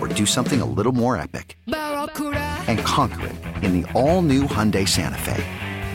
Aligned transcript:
or 0.00 0.08
do 0.08 0.26
something 0.26 0.60
a 0.60 0.64
little 0.64 0.92
more 0.92 1.16
epic? 1.16 1.58
And 1.66 2.78
conquer 2.80 3.26
it 3.26 3.36
in 3.64 3.80
the 3.80 3.92
all-new 3.92 4.44
Hyundai 4.44 4.88
Santa 4.88 5.18
Fe. 5.18 5.44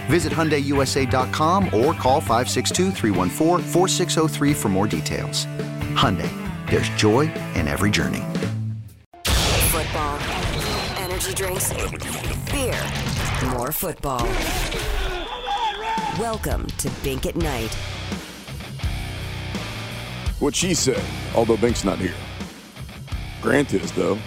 Visit 0.07 0.31
HyundaiUSA.com 0.31 1.65
or 1.65 1.93
call 1.93 2.21
562 2.21 2.91
for 4.53 4.69
more 4.69 4.87
details. 4.87 5.45
Hyundai, 5.95 6.29
there's 6.69 6.89
joy 6.89 7.21
in 7.55 7.67
every 7.67 7.89
journey. 7.91 8.23
Football, 9.25 10.19
energy 10.97 11.33
drinks, 11.33 11.73
beer, 12.51 12.79
more 13.51 13.71
football. 13.71 14.25
Welcome 16.19 16.67
to 16.77 16.89
Bink 17.03 17.25
at 17.25 17.35
Night. 17.35 17.73
What 20.39 20.55
she 20.55 20.73
said, 20.73 21.03
although 21.33 21.57
Bink's 21.57 21.83
not 21.83 21.97
here. 21.97 22.13
Grant 23.45 23.75
is, 23.75 23.91
though. 23.91 24.17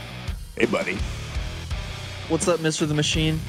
Hey, 0.56 0.66
buddy. 0.66 0.96
What's 2.28 2.46
up, 2.46 2.60
Mr. 2.60 2.86
the 2.86 2.94
Machine? 2.94 3.40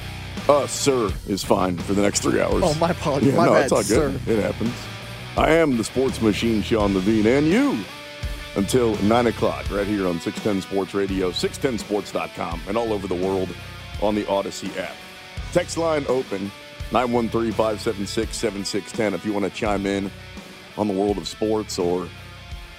Uh, 0.48 0.66
sir 0.66 1.12
is 1.28 1.44
fine 1.44 1.78
for 1.78 1.94
the 1.94 2.02
next 2.02 2.24
three 2.24 2.40
hours. 2.40 2.64
Oh, 2.64 2.74
my 2.80 2.90
apologies. 2.90 3.30
Yeah, 3.30 3.36
my 3.36 3.46
no, 3.46 3.52
bad, 3.52 3.62
it's 3.62 3.72
all 3.72 3.82
sir. 3.84 4.10
good. 4.10 4.38
It 4.38 4.42
happens. 4.42 4.74
I 5.36 5.50
am 5.50 5.76
the 5.76 5.84
sports 5.84 6.20
machine, 6.20 6.60
Sean 6.60 6.92
Levine, 6.92 7.24
and 7.28 7.46
you 7.46 7.78
until 8.56 8.96
9 9.02 9.28
o'clock 9.28 9.70
right 9.70 9.86
here 9.86 10.08
on 10.08 10.18
610 10.20 10.68
Sports 10.68 10.92
Radio, 10.92 11.30
610sports.com, 11.30 12.62
and 12.66 12.76
all 12.76 12.92
over 12.92 13.06
the 13.06 13.14
world 13.14 13.48
on 14.02 14.16
the 14.16 14.24
Audacy 14.24 14.76
app. 14.76 14.96
Text 15.52 15.78
line 15.78 16.04
open 16.08 16.50
913 16.90 17.52
576 17.52 18.36
7610 18.36 19.14
if 19.14 19.24
you 19.24 19.32
want 19.32 19.44
to 19.44 19.50
chime 19.56 19.86
in 19.86 20.10
on 20.76 20.88
the 20.88 20.94
world 20.94 21.16
of 21.16 21.28
sports 21.28 21.78
or 21.78 22.08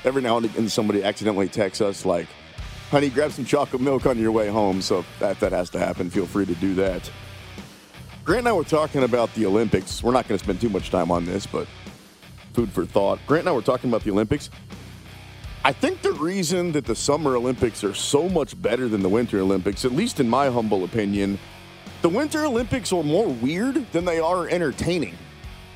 every 0.03 0.21
now 0.21 0.35
and 0.35 0.45
again 0.47 0.67
somebody 0.67 1.01
accidentally 1.05 1.47
texts 1.47 1.79
us 1.79 2.05
like, 2.05 2.27
honey, 2.91 3.09
grab 3.09 3.31
some 3.31 3.45
chocolate 3.45 3.81
milk 3.81 4.05
on 4.05 4.19
your 4.19 4.33
way 4.33 4.49
home. 4.49 4.81
So 4.81 5.05
that, 5.19 5.39
that 5.39 5.53
has 5.53 5.69
to 5.71 5.79
happen, 5.79 6.09
feel 6.09 6.25
free 6.25 6.45
to 6.45 6.55
do 6.55 6.75
that. 6.75 7.09
Grant 8.25 8.39
and 8.39 8.49
I 8.49 8.51
were 8.51 8.65
talking 8.65 9.03
about 9.03 9.33
the 9.33 9.45
Olympics. 9.45 10.03
We're 10.03 10.11
not 10.11 10.27
going 10.27 10.37
to 10.37 10.43
spend 10.43 10.59
too 10.59 10.69
much 10.69 10.91
time 10.91 11.09
on 11.09 11.25
this, 11.25 11.47
but 11.47 11.67
food 12.53 12.69
for 12.69 12.85
thought. 12.85 13.19
Grant 13.25 13.43
and 13.43 13.49
I 13.49 13.53
were 13.53 13.61
talking 13.61 13.89
about 13.89 14.03
the 14.03 14.11
Olympics. 14.11 14.49
I 15.63 15.71
think 15.71 16.01
the 16.01 16.11
reason 16.11 16.73
that 16.73 16.85
the 16.85 16.95
Summer 16.95 17.35
Olympics 17.35 17.83
are 17.83 17.93
so 17.93 18.27
much 18.27 18.61
better 18.61 18.89
than 18.89 19.01
the 19.01 19.09
Winter 19.09 19.39
Olympics, 19.39 19.85
at 19.85 19.93
least 19.93 20.19
in 20.19 20.29
my 20.29 20.49
humble 20.49 20.83
opinion, 20.83 21.39
the 22.01 22.09
Winter 22.09 22.45
Olympics 22.45 22.91
are 22.91 23.03
more 23.03 23.27
weird 23.27 23.89
than 23.93 24.03
they 24.03 24.19
are 24.19 24.49
entertaining. 24.49 25.17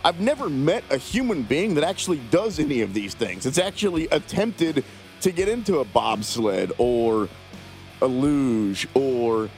I've 0.03 0.19
never 0.19 0.49
met 0.49 0.83
a 0.91 0.97
human 0.97 1.43
being 1.43 1.75
that 1.75 1.83
actually 1.83 2.19
does 2.29 2.59
any 2.59 2.81
of 2.81 2.93
these 2.93 3.13
things. 3.13 3.45
It's 3.45 3.57
actually 3.57 4.07
attempted 4.09 4.83
to 5.25 5.31
get 5.31 5.49
into 5.49 5.79
a 5.79 5.85
bobsled 5.85 6.71
or 6.77 7.27
a 7.99 8.05
luge 8.05 8.87
or 8.93 9.49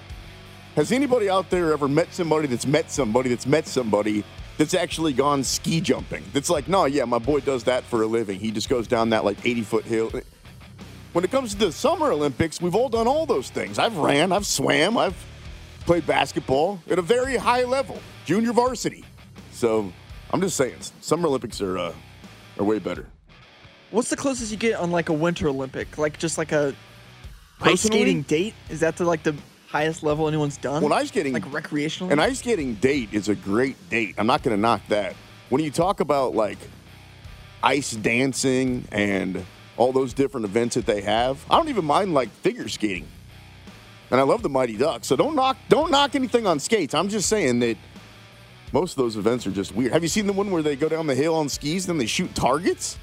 has 0.78 0.94
anybody 0.94 1.30
out 1.30 1.50
there 1.50 1.74
ever 1.74 1.90
met 1.90 2.14
somebody 2.14 2.48
that's 2.48 2.66
met 2.66 2.90
somebody 2.90 3.28
that's 3.28 3.46
met 3.46 3.68
somebody 3.68 4.24
that's 4.58 4.74
actually 4.74 5.12
gone 5.12 5.44
ski 5.44 5.82
jumping? 5.82 6.24
That's 6.32 6.50
like, 6.50 6.70
no, 6.70 6.86
yeah, 6.86 7.04
my 7.04 7.20
boy 7.20 7.42
does 7.42 7.66
that 7.66 7.84
for 7.84 8.02
a 8.02 8.08
living. 8.08 8.40
He 8.40 8.50
just 8.50 8.70
goes 8.70 8.88
down 8.88 9.10
that 9.10 9.26
like 9.26 9.46
80 9.46 9.62
foot 9.64 9.84
hill. 9.84 10.10
When 11.12 11.26
it 11.26 11.32
comes 11.32 11.52
to 11.52 11.58
the 11.58 11.74
Summer 11.74 12.14
Olympics, 12.14 12.62
we've 12.62 12.76
all 12.76 12.88
done 12.88 13.06
all 13.06 13.26
those 13.26 13.50
things. 13.50 13.78
I've 13.78 13.98
ran, 13.98 14.32
I've 14.32 14.46
swam, 14.46 14.98
I've 14.98 15.22
played 15.82 16.08
basketball 16.08 16.80
at 16.90 16.98
a 16.98 17.02
very 17.02 17.36
high 17.36 17.66
level, 17.66 18.00
junior 18.24 18.54
varsity. 18.54 19.04
So 19.52 19.92
I'm 20.32 20.40
just 20.40 20.56
saying, 20.56 20.78
Summer 21.02 21.28
Olympics 21.28 21.60
are 21.60 21.78
uh, 21.78 21.94
are 22.58 22.64
way 22.64 22.80
better. 22.80 23.08
What's 23.92 24.10
the 24.10 24.18
closest 24.18 24.52
you 24.52 24.58
get 24.58 24.80
on 24.80 24.92
like 24.92 25.10
a 25.10 25.14
Winter 25.14 25.48
Olympic? 25.48 25.98
Like 25.98 26.20
just 26.20 26.38
like 26.38 26.52
a 26.52 26.76
ice 27.62 27.72
Personally? 27.72 28.00
skating 28.02 28.22
date? 28.24 28.54
Is 28.70 28.82
that 28.82 28.98
the 28.98 29.06
like 29.06 29.24
the 29.24 29.36
highest 29.68 30.04
level 30.04 30.28
anyone's 30.28 30.58
done? 30.58 30.84
Well, 30.84 30.94
ice 30.94 31.08
skating, 31.10 31.34
like 31.34 31.46
recreationally. 31.46 32.12
An 32.12 32.20
ice 32.20 32.40
skating 32.40 32.76
date 32.76 33.10
is 33.12 33.30
a 33.30 33.36
great 33.36 33.78
date. 33.90 34.16
I'm 34.18 34.28
not 34.28 34.44
going 34.44 34.56
to 34.56 34.62
knock 34.62 34.82
that. 34.90 35.16
When 35.50 35.64
you 35.64 35.72
talk 35.72 36.00
about 36.00 36.36
like 36.36 36.58
ice 37.64 37.92
dancing 37.92 38.88
and 38.92 39.46
all 39.78 39.94
those 39.94 40.14
different 40.14 40.46
events 40.46 40.76
that 40.76 40.86
they 40.86 41.02
have, 41.02 41.46
I 41.50 41.56
don't 41.56 41.70
even 41.70 41.86
mind 41.86 42.14
like 42.14 42.30
figure 42.30 42.68
skating. 42.68 43.08
And 44.10 44.20
I 44.20 44.24
love 44.24 44.42
the 44.42 44.50
Mighty 44.50 44.78
Ducks. 44.78 45.08
So 45.08 45.16
don't 45.16 45.36
knock 45.36 45.58
don't 45.70 45.92
knock 45.92 46.16
anything 46.16 46.46
on 46.46 46.60
skates. 46.60 46.94
I'm 46.94 47.10
just 47.10 47.30
saying 47.30 47.60
that 47.60 47.78
most 48.74 48.92
of 48.92 48.98
those 48.98 49.16
events 49.16 49.48
are 49.48 49.52
just 49.52 49.74
weird. 49.74 49.94
Have 49.94 50.04
you 50.04 50.10
seen 50.10 50.28
the 50.28 50.34
one 50.34 50.52
where 50.52 50.62
they 50.62 50.76
go 50.76 50.90
down 50.90 51.08
the 51.08 51.16
hill 51.16 51.36
on 51.36 51.48
skis, 51.48 51.88
then 51.88 51.98
they 51.98 52.06
shoot 52.06 52.34
targets? 52.36 52.98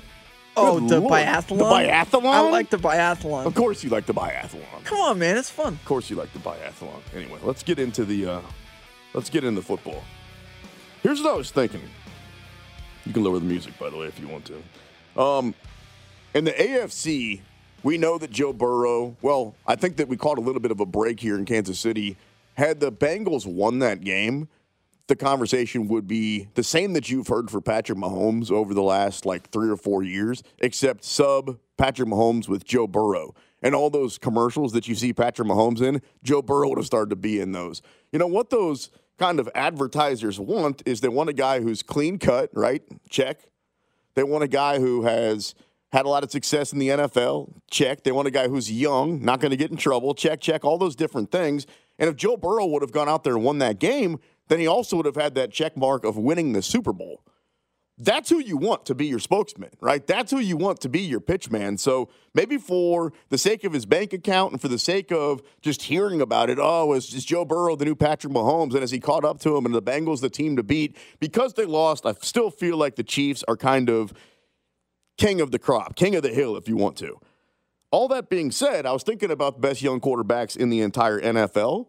Oh, 0.57 0.81
Good 0.81 0.89
the 0.89 1.01
Lord. 1.01 1.13
biathlon. 1.13 1.59
The 1.59 1.65
biathlon? 1.65 2.25
I 2.27 2.41
like 2.51 2.71
the 2.71 2.77
biathlon. 2.77 3.47
Of 3.47 3.55
course 3.55 3.83
you 3.85 3.91
like 3.91 4.07
the 4.07 4.15
biathlon. 4.15 4.85
Come 4.85 4.99
on, 4.99 5.19
man, 5.19 5.37
it's 5.37 5.51
fun. 5.51 5.75
Of 5.75 5.85
course 5.85 6.11
you 6.11 6.17
like 6.17 6.33
the 6.33 6.39
biathlon. 6.39 7.01
Anyway, 7.15 7.39
let's 7.43 7.63
get 7.63 7.79
into 7.79 8.05
the 8.05 8.27
uh, 8.27 8.41
let's 9.15 9.31
get 9.31 9.45
into 9.45 9.63
football. 9.63 10.03
Here's 11.03 11.21
what 11.21 11.35
I 11.35 11.37
was 11.37 11.51
thinking. 11.51 11.83
You 13.05 13.13
can 13.13 13.23
lower 13.23 13.39
the 13.39 13.45
music, 13.45 13.79
by 13.79 13.91
the 13.91 13.97
way, 13.97 14.07
if 14.07 14.19
you 14.19 14.29
want 14.29 14.47
to. 14.47 15.21
Um, 15.21 15.55
in 16.33 16.45
the 16.45 16.53
AFC, 16.53 17.41
we 17.83 17.99
know 17.99 18.17
that 18.19 18.31
Joe 18.31 18.53
Burrow. 18.53 19.15
Well, 19.21 19.55
I 19.67 19.77
think 19.77 19.97
that 19.97 20.09
we 20.09 20.17
caught 20.17 20.39
a 20.39 20.41
little 20.41 20.61
bit 20.61 20.71
of 20.71 20.81
a 20.81 20.87
break 20.87 21.21
here 21.21 21.37
in 21.37 21.45
Kansas 21.45 21.79
City. 21.79 22.17
Had 22.55 22.81
the 22.81 22.91
Bengals 22.91 23.47
won 23.47 23.81
that 23.81 24.03
game, 24.03 24.49
the 25.07 25.17
conversation 25.17 25.89
would 25.89 26.07
be 26.07 26.49
the 26.55 26.65
same 26.65 26.95
that 26.95 27.11
you've 27.11 27.29
heard 27.29 27.51
for 27.51 27.61
Patrick 27.61 27.99
Mahomes 27.99 28.51
over 28.51 28.73
the 28.73 28.83
last 28.83 29.27
like 29.27 29.51
three 29.51 29.69
or 29.69 29.77
four 29.77 30.03
years, 30.03 30.43
except 30.59 31.05
sub 31.05 31.59
Patrick 31.77 32.09
Mahomes 32.09 32.49
with 32.49 32.65
Joe 32.65 32.87
Burrow. 32.87 33.35
And 33.63 33.75
all 33.75 33.91
those 33.91 34.19
commercials 34.19 34.73
that 34.73 34.89
you 34.89 34.95
see 34.95 35.13
Patrick 35.13 35.49
Mahomes 35.49 35.81
in, 35.81 36.03
Joe 36.23 36.43
Burrow 36.43 36.69
would 36.69 36.79
have 36.79 36.87
started 36.87 37.11
to 37.11 37.17
be 37.17 37.41
in 37.41 37.53
those. 37.53 37.83
You 38.13 38.19
know 38.19 38.27
what 38.27 38.51
those 38.51 38.91
kind 39.19 39.39
of 39.41 39.49
advertisers 39.55 40.41
want 40.41 40.83
is 40.87 41.01
they 41.01 41.09
want 41.09 41.31
a 41.31 41.35
guy 41.35 41.61
who's 41.61 41.83
clean 41.83 42.19
cut, 42.19 42.51
right? 42.53 42.83
Check. 43.09 43.41
They 44.15 44.23
want 44.23 44.45
a 44.45 44.49
guy 44.49 44.79
who 44.79 45.05
has 45.05 45.55
had 45.93 46.07
a 46.07 46.09
lot 46.09 46.25
of 46.25 46.31
success 46.31 46.73
in 46.73 46.79
the 46.79 46.89
NFL. 46.89 47.53
Check. 47.71 48.03
They 48.03 48.13
want 48.13 48.27
a 48.27 48.31
guy 48.31 48.49
who's 48.49 48.71
young, 48.71 49.25
not 49.25 49.41
going 49.41 49.51
to 49.51 49.57
get 49.57 49.71
in 49.71 49.77
trouble. 49.77 50.15
Check, 50.15 50.41
check, 50.41 50.65
all 50.65 50.77
those 50.77 50.97
different 50.97 51.31
things. 51.31 51.67
And 51.99 52.11
if 52.11 52.17
Joe 52.17 52.37
Burrow 52.37 52.67
would 52.67 52.83
have 52.83 52.93
gone 52.93 53.09
out 53.09 53.23
there 53.23 53.35
and 53.35 53.45
won 53.45 53.59
that 53.59 53.79
game, 53.79 54.19
then 54.49 54.59
he 54.59 54.67
also 54.67 54.97
would 54.97 55.07
have 55.07 55.17
had 55.17 55.35
that 55.35 55.53
check 55.53 55.77
mark 55.77 56.05
of 56.05 56.17
winning 56.17 56.53
the 56.53 56.63
Super 56.63 56.93
Bowl. 56.93 57.23
That's 57.97 58.29
who 58.29 58.41
you 58.41 58.57
want 58.57 58.87
to 58.87 58.95
be 58.95 59.07
your 59.07 59.21
spokesman, 59.21 59.71
right? 59.81 60.05
That's 60.05 60.33
who 60.33 60.41
you 60.41 60.57
want 60.57 60.81
to 60.81 60.89
be 60.89 61.01
your 61.01 61.21
pitch 61.21 61.49
man. 61.49 61.79
So 61.79 62.09
maybe 62.35 62.59
for 62.59 63.13
the 63.29 63.39
sake 63.39 63.63
of 63.63 63.73
his 63.73 63.87
bank 63.87 64.13
account 64.13 64.51
and 64.51 64.61
for 64.61 64.67
the 64.67 64.81
sake 64.81 65.13
of 65.13 65.43
just 65.63 65.83
hearing 65.83 66.21
about 66.21 66.51
it, 66.51 66.59
oh, 66.61 66.93
is, 66.95 67.15
is 67.15 67.25
Joe 67.25 67.45
Burrow 67.45 67.77
the 67.77 67.85
new 67.85 67.95
Patrick 67.95 68.33
Mahomes? 68.33 68.75
And 68.75 68.83
as 68.83 68.91
he 68.91 68.99
caught 68.99 69.25
up 69.25 69.39
to 69.41 69.57
him 69.57 69.65
and 69.65 69.73
the 69.73 69.81
Bengals 69.81 70.21
the 70.21 70.29
team 70.29 70.57
to 70.57 70.65
beat, 70.65 70.97
because 71.21 71.55
they 71.55 71.67
lost, 71.67 72.05
I 72.05 72.15
still 72.21 72.51
feel 72.51 72.77
like 72.77 72.97
the 72.97 73.05
Chiefs 73.05 73.45
are 73.47 73.57
kind 73.57 73.89
of 73.89 74.13
king 75.17 75.41
of 75.41 75.53
the 75.53 75.61
crop, 75.61 75.95
king 75.95 76.17
of 76.17 76.25
the 76.25 76.31
hill, 76.31 76.57
if 76.57 76.69
you 76.69 76.77
want 76.77 76.97
to. 76.97 77.21
all 77.93 78.09
that 78.09 78.29
being 78.29 78.51
said, 78.51 78.87
I 78.87 78.93
was 78.93 79.05
thinking 79.05 79.31
about 79.31 79.55
the 79.55 79.69
best 79.69 79.81
young 79.81 80.01
quarterbacks 80.01 80.57
in 80.57 80.69
the 80.69 80.81
entire 80.81 81.21
NFL. 81.21 81.87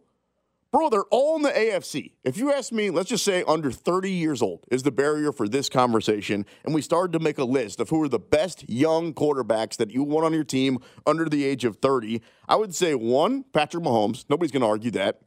Bro, 0.76 0.90
they're 0.90 1.04
all 1.04 1.38
in 1.38 1.42
the 1.42 1.52
AFC. 1.52 2.12
If 2.26 2.36
you 2.36 2.52
ask 2.52 2.74
me, 2.74 2.90
let's 2.90 3.08
just 3.08 3.24
say 3.24 3.46
under 3.48 3.72
30 3.72 4.12
years 4.12 4.42
old 4.42 4.66
is 4.70 4.84
the 4.84 4.92
barrier 4.92 5.32
for 5.32 5.48
this 5.48 5.70
conversation, 5.70 6.46
and 6.66 6.76
we 6.76 6.82
started 6.82 7.14
to 7.14 7.20
make 7.20 7.38
a 7.38 7.46
list 7.46 7.80
of 7.80 7.88
who 7.88 8.04
are 8.04 8.10
the 8.10 8.20
best 8.20 8.70
young 8.70 9.14
quarterbacks 9.14 9.78
that 9.78 9.92
you 9.92 10.04
want 10.04 10.26
on 10.26 10.34
your 10.34 10.44
team 10.44 10.80
under 11.08 11.30
the 11.30 11.46
age 11.46 11.64
of 11.64 11.78
30, 11.78 12.22
I 12.50 12.58
would 12.58 12.76
say 12.76 12.94
one, 12.94 13.46
Patrick 13.54 13.86
Mahomes. 13.86 14.26
Nobody's 14.28 14.52
going 14.52 14.64
to 14.64 14.68
argue 14.68 14.92
that. 14.92 15.22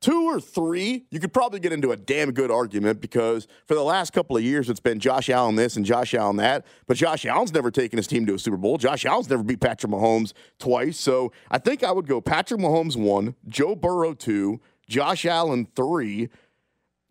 Two 0.00 0.24
or 0.24 0.40
three, 0.40 1.04
you 1.10 1.20
could 1.20 1.32
probably 1.32 1.60
get 1.60 1.72
into 1.72 1.92
a 1.92 1.96
damn 1.96 2.32
good 2.32 2.50
argument 2.50 3.02
because 3.02 3.46
for 3.66 3.74
the 3.74 3.82
last 3.82 4.14
couple 4.14 4.34
of 4.34 4.42
years, 4.42 4.70
it's 4.70 4.80
been 4.80 4.98
Josh 4.98 5.28
Allen 5.28 5.56
this 5.56 5.76
and 5.76 5.84
Josh 5.84 6.14
Allen 6.14 6.36
that. 6.36 6.64
But 6.86 6.96
Josh 6.96 7.26
Allen's 7.26 7.52
never 7.52 7.70
taken 7.70 7.98
his 7.98 8.06
team 8.06 8.24
to 8.24 8.34
a 8.34 8.38
Super 8.38 8.56
Bowl. 8.56 8.78
Josh 8.78 9.04
Allen's 9.04 9.28
never 9.28 9.42
beat 9.42 9.60
Patrick 9.60 9.92
Mahomes 9.92 10.32
twice. 10.58 10.98
So 10.98 11.32
I 11.50 11.58
think 11.58 11.84
I 11.84 11.92
would 11.92 12.06
go 12.06 12.22
Patrick 12.22 12.60
Mahomes 12.60 12.96
one, 12.96 13.34
Joe 13.46 13.76
Burrow 13.76 14.14
two, 14.14 14.60
Josh 14.88 15.26
Allen 15.26 15.68
three, 15.76 16.30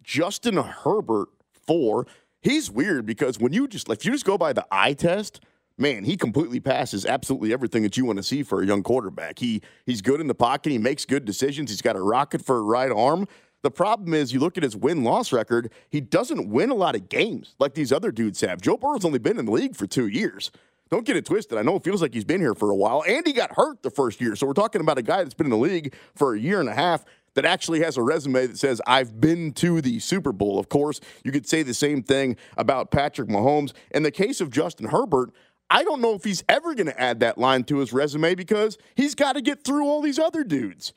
Justin 0.01 0.57
Herbert 0.57 1.29
four. 1.51 2.07
He's 2.41 2.71
weird 2.71 3.05
because 3.05 3.37
when 3.37 3.53
you 3.53 3.67
just 3.67 3.87
if 3.89 4.03
you 4.03 4.11
just 4.13 4.25
go 4.25 4.35
by 4.35 4.51
the 4.51 4.65
eye 4.71 4.93
test, 4.93 5.41
man, 5.79 6.03
he 6.03 6.17
completely 6.17 6.59
passes 6.59 7.05
absolutely 7.05 7.53
everything 7.53 7.83
that 7.83 7.97
you 7.97 8.05
want 8.05 8.17
to 8.17 8.23
see 8.23 8.43
for 8.43 8.61
a 8.61 8.65
young 8.65 8.83
quarterback. 8.83 9.39
He 9.39 9.61
he's 9.85 10.01
good 10.01 10.21
in 10.21 10.27
the 10.27 10.35
pocket. 10.35 10.71
He 10.71 10.77
makes 10.77 11.05
good 11.05 11.25
decisions. 11.25 11.71
He's 11.71 11.81
got 11.81 11.95
a 11.95 12.01
rocket 12.01 12.43
for 12.43 12.57
a 12.57 12.61
right 12.61 12.91
arm. 12.91 13.27
The 13.61 13.71
problem 13.71 14.13
is, 14.13 14.31
you 14.33 14.39
look 14.39 14.55
at 14.57 14.63
his 14.63 14.75
win 14.75 15.03
loss 15.03 15.33
record, 15.33 15.71
he 15.89 15.99
doesn't 15.99 16.49
win 16.49 16.69
a 16.69 16.75
lot 16.75 16.95
of 16.95 17.09
games 17.09 17.55
like 17.59 17.73
these 17.73 17.91
other 17.91 18.11
dudes 18.11 18.39
have. 18.41 18.61
Joe 18.61 18.77
Burrow's 18.77 19.03
only 19.03 19.19
been 19.19 19.37
in 19.37 19.45
the 19.45 19.51
league 19.51 19.75
for 19.75 19.85
two 19.85 20.07
years. 20.07 20.51
Don't 20.89 21.05
get 21.05 21.17
it 21.17 21.25
twisted. 21.25 21.57
I 21.57 21.61
know 21.61 21.75
it 21.75 21.83
feels 21.83 22.01
like 22.01 22.13
he's 22.13 22.25
been 22.25 22.41
here 22.41 22.55
for 22.55 22.71
a 22.71 22.75
while, 22.75 23.03
and 23.07 23.25
he 23.27 23.33
got 23.33 23.51
hurt 23.55 23.83
the 23.83 23.91
first 23.91 24.21
year. 24.21 24.35
So 24.35 24.47
we're 24.47 24.53
talking 24.53 24.81
about 24.81 24.97
a 24.97 25.03
guy 25.03 25.23
that's 25.23 25.35
been 25.35 25.47
in 25.47 25.51
the 25.51 25.57
league 25.57 25.93
for 26.15 26.33
a 26.33 26.39
year 26.39 26.59
and 26.59 26.69
a 26.69 26.73
half 26.73 27.05
that 27.35 27.45
actually 27.45 27.81
has 27.81 27.95
a 27.95 28.01
resume 28.01 28.47
that 28.47 28.57
says, 28.57 28.81
I've 28.87 29.21
been 29.21 29.53
to 29.53 29.81
the 29.81 29.99
Super 29.99 30.31
Bowl. 30.31 30.57
Of 30.57 30.69
course, 30.69 30.99
you 31.23 31.31
could 31.31 31.47
say 31.47 31.61
the 31.63 31.73
same 31.73 32.01
thing 32.01 32.37
about 32.57 32.91
Patrick 32.91 33.29
Mahomes. 33.29 33.73
In 33.91 34.03
the 34.03 34.11
case 34.11 34.41
of 34.41 34.49
Justin 34.49 34.87
Herbert, 34.87 35.31
I 35.69 35.83
don't 35.83 36.01
know 36.01 36.15
if 36.15 36.23
he's 36.23 36.43
ever 36.49 36.73
going 36.73 36.87
to 36.87 36.99
add 36.99 37.19
that 37.19 37.37
line 37.37 37.63
to 37.65 37.77
his 37.77 37.93
resume 37.93 38.35
because 38.35 38.77
he's 38.95 39.15
got 39.15 39.33
to 39.33 39.41
get 39.41 39.63
through 39.63 39.85
all 39.85 40.01
these 40.01 40.19
other 40.19 40.43
dudes. 40.43 40.93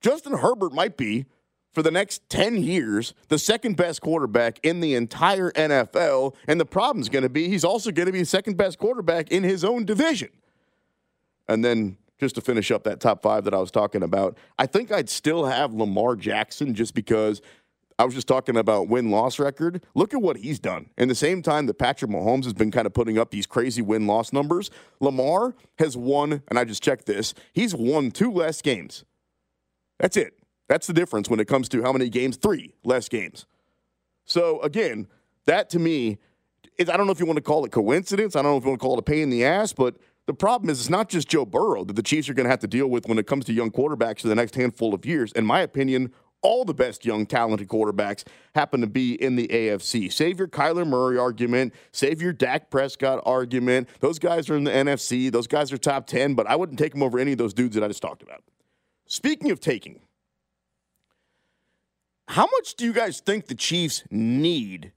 Justin 0.00 0.34
Herbert 0.38 0.72
might 0.72 0.96
be, 0.96 1.26
for 1.72 1.82
the 1.82 1.90
next 1.90 2.28
10 2.30 2.62
years, 2.62 3.14
the 3.28 3.38
second 3.38 3.76
best 3.76 4.00
quarterback 4.00 4.58
in 4.62 4.80
the 4.80 4.94
entire 4.94 5.50
NFL. 5.52 6.34
And 6.46 6.58
the 6.58 6.66
problem's 6.66 7.08
going 7.08 7.22
to 7.22 7.28
be 7.28 7.48
he's 7.48 7.64
also 7.64 7.92
going 7.92 8.06
to 8.06 8.12
be 8.12 8.20
the 8.20 8.26
second 8.26 8.56
best 8.56 8.78
quarterback 8.78 9.30
in 9.30 9.44
his 9.44 9.64
own 9.64 9.84
division. 9.84 10.30
And 11.46 11.64
then 11.64 11.98
just 12.18 12.34
to 12.34 12.40
finish 12.40 12.70
up 12.70 12.84
that 12.84 13.00
top 13.00 13.22
five 13.22 13.44
that 13.44 13.54
I 13.54 13.58
was 13.58 13.70
talking 13.70 14.02
about, 14.02 14.36
I 14.58 14.66
think 14.66 14.90
I'd 14.90 15.08
still 15.08 15.44
have 15.44 15.72
Lamar 15.72 16.16
Jackson 16.16 16.74
just 16.74 16.94
because 16.94 17.40
I 17.98 18.04
was 18.04 18.14
just 18.14 18.28
talking 18.28 18.56
about 18.56 18.88
win 18.88 19.10
loss 19.10 19.40
record. 19.40 19.84
Look 19.94 20.14
at 20.14 20.22
what 20.22 20.36
he's 20.36 20.60
done. 20.60 20.90
In 20.96 21.08
the 21.08 21.16
same 21.16 21.42
time 21.42 21.66
that 21.66 21.78
Patrick 21.78 22.10
Mahomes 22.10 22.44
has 22.44 22.52
been 22.52 22.70
kind 22.70 22.86
of 22.86 22.94
putting 22.94 23.18
up 23.18 23.30
these 23.30 23.46
crazy 23.46 23.82
win 23.82 24.06
loss 24.06 24.32
numbers, 24.32 24.70
Lamar 25.00 25.56
has 25.78 25.96
won, 25.96 26.42
and 26.48 26.58
I 26.58 26.64
just 26.64 26.82
checked 26.82 27.06
this, 27.06 27.34
he's 27.52 27.74
won 27.74 28.12
two 28.12 28.30
less 28.30 28.62
games. 28.62 29.04
That's 29.98 30.16
it. 30.16 30.34
That's 30.68 30.86
the 30.86 30.92
difference 30.92 31.28
when 31.28 31.40
it 31.40 31.48
comes 31.48 31.68
to 31.70 31.82
how 31.82 31.92
many 31.92 32.08
games? 32.08 32.36
Three 32.36 32.74
less 32.84 33.08
games. 33.08 33.46
So 34.24 34.60
again, 34.60 35.08
that 35.46 35.68
to 35.70 35.78
me, 35.80 36.18
is, 36.76 36.88
I 36.88 36.96
don't 36.96 37.06
know 37.06 37.12
if 37.12 37.18
you 37.18 37.26
want 37.26 37.38
to 37.38 37.42
call 37.42 37.64
it 37.64 37.72
coincidence. 37.72 38.36
I 38.36 38.42
don't 38.42 38.52
know 38.52 38.58
if 38.58 38.64
you 38.64 38.70
want 38.70 38.80
to 38.80 38.84
call 38.84 38.94
it 38.94 39.00
a 39.00 39.02
pain 39.02 39.22
in 39.22 39.30
the 39.30 39.44
ass, 39.44 39.72
but 39.72 39.96
the 40.26 40.34
problem 40.34 40.70
is 40.70 40.78
it's 40.78 40.90
not 40.90 41.08
just 41.08 41.26
Joe 41.26 41.46
Burrow 41.46 41.84
that 41.84 41.96
the 41.96 42.02
Chiefs 42.02 42.28
are 42.28 42.34
going 42.34 42.44
to 42.44 42.50
have 42.50 42.60
to 42.60 42.68
deal 42.68 42.86
with 42.86 43.08
when 43.08 43.18
it 43.18 43.26
comes 43.26 43.46
to 43.46 43.52
young 43.52 43.70
quarterbacks 43.70 44.20
for 44.20 44.28
the 44.28 44.34
next 44.34 44.54
handful 44.54 44.94
of 44.94 45.04
years. 45.04 45.32
In 45.32 45.44
my 45.44 45.62
opinion, 45.62 46.12
all 46.42 46.64
the 46.64 46.74
best 46.74 47.04
young 47.04 47.26
talented 47.26 47.68
quarterbacks 47.68 48.24
happen 48.54 48.80
to 48.80 48.86
be 48.86 49.14
in 49.14 49.36
the 49.36 49.48
AFC. 49.48 50.12
Save 50.12 50.38
your 50.38 50.48
Kyler 50.48 50.86
Murray 50.86 51.18
argument, 51.18 51.74
save 51.92 52.22
your 52.22 52.32
Dak 52.32 52.70
Prescott 52.70 53.22
argument. 53.26 53.88
Those 54.00 54.18
guys 54.18 54.48
are 54.48 54.56
in 54.56 54.64
the 54.64 54.70
NFC. 54.70 55.30
Those 55.30 55.46
guys 55.46 55.72
are 55.72 55.78
top 55.78 56.06
10, 56.06 56.34
but 56.34 56.46
I 56.46 56.56
wouldn't 56.56 56.78
take 56.78 56.92
them 56.92 57.02
over 57.02 57.18
any 57.18 57.32
of 57.32 57.38
those 57.38 57.54
dudes 57.54 57.74
that 57.74 57.84
I 57.84 57.88
just 57.88 58.02
talked 58.02 58.22
about. 58.22 58.42
Speaking 59.06 59.50
of 59.50 59.60
taking, 59.60 60.00
how 62.28 62.46
much 62.46 62.74
do 62.74 62.84
you 62.84 62.92
guys 62.92 63.20
think 63.20 63.46
the 63.46 63.54
Chiefs 63.54 64.04
need 64.10 64.92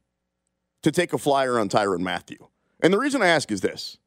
to 0.83 0.91
take 0.91 1.13
a 1.13 1.17
flyer 1.17 1.57
on 1.57 1.69
Tyrann 1.69 2.01
Mathieu? 2.01 2.47
And 2.81 2.93
the 2.93 2.99
reason 2.99 3.21
I 3.21 3.27
ask 3.27 3.51
is 3.51 3.61
this. 3.61 3.97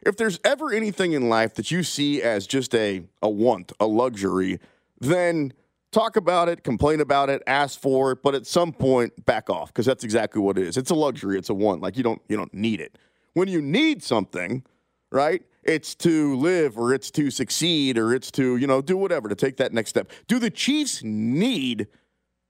If 0.00 0.16
there's 0.16 0.40
ever 0.44 0.72
anything 0.72 1.12
in 1.12 1.28
life 1.28 1.54
that 1.54 1.70
you 1.70 1.82
see 1.82 2.22
as 2.22 2.46
just 2.46 2.74
a, 2.74 3.04
a 3.20 3.28
want, 3.28 3.72
a 3.78 3.86
luxury, 3.86 4.58
then 4.98 5.52
talk 5.92 6.16
about 6.16 6.48
it, 6.48 6.64
complain 6.64 7.00
about 7.00 7.30
it, 7.30 7.42
ask 7.46 7.78
for 7.78 8.12
it, 8.12 8.22
but 8.22 8.34
at 8.34 8.46
some 8.46 8.72
point 8.72 9.24
back 9.24 9.48
off 9.48 9.68
because 9.68 9.86
that's 9.86 10.02
exactly 10.02 10.40
what 10.40 10.58
it 10.58 10.66
is. 10.66 10.76
It's 10.76 10.90
a 10.90 10.94
luxury, 10.94 11.38
it's 11.38 11.50
a 11.50 11.54
want. 11.54 11.82
Like 11.82 11.96
you 11.96 12.02
don't 12.02 12.20
you 12.28 12.36
don't 12.36 12.52
need 12.52 12.80
it. 12.80 12.98
When 13.34 13.48
you 13.48 13.62
need 13.62 14.02
something, 14.02 14.64
right? 15.10 15.42
It's 15.62 15.94
to 15.96 16.36
live 16.36 16.76
or 16.76 16.92
it's 16.92 17.10
to 17.12 17.30
succeed 17.30 17.96
or 17.96 18.12
it's 18.12 18.30
to, 18.32 18.56
you 18.56 18.66
know, 18.66 18.82
do 18.82 18.96
whatever 18.96 19.28
to 19.28 19.36
take 19.36 19.58
that 19.58 19.72
next 19.72 19.90
step. 19.90 20.10
Do 20.26 20.38
the 20.38 20.50
Chiefs 20.50 21.02
need 21.04 21.86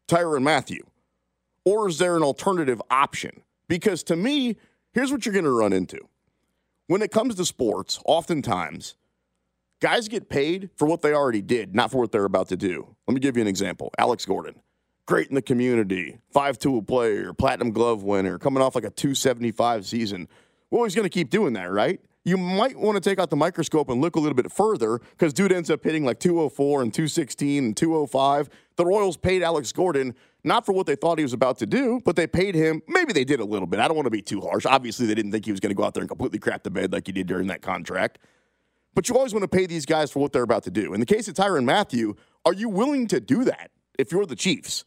Tyrann 0.08 0.42
Mathieu? 0.42 0.80
Or 1.64 1.88
is 1.88 1.98
there 1.98 2.16
an 2.16 2.22
alternative 2.22 2.80
option? 2.90 3.42
Because 3.68 4.02
to 4.04 4.16
me, 4.16 4.56
here's 4.92 5.12
what 5.12 5.26
you're 5.26 5.32
going 5.32 5.44
to 5.44 5.56
run 5.56 5.72
into. 5.72 5.98
When 6.86 7.02
it 7.02 7.12
comes 7.12 7.34
to 7.36 7.44
sports, 7.44 8.00
oftentimes 8.04 8.96
guys 9.82 10.06
get 10.06 10.28
paid 10.28 10.70
for 10.76 10.86
what 10.86 11.02
they 11.02 11.12
already 11.12 11.42
did, 11.42 11.74
not 11.74 11.90
for 11.90 11.98
what 11.98 12.12
they're 12.12 12.24
about 12.24 12.48
to 12.48 12.56
do. 12.56 12.94
Let 13.08 13.14
me 13.14 13.20
give 13.20 13.36
you 13.36 13.42
an 13.42 13.48
example. 13.48 13.90
Alex 13.98 14.24
Gordon, 14.24 14.54
great 15.06 15.28
in 15.28 15.34
the 15.34 15.42
community, 15.42 16.18
five 16.30 16.56
tool 16.56 16.82
player, 16.82 17.32
platinum 17.32 17.72
glove 17.72 18.04
winner, 18.04 18.38
coming 18.38 18.62
off 18.62 18.76
like 18.76 18.84
a 18.84 18.90
275 18.90 19.84
season. 19.84 20.28
Well, 20.70 20.84
he's 20.84 20.94
going 20.94 21.04
to 21.04 21.10
keep 21.10 21.30
doing 21.30 21.54
that, 21.54 21.70
right? 21.72 22.00
You 22.24 22.36
might 22.36 22.76
want 22.76 22.94
to 22.94 23.00
take 23.00 23.18
out 23.18 23.30
the 23.30 23.36
microscope 23.36 23.90
and 23.90 24.00
look 24.00 24.14
a 24.14 24.20
little 24.20 24.36
bit 24.36 24.52
further 24.52 25.00
because 25.10 25.32
dude 25.32 25.50
ends 25.50 25.68
up 25.68 25.82
hitting 25.82 26.04
like 26.04 26.20
204 26.20 26.82
and 26.82 26.94
216 26.94 27.64
and 27.64 27.76
205. 27.76 28.48
The 28.76 28.86
Royals 28.86 29.16
paid 29.16 29.42
Alex 29.42 29.72
Gordon 29.72 30.14
not 30.44 30.64
for 30.64 30.72
what 30.72 30.86
they 30.86 30.94
thought 30.94 31.18
he 31.18 31.24
was 31.24 31.32
about 31.32 31.58
to 31.58 31.66
do, 31.66 32.00
but 32.04 32.14
they 32.14 32.28
paid 32.28 32.54
him. 32.54 32.82
Maybe 32.86 33.12
they 33.12 33.24
did 33.24 33.40
a 33.40 33.44
little 33.44 33.66
bit. 33.66 33.80
I 33.80 33.88
don't 33.88 33.96
want 33.96 34.06
to 34.06 34.10
be 34.10 34.22
too 34.22 34.40
harsh. 34.40 34.64
Obviously, 34.64 35.06
they 35.06 35.14
didn't 35.14 35.32
think 35.32 35.44
he 35.44 35.50
was 35.50 35.60
going 35.60 35.70
to 35.70 35.74
go 35.74 35.82
out 35.82 35.94
there 35.94 36.02
and 36.02 36.08
completely 36.08 36.38
crap 36.38 36.62
the 36.62 36.70
bed 36.70 36.92
like 36.92 37.06
he 37.06 37.12
did 37.12 37.26
during 37.26 37.48
that 37.48 37.62
contract. 37.62 38.20
But 38.94 39.08
you 39.08 39.16
always 39.16 39.32
want 39.32 39.42
to 39.42 39.48
pay 39.48 39.66
these 39.66 39.86
guys 39.86 40.10
for 40.10 40.18
what 40.18 40.32
they're 40.32 40.42
about 40.42 40.64
to 40.64 40.70
do. 40.70 40.92
In 40.92 41.00
the 41.00 41.06
case 41.06 41.28
of 41.28 41.34
Tyrann 41.34 41.64
Mathieu, 41.64 42.14
are 42.44 42.52
you 42.52 42.68
willing 42.68 43.06
to 43.08 43.20
do 43.20 43.44
that 43.44 43.70
if 43.98 44.12
you're 44.12 44.26
the 44.26 44.36
Chiefs? 44.36 44.84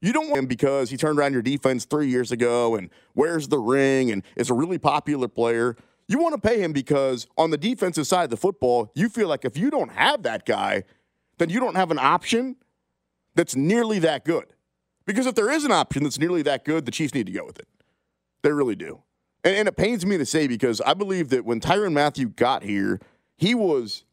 You 0.00 0.12
don't 0.12 0.28
want 0.28 0.40
him 0.40 0.46
because 0.46 0.90
he 0.90 0.96
turned 0.96 1.18
around 1.18 1.32
your 1.32 1.42
defense 1.42 1.84
three 1.84 2.08
years 2.08 2.32
ago 2.32 2.74
and 2.74 2.90
wears 3.14 3.48
the 3.48 3.58
ring 3.58 4.10
and 4.10 4.22
is 4.36 4.50
a 4.50 4.54
really 4.54 4.78
popular 4.78 5.28
player. 5.28 5.76
You 6.08 6.18
want 6.18 6.34
to 6.34 6.40
pay 6.40 6.60
him 6.60 6.72
because 6.72 7.28
on 7.38 7.50
the 7.50 7.56
defensive 7.56 8.06
side 8.06 8.24
of 8.24 8.30
the 8.30 8.36
football, 8.36 8.90
you 8.94 9.08
feel 9.08 9.28
like 9.28 9.44
if 9.44 9.56
you 9.56 9.70
don't 9.70 9.92
have 9.92 10.24
that 10.24 10.44
guy, 10.44 10.82
then 11.38 11.50
you 11.50 11.60
don't 11.60 11.76
have 11.76 11.90
an 11.90 11.98
option 12.00 12.56
that's 13.34 13.54
nearly 13.54 14.00
that 14.00 14.24
good. 14.24 14.46
Because 15.06 15.26
if 15.26 15.34
there 15.34 15.50
is 15.50 15.64
an 15.64 15.72
option 15.72 16.02
that's 16.02 16.18
nearly 16.18 16.42
that 16.42 16.64
good, 16.64 16.84
the 16.84 16.92
Chiefs 16.92 17.14
need 17.14 17.26
to 17.26 17.32
go 17.32 17.44
with 17.44 17.58
it. 17.58 17.68
They 18.42 18.52
really 18.52 18.76
do. 18.76 19.02
And, 19.44 19.56
and 19.56 19.68
it 19.68 19.76
pains 19.76 20.04
me 20.04 20.18
to 20.18 20.26
say 20.26 20.46
because 20.48 20.80
I 20.80 20.94
believe 20.94 21.28
that 21.30 21.44
when 21.44 21.60
Tyrann 21.60 21.92
Mathieu 21.92 22.28
got 22.28 22.62
here, 22.62 23.00
he 23.42 23.56
was 23.56 24.04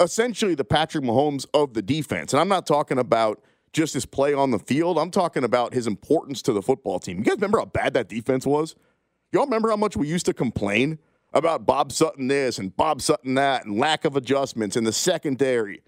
essentially 0.00 0.54
the 0.54 0.64
Patrick 0.64 1.04
Mahomes 1.04 1.46
of 1.52 1.74
the 1.74 1.82
defense. 1.82 2.32
And 2.32 2.40
I'm 2.40 2.48
not 2.48 2.66
talking 2.66 2.98
about 2.98 3.42
just 3.74 3.92
his 3.92 4.06
play 4.06 4.32
on 4.32 4.50
the 4.50 4.58
field. 4.58 4.98
I'm 4.98 5.10
talking 5.10 5.44
about 5.44 5.74
his 5.74 5.86
importance 5.86 6.40
to 6.42 6.54
the 6.54 6.62
football 6.62 6.98
team. 6.98 7.18
You 7.18 7.24
guys 7.24 7.34
remember 7.34 7.58
how 7.58 7.66
bad 7.66 7.92
that 7.94 8.08
defense 8.08 8.46
was? 8.46 8.74
Y'all 9.30 9.44
remember 9.44 9.68
how 9.68 9.76
much 9.76 9.94
we 9.94 10.08
used 10.08 10.24
to 10.26 10.32
complain 10.32 10.98
about 11.34 11.66
Bob 11.66 11.92
Sutton 11.92 12.28
this 12.28 12.58
and 12.58 12.74
Bob 12.74 13.02
Sutton 13.02 13.34
that 13.34 13.66
and 13.66 13.78
lack 13.78 14.06
of 14.06 14.16
adjustments 14.16 14.74
in 14.74 14.84
the 14.84 14.92
secondary? 14.92 15.82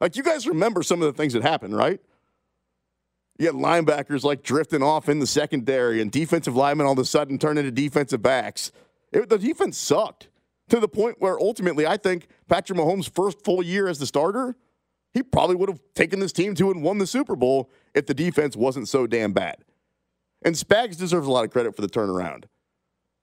Like, 0.00 0.16
you 0.16 0.22
guys 0.22 0.46
remember 0.46 0.82
some 0.82 1.02
of 1.02 1.06
the 1.06 1.12
things 1.12 1.34
that 1.34 1.42
happened, 1.42 1.76
right? 1.76 2.00
You 3.38 3.46
had 3.46 3.54
linebackers 3.54 4.24
like 4.24 4.42
drifting 4.42 4.82
off 4.82 5.10
in 5.10 5.18
the 5.18 5.26
secondary 5.26 6.00
and 6.00 6.10
defensive 6.10 6.56
linemen 6.56 6.86
all 6.86 6.94
of 6.94 6.98
a 6.98 7.04
sudden 7.04 7.38
turn 7.38 7.58
into 7.58 7.70
defensive 7.70 8.22
backs. 8.22 8.72
It, 9.12 9.28
the 9.28 9.38
defense 9.38 9.76
sucked 9.76 10.28
to 10.68 10.80
the 10.80 10.88
point 10.88 11.16
where 11.20 11.38
ultimately 11.38 11.86
I 11.86 11.96
think 11.96 12.28
Patrick 12.48 12.78
Mahomes' 12.78 13.08
first 13.08 13.44
full 13.44 13.62
year 13.62 13.88
as 13.88 13.98
the 13.98 14.06
starter, 14.06 14.56
he 15.14 15.22
probably 15.22 15.56
would 15.56 15.68
have 15.68 15.80
taken 15.94 16.20
this 16.20 16.32
team 16.32 16.54
to 16.56 16.70
and 16.70 16.82
won 16.82 16.98
the 16.98 17.06
Super 17.06 17.36
Bowl 17.36 17.70
if 17.94 18.06
the 18.06 18.14
defense 18.14 18.56
wasn't 18.56 18.88
so 18.88 19.06
damn 19.06 19.32
bad. 19.32 19.56
And 20.44 20.54
Spags 20.54 20.96
deserves 20.96 21.26
a 21.26 21.30
lot 21.30 21.44
of 21.44 21.50
credit 21.50 21.74
for 21.74 21.82
the 21.82 21.88
turnaround. 21.88 22.44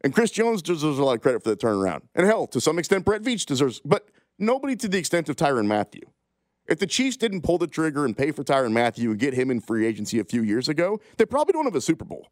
And 0.04 0.14
Chris 0.14 0.32
Jones 0.32 0.62
deserves 0.62 0.98
a 0.98 1.04
lot 1.04 1.16
of 1.16 1.22
credit 1.22 1.44
for 1.44 1.50
the 1.50 1.56
turnaround. 1.56 2.02
And 2.16 2.26
hell, 2.26 2.48
to 2.48 2.60
some 2.60 2.80
extent, 2.80 3.06
Brett 3.06 3.22
Veach 3.22 3.46
deserves, 3.46 3.80
but 3.86 4.10
nobody 4.38 4.76
to 4.78 4.88
the 4.88 4.98
extent 4.98 5.30
of 5.30 5.36
Tyrann 5.36 5.68
Mathieu. 5.68 6.02
If 6.68 6.80
the 6.80 6.88
Chiefs 6.88 7.18
didn't 7.18 7.42
pull 7.42 7.58
the 7.58 7.68
trigger 7.68 8.06
and 8.06 8.18
pay 8.18 8.32
for 8.32 8.44
Tyrann 8.44 8.72
Mathieu 8.72 9.12
and 9.12 9.20
get 9.20 9.34
him 9.34 9.52
in 9.52 9.60
free 9.60 9.86
agency 9.86 10.20
a 10.20 10.24
few 10.24 10.42
years 10.42 10.68
ago, 10.70 11.00
they 11.18 11.26
probably 11.26 11.54
don't 11.54 11.66
have 11.66 11.76
a 11.76 11.82
Super 11.82 12.06
Bowl. 12.06 12.28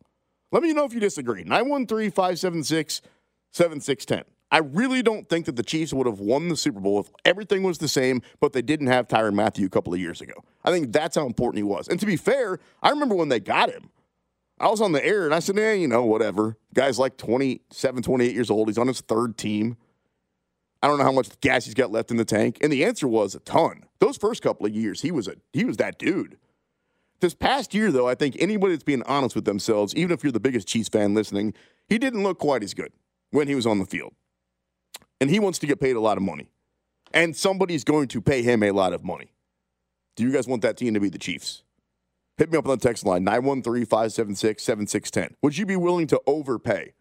Let 0.51 0.63
me 0.63 0.73
know 0.73 0.85
if 0.85 0.93
you 0.93 0.99
disagree. 0.99 1.43
913 1.43 2.11
576 2.11 3.01
7610. 3.51 4.23
I 4.51 4.57
really 4.57 5.01
don't 5.01 5.29
think 5.29 5.45
that 5.45 5.55
the 5.55 5.63
Chiefs 5.63 5.93
would 5.93 6.07
have 6.07 6.19
won 6.19 6.49
the 6.49 6.57
Super 6.57 6.81
Bowl 6.81 6.99
if 6.99 7.09
everything 7.23 7.63
was 7.63 7.77
the 7.77 7.87
same, 7.87 8.21
but 8.41 8.51
they 8.51 8.61
didn't 8.61 8.87
have 8.87 9.07
Tyrann 9.07 9.33
Mathieu 9.33 9.65
a 9.65 9.69
couple 9.69 9.93
of 9.93 9.99
years 9.99 10.19
ago. 10.19 10.33
I 10.65 10.71
think 10.71 10.91
that's 10.91 11.15
how 11.15 11.25
important 11.25 11.57
he 11.57 11.63
was. 11.63 11.87
And 11.87 11.99
to 12.01 12.05
be 12.05 12.17
fair, 12.17 12.59
I 12.83 12.89
remember 12.89 13.15
when 13.15 13.29
they 13.29 13.39
got 13.39 13.69
him. 13.69 13.89
I 14.59 14.67
was 14.67 14.81
on 14.81 14.91
the 14.91 15.03
air 15.03 15.25
and 15.25 15.33
I 15.33 15.39
said, 15.39 15.57
eh, 15.57 15.73
you 15.73 15.87
know, 15.87 16.03
whatever. 16.03 16.57
Guy's 16.73 16.99
like 16.99 17.17
27, 17.17 18.03
28 18.03 18.33
years 18.33 18.51
old. 18.51 18.67
He's 18.67 18.77
on 18.77 18.87
his 18.87 19.01
third 19.01 19.37
team. 19.37 19.77
I 20.83 20.87
don't 20.87 20.97
know 20.97 21.03
how 21.03 21.11
much 21.11 21.39
gas 21.39 21.65
he's 21.65 21.73
got 21.73 21.91
left 21.91 22.11
in 22.11 22.17
the 22.17 22.25
tank. 22.25 22.57
And 22.61 22.71
the 22.71 22.83
answer 22.83 23.07
was 23.07 23.33
a 23.33 23.39
ton. 23.39 23.85
Those 23.99 24.17
first 24.17 24.41
couple 24.41 24.65
of 24.65 24.75
years, 24.75 25.01
he 25.01 25.11
was 25.11 25.27
a 25.27 25.35
he 25.53 25.63
was 25.63 25.77
that 25.77 25.97
dude. 25.97 26.37
This 27.21 27.35
past 27.35 27.73
year, 27.73 27.91
though, 27.91 28.07
I 28.07 28.15
think 28.15 28.35
anybody 28.39 28.73
that's 28.73 28.83
being 28.83 29.03
honest 29.03 29.35
with 29.35 29.45
themselves, 29.45 29.95
even 29.95 30.11
if 30.11 30.23
you're 30.23 30.31
the 30.31 30.39
biggest 30.39 30.67
Chiefs 30.67 30.89
fan 30.89 31.13
listening, 31.13 31.53
he 31.87 31.99
didn't 31.99 32.23
look 32.23 32.39
quite 32.39 32.63
as 32.63 32.73
good 32.73 32.91
when 33.29 33.47
he 33.47 33.53
was 33.53 33.67
on 33.67 33.77
the 33.77 33.85
field. 33.85 34.13
And 35.21 35.29
he 35.29 35.39
wants 35.39 35.59
to 35.59 35.67
get 35.67 35.79
paid 35.79 35.95
a 35.95 36.01
lot 36.01 36.17
of 36.17 36.23
money. 36.23 36.51
And 37.13 37.35
somebody's 37.35 37.85
going 37.85 38.09
to 38.09 38.21
pay 38.21 38.41
him 38.41 38.63
a 38.63 38.71
lot 38.71 38.91
of 38.91 39.03
money. 39.03 39.31
Do 40.17 40.23
you 40.23 40.31
guys 40.31 40.47
want 40.47 40.63
that 40.63 40.75
team 40.75 40.93
to 40.93 40.99
be 40.99 41.09
the 41.09 41.17
Chiefs? 41.17 41.63
Hit 42.37 42.51
me 42.51 42.57
up 42.57 42.67
on 42.67 42.77
the 42.77 42.83
text 42.85 43.05
line 43.05 43.23
913 43.23 43.85
576 43.85 44.63
7610. 44.63 45.37
Would 45.41 45.57
you 45.57 45.65
be 45.65 45.77
willing 45.77 46.07
to 46.07 46.21
overpay? 46.27 46.93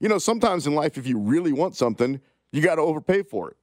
You 0.00 0.08
know, 0.08 0.18
sometimes 0.18 0.66
in 0.66 0.74
life, 0.74 0.96
if 0.96 1.06
you 1.06 1.18
really 1.18 1.52
want 1.52 1.76
something, 1.76 2.20
you 2.52 2.62
got 2.62 2.76
to 2.76 2.82
overpay 2.82 3.24
for 3.24 3.50
it 3.50 3.56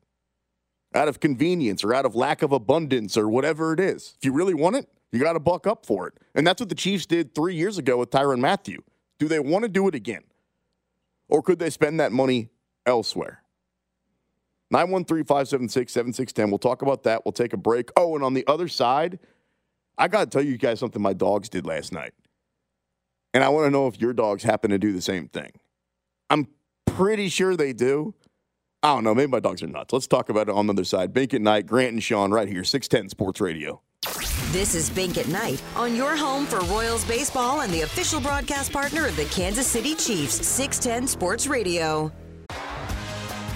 out 0.94 1.08
of 1.08 1.20
convenience 1.20 1.84
or 1.84 1.94
out 1.94 2.06
of 2.06 2.16
lack 2.16 2.42
of 2.42 2.52
abundance 2.52 3.16
or 3.18 3.30
whatever 3.30 3.74
it 3.74 3.80
is. 3.80 4.16
If 4.18 4.26
you 4.26 4.34
really 4.34 4.54
want 4.54 4.76
it, 4.76 4.90
you 5.12 5.20
got 5.20 5.34
to 5.34 5.40
buck 5.40 5.68
up 5.68 5.86
for 5.86 6.08
it. 6.08 6.16
And 6.36 6.46
that's 6.46 6.60
what 6.60 6.70
the 6.70 6.76
Chiefs 6.76 7.06
did 7.06 7.34
three 7.34 7.56
years 7.56 7.78
ago 7.78 7.98
with 7.98 8.10
Tyrann 8.10 8.40
Mathieu. 8.40 8.80
Do 9.20 9.28
they 9.28 9.40
want 9.40 9.64
to 9.64 9.70
do 9.70 9.88
it 9.88 9.96
again? 9.96 10.24
Or 11.28 11.42
could 11.42 11.60
they 11.60 11.70
spend 11.70 12.00
that 12.00 12.12
money 12.12 12.50
elsewhere? 12.86 13.44
913 14.72 15.26
576 15.26 15.92
7610. 15.92 16.50
We'll 16.50 16.60
talk 16.60 16.82
about 16.82 17.04
that. 17.04 17.26
We'll 17.26 17.32
take 17.32 17.54
a 17.54 17.58
break. 17.58 17.90
Oh, 17.96 18.16
and 18.16 18.24
on 18.24 18.34
the 18.34 18.46
other 18.48 18.68
side, 18.68 19.20
I 19.98 20.08
got 20.08 20.20
to 20.20 20.26
tell 20.30 20.46
you 20.46 20.58
guys 20.58 20.80
something 20.80 21.02
my 21.02 21.14
dogs 21.14 21.50
did 21.50 21.66
last 21.66 21.92
night. 21.92 22.14
And 23.34 23.44
I 23.44 23.50
want 23.50 23.68
to 23.68 23.72
know 23.72 23.88
if 23.88 24.00
your 24.00 24.14
dogs 24.14 24.44
happen 24.44 24.72
to 24.72 24.80
do 24.80 24.92
the 24.94 25.02
same 25.02 25.28
thing. 25.28 25.52
I'm 26.30 26.48
pretty 26.86 27.30
sure 27.30 27.56
they 27.56 27.74
do. 27.74 28.14
I 28.82 28.94
don't 28.94 29.04
know. 29.04 29.14
Maybe 29.14 29.30
my 29.30 29.40
dogs 29.40 29.62
are 29.62 29.68
nuts. 29.68 29.92
Let's 29.92 30.08
talk 30.08 30.30
about 30.30 30.48
it 30.48 30.56
on 30.56 30.68
the 30.68 30.74
other 30.74 30.86
side. 30.86 31.14
Bink 31.14 31.34
at 31.34 31.42
night, 31.42 31.66
Grant 31.66 31.94
and 31.94 32.04
Sean 32.04 32.32
right 32.32 32.48
here, 32.48 32.64
610 32.64 33.10
Sports 33.10 33.42
Radio. 33.42 33.82
This 34.52 34.74
is 34.74 34.90
Bink 34.90 35.18
at 35.18 35.28
Night 35.28 35.62
on 35.76 35.96
your 35.96 36.16
home 36.16 36.46
for 36.46 36.60
Royals 36.62 37.04
baseball 37.06 37.62
and 37.62 37.72
the 37.74 37.82
official 37.82 38.22
broadcast 38.22 38.72
partner 38.72 39.06
of 39.06 39.16
the 39.16 39.26
Kansas 39.26 39.68
City 39.68 39.94
Chiefs, 39.96 40.46
610 40.48 41.08
Sports 41.08 41.46
Radio. 41.46 42.12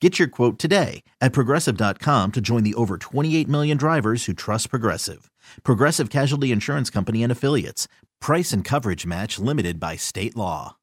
Get 0.00 0.20
your 0.20 0.28
quote 0.28 0.60
today 0.60 1.02
at 1.20 1.32
progressive.com 1.32 2.32
to 2.32 2.40
join 2.40 2.62
the 2.62 2.74
over 2.74 2.98
28 2.98 3.48
million 3.48 3.76
drivers 3.76 4.26
who 4.26 4.32
trust 4.32 4.70
Progressive. 4.70 5.28
Progressive 5.64 6.08
Casualty 6.08 6.52
Insurance 6.52 6.88
Company 6.88 7.24
and 7.24 7.32
Affiliates. 7.32 7.88
Price 8.20 8.52
and 8.52 8.64
coverage 8.64 9.04
match 9.06 9.40
limited 9.40 9.80
by 9.80 9.96
state 9.96 10.36
law. 10.36 10.76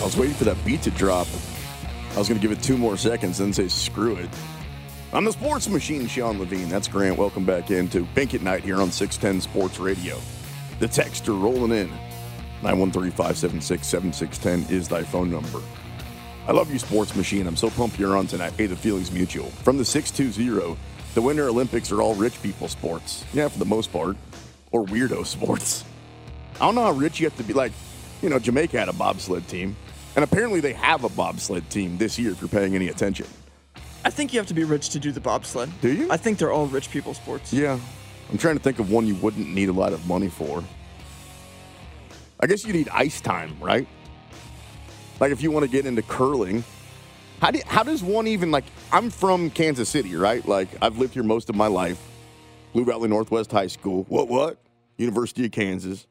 I 0.00 0.04
was 0.04 0.16
waiting 0.16 0.34
for 0.34 0.42
that 0.42 0.56
beat 0.64 0.82
to 0.82 0.90
drop. 0.90 1.28
I 2.14 2.18
was 2.18 2.28
going 2.28 2.40
to 2.40 2.42
give 2.46 2.50
it 2.50 2.60
two 2.60 2.76
more 2.76 2.96
seconds, 2.96 3.38
then 3.38 3.52
say 3.52 3.68
screw 3.68 4.16
it. 4.16 4.28
I'm 5.14 5.26
the 5.26 5.32
sports 5.32 5.68
machine, 5.68 6.06
Sean 6.06 6.38
Levine. 6.38 6.70
That's 6.70 6.88
Grant. 6.88 7.18
Welcome 7.18 7.44
back 7.44 7.70
into 7.70 8.06
Bink 8.14 8.32
at 8.32 8.40
Night 8.40 8.64
here 8.64 8.80
on 8.80 8.90
610 8.90 9.42
Sports 9.42 9.78
Radio. 9.78 10.18
The 10.78 10.86
texter 10.86 11.38
rolling 11.38 11.72
in. 11.72 11.92
913-576-7610 12.62 14.70
is 14.70 14.88
thy 14.88 15.02
phone 15.02 15.30
number. 15.30 15.60
I 16.48 16.52
love 16.52 16.72
you, 16.72 16.78
sports 16.78 17.14
machine. 17.14 17.46
I'm 17.46 17.56
so 17.56 17.68
pumped 17.68 17.98
you're 17.98 18.16
on 18.16 18.26
tonight. 18.26 18.54
Hey, 18.56 18.64
the 18.64 18.74
feelings 18.74 19.12
mutual. 19.12 19.50
From 19.50 19.76
the 19.76 19.84
620, 19.84 20.78
the 21.12 21.20
Winter 21.20 21.48
Olympics 21.48 21.92
are 21.92 22.00
all 22.00 22.14
rich 22.14 22.42
people 22.42 22.68
sports. 22.68 23.26
Yeah, 23.34 23.48
for 23.48 23.58
the 23.58 23.66
most 23.66 23.92
part. 23.92 24.16
Or 24.70 24.86
weirdo 24.86 25.26
sports. 25.36 25.84
I 26.54 26.60
don't 26.60 26.74
know 26.74 26.84
how 26.84 26.92
rich 26.92 27.20
you 27.20 27.26
have 27.26 27.36
to 27.36 27.44
be. 27.44 27.52
Like, 27.52 27.72
you 28.22 28.30
know, 28.30 28.38
Jamaica 28.38 28.78
had 28.78 28.88
a 28.88 28.94
bobsled 28.94 29.46
team. 29.46 29.76
And 30.16 30.24
apparently 30.24 30.60
they 30.60 30.72
have 30.72 31.04
a 31.04 31.10
bobsled 31.10 31.68
team 31.68 31.98
this 31.98 32.18
year 32.18 32.30
if 32.30 32.40
you're 32.40 32.48
paying 32.48 32.74
any 32.74 32.88
attention. 32.88 33.26
I 34.04 34.10
think 34.10 34.32
you 34.32 34.40
have 34.40 34.48
to 34.48 34.54
be 34.54 34.64
rich 34.64 34.88
to 34.90 34.98
do 34.98 35.12
the 35.12 35.20
bobsled. 35.20 35.70
Do 35.80 35.92
you? 35.92 36.10
I 36.10 36.16
think 36.16 36.38
they're 36.38 36.52
all 36.52 36.66
rich 36.66 36.90
people 36.90 37.14
sports. 37.14 37.52
Yeah. 37.52 37.78
I'm 38.30 38.38
trying 38.38 38.56
to 38.56 38.62
think 38.62 38.78
of 38.78 38.90
one 38.90 39.06
you 39.06 39.14
wouldn't 39.16 39.48
need 39.48 39.68
a 39.68 39.72
lot 39.72 39.92
of 39.92 40.06
money 40.06 40.28
for. 40.28 40.64
I 42.40 42.46
guess 42.46 42.64
you 42.64 42.72
need 42.72 42.88
ice 42.88 43.20
time, 43.20 43.56
right? 43.60 43.86
Like 45.20 45.30
if 45.30 45.42
you 45.42 45.52
want 45.52 45.64
to 45.64 45.70
get 45.70 45.86
into 45.86 46.02
curling, 46.02 46.64
how 47.40 47.52
do 47.52 47.60
how 47.66 47.84
does 47.84 48.02
one 48.02 48.26
even 48.26 48.50
like 48.50 48.64
I'm 48.90 49.10
from 49.10 49.50
Kansas 49.50 49.88
City, 49.88 50.16
right? 50.16 50.46
Like 50.46 50.68
I've 50.82 50.98
lived 50.98 51.14
here 51.14 51.22
most 51.22 51.48
of 51.48 51.54
my 51.54 51.68
life. 51.68 52.00
Blue 52.72 52.84
Valley 52.84 53.08
Northwest 53.08 53.52
High 53.52 53.68
School. 53.68 54.04
What 54.08 54.28
what? 54.28 54.58
University 54.96 55.44
of 55.44 55.52
Kansas. 55.52 56.06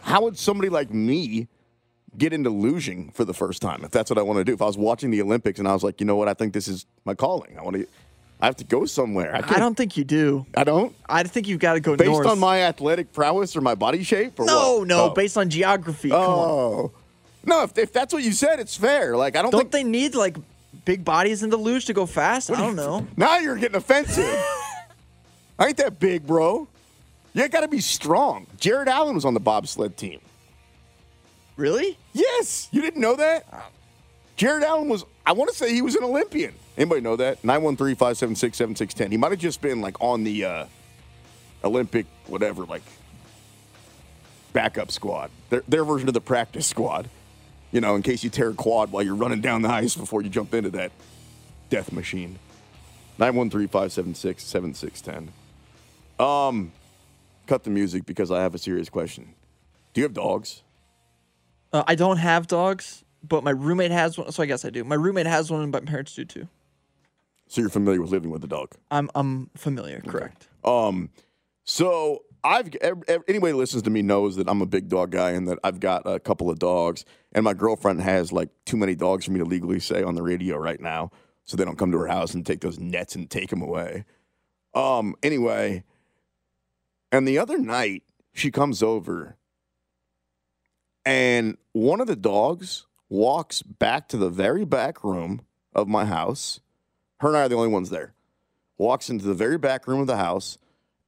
How 0.00 0.22
would 0.22 0.36
somebody 0.36 0.68
like 0.68 0.92
me 0.92 1.48
get 2.18 2.32
into 2.32 2.50
luging 2.50 3.12
for 3.14 3.24
the 3.24 3.34
first 3.34 3.60
time 3.62 3.84
if 3.84 3.90
that's 3.90 4.10
what 4.10 4.18
I 4.18 4.22
want 4.22 4.38
to 4.38 4.44
do? 4.44 4.52
If 4.52 4.62
I 4.62 4.66
was 4.66 4.76
watching 4.78 5.10
the 5.10 5.20
Olympics 5.22 5.58
and 5.58 5.66
I 5.68 5.72
was 5.72 5.82
like, 5.82 6.00
you 6.00 6.06
know 6.06 6.16
what, 6.16 6.28
I 6.28 6.34
think 6.34 6.52
this 6.52 6.68
is 6.68 6.86
my 7.04 7.14
calling. 7.14 7.58
I 7.58 7.62
want 7.62 7.76
to 7.76 7.86
I 8.40 8.46
have 8.46 8.56
to 8.56 8.64
go 8.64 8.84
somewhere. 8.84 9.34
I, 9.34 9.38
I 9.38 9.58
don't 9.58 9.76
think 9.76 9.96
you 9.96 10.04
do. 10.04 10.44
I 10.56 10.64
don't. 10.64 10.94
I 11.08 11.22
think 11.22 11.46
you've 11.48 11.60
got 11.60 11.74
to 11.74 11.80
go 11.80 11.96
Based 11.96 12.10
north. 12.10 12.26
on 12.26 12.38
my 12.38 12.62
athletic 12.62 13.12
prowess 13.12 13.56
or 13.56 13.60
my 13.62 13.74
body 13.76 14.02
shape, 14.02 14.38
or 14.38 14.44
no, 14.44 14.78
what? 14.80 14.88
no, 14.88 15.04
Oh. 15.04 15.10
based 15.10 15.38
on 15.38 15.48
geography. 15.48 16.10
Come 16.10 16.20
on. 16.20 16.28
Oh, 16.48 16.92
no. 17.44 17.62
If, 17.62 17.78
if 17.78 17.92
that's 17.92 18.12
what 18.12 18.22
you 18.22 18.32
said, 18.32 18.58
it's 18.60 18.76
fair. 18.76 19.16
Like 19.16 19.36
I 19.36 19.42
don't, 19.42 19.50
Don't 19.52 19.60
think. 19.60 19.72
they 19.72 19.84
need 19.84 20.14
like 20.14 20.36
big 20.84 21.04
bodies 21.04 21.42
in 21.42 21.48
the 21.50 21.56
luge 21.56 21.86
to 21.86 21.92
go 21.94 22.06
fast? 22.06 22.50
I 22.50 22.56
don't 22.56 22.76
know. 22.76 23.06
Now 23.16 23.38
you're 23.38 23.56
getting 23.56 23.76
offensive. 23.76 24.24
I 25.58 25.66
ain't 25.68 25.76
that 25.78 25.98
big, 26.00 26.26
bro. 26.26 26.68
You 27.32 27.48
got 27.48 27.60
to 27.60 27.68
be 27.68 27.80
strong. 27.80 28.46
Jared 28.60 28.88
Allen 28.88 29.14
was 29.14 29.24
on 29.24 29.32
the 29.34 29.40
bobsled 29.40 29.96
team. 29.96 30.20
Really? 31.56 31.96
Yes, 32.12 32.68
you 32.72 32.82
didn't 32.82 33.00
know 33.00 33.14
that. 33.16 33.46
Jared 34.36 34.64
Allen 34.64 34.88
was. 34.88 35.04
I 35.26 35.32
want 35.32 35.50
to 35.50 35.56
say 35.56 35.72
he 35.72 35.82
was 35.82 35.94
an 35.94 36.04
Olympian. 36.04 36.54
Anybody 36.76 37.00
know 37.00 37.16
that? 37.16 37.40
913-576-7610. 37.42 39.12
He 39.12 39.16
might 39.16 39.30
have 39.30 39.38
just 39.38 39.60
been 39.60 39.80
like 39.80 40.00
on 40.00 40.24
the 40.24 40.44
uh, 40.44 40.66
Olympic 41.62 42.06
whatever, 42.26 42.64
like 42.64 42.82
backup 44.52 44.90
squad. 44.90 45.30
Their 45.50 45.62
their 45.68 45.84
version 45.84 46.08
of 46.08 46.14
the 46.14 46.20
practice 46.20 46.66
squad. 46.66 47.08
You 47.70 47.80
know, 47.80 47.94
in 47.96 48.02
case 48.02 48.24
you 48.24 48.30
tear 48.30 48.50
a 48.50 48.54
quad 48.54 48.92
while 48.92 49.02
you're 49.02 49.14
running 49.14 49.40
down 49.40 49.62
the 49.62 49.68
ice 49.68 49.96
before 49.96 50.22
you 50.22 50.28
jump 50.28 50.54
into 50.54 50.70
that 50.70 50.92
death 51.70 51.92
machine. 51.92 52.38
913-576-7610. 53.18 55.28
Um, 56.18 56.72
cut 57.46 57.62
the 57.64 57.70
music 57.70 58.06
because 58.06 58.30
I 58.30 58.42
have 58.42 58.54
a 58.54 58.58
serious 58.58 58.88
question. 58.88 59.34
Do 59.92 60.00
you 60.00 60.04
have 60.04 60.14
dogs? 60.14 60.62
Uh, 61.74 61.82
I 61.88 61.96
don't 61.96 62.18
have 62.18 62.46
dogs, 62.46 63.04
but 63.20 63.42
my 63.42 63.50
roommate 63.50 63.90
has 63.90 64.16
one, 64.16 64.30
so 64.30 64.44
I 64.44 64.46
guess 64.46 64.64
I 64.64 64.70
do. 64.70 64.84
My 64.84 64.94
roommate 64.94 65.26
has 65.26 65.50
one, 65.50 65.60
and 65.60 65.72
my 65.72 65.80
parents 65.80 66.14
do 66.14 66.24
too. 66.24 66.46
So 67.48 67.60
you're 67.60 67.68
familiar 67.68 68.00
with 68.00 68.12
living 68.12 68.30
with 68.30 68.44
a 68.44 68.46
dog? 68.46 68.70
I'm 68.92 69.10
I'm 69.16 69.50
familiar. 69.56 70.00
Correct. 70.06 70.48
Um, 70.62 71.10
so 71.64 72.22
I've 72.44 72.72
ev- 72.76 73.02
ev- 73.08 73.24
anybody 73.26 73.50
who 73.50 73.58
listens 73.58 73.82
to 73.82 73.90
me 73.90 74.02
knows 74.02 74.36
that 74.36 74.48
I'm 74.48 74.62
a 74.62 74.66
big 74.66 74.88
dog 74.88 75.10
guy 75.10 75.32
and 75.32 75.48
that 75.48 75.58
I've 75.64 75.80
got 75.80 76.06
a 76.06 76.20
couple 76.20 76.48
of 76.48 76.60
dogs, 76.60 77.04
and 77.32 77.42
my 77.42 77.54
girlfriend 77.54 78.02
has 78.02 78.30
like 78.30 78.50
too 78.64 78.76
many 78.76 78.94
dogs 78.94 79.24
for 79.24 79.32
me 79.32 79.40
to 79.40 79.44
legally 79.44 79.80
say 79.80 80.04
on 80.04 80.14
the 80.14 80.22
radio 80.22 80.56
right 80.56 80.80
now, 80.80 81.10
so 81.44 81.56
they 81.56 81.64
don't 81.64 81.76
come 81.76 81.90
to 81.90 81.98
her 81.98 82.06
house 82.06 82.34
and 82.34 82.46
take 82.46 82.60
those 82.60 82.78
nets 82.78 83.16
and 83.16 83.28
take 83.28 83.50
them 83.50 83.62
away. 83.62 84.04
Um, 84.74 85.16
anyway, 85.24 85.82
and 87.10 87.26
the 87.26 87.38
other 87.38 87.58
night 87.58 88.04
she 88.32 88.52
comes 88.52 88.80
over, 88.80 89.36
and 91.04 91.56
one 91.72 92.00
of 92.00 92.06
the 92.06 92.16
dogs 92.16 92.86
walks 93.08 93.62
back 93.62 94.08
to 94.08 94.16
the 94.16 94.30
very 94.30 94.64
back 94.64 95.04
room 95.04 95.42
of 95.74 95.88
my 95.88 96.04
house. 96.04 96.60
Her 97.20 97.28
and 97.28 97.36
I 97.36 97.42
are 97.42 97.48
the 97.48 97.56
only 97.56 97.68
ones 97.68 97.90
there 97.90 98.14
walks 98.78 99.10
into 99.10 99.24
the 99.24 99.34
very 99.34 99.58
back 99.58 99.86
room 99.86 100.00
of 100.00 100.06
the 100.06 100.16
house 100.16 100.58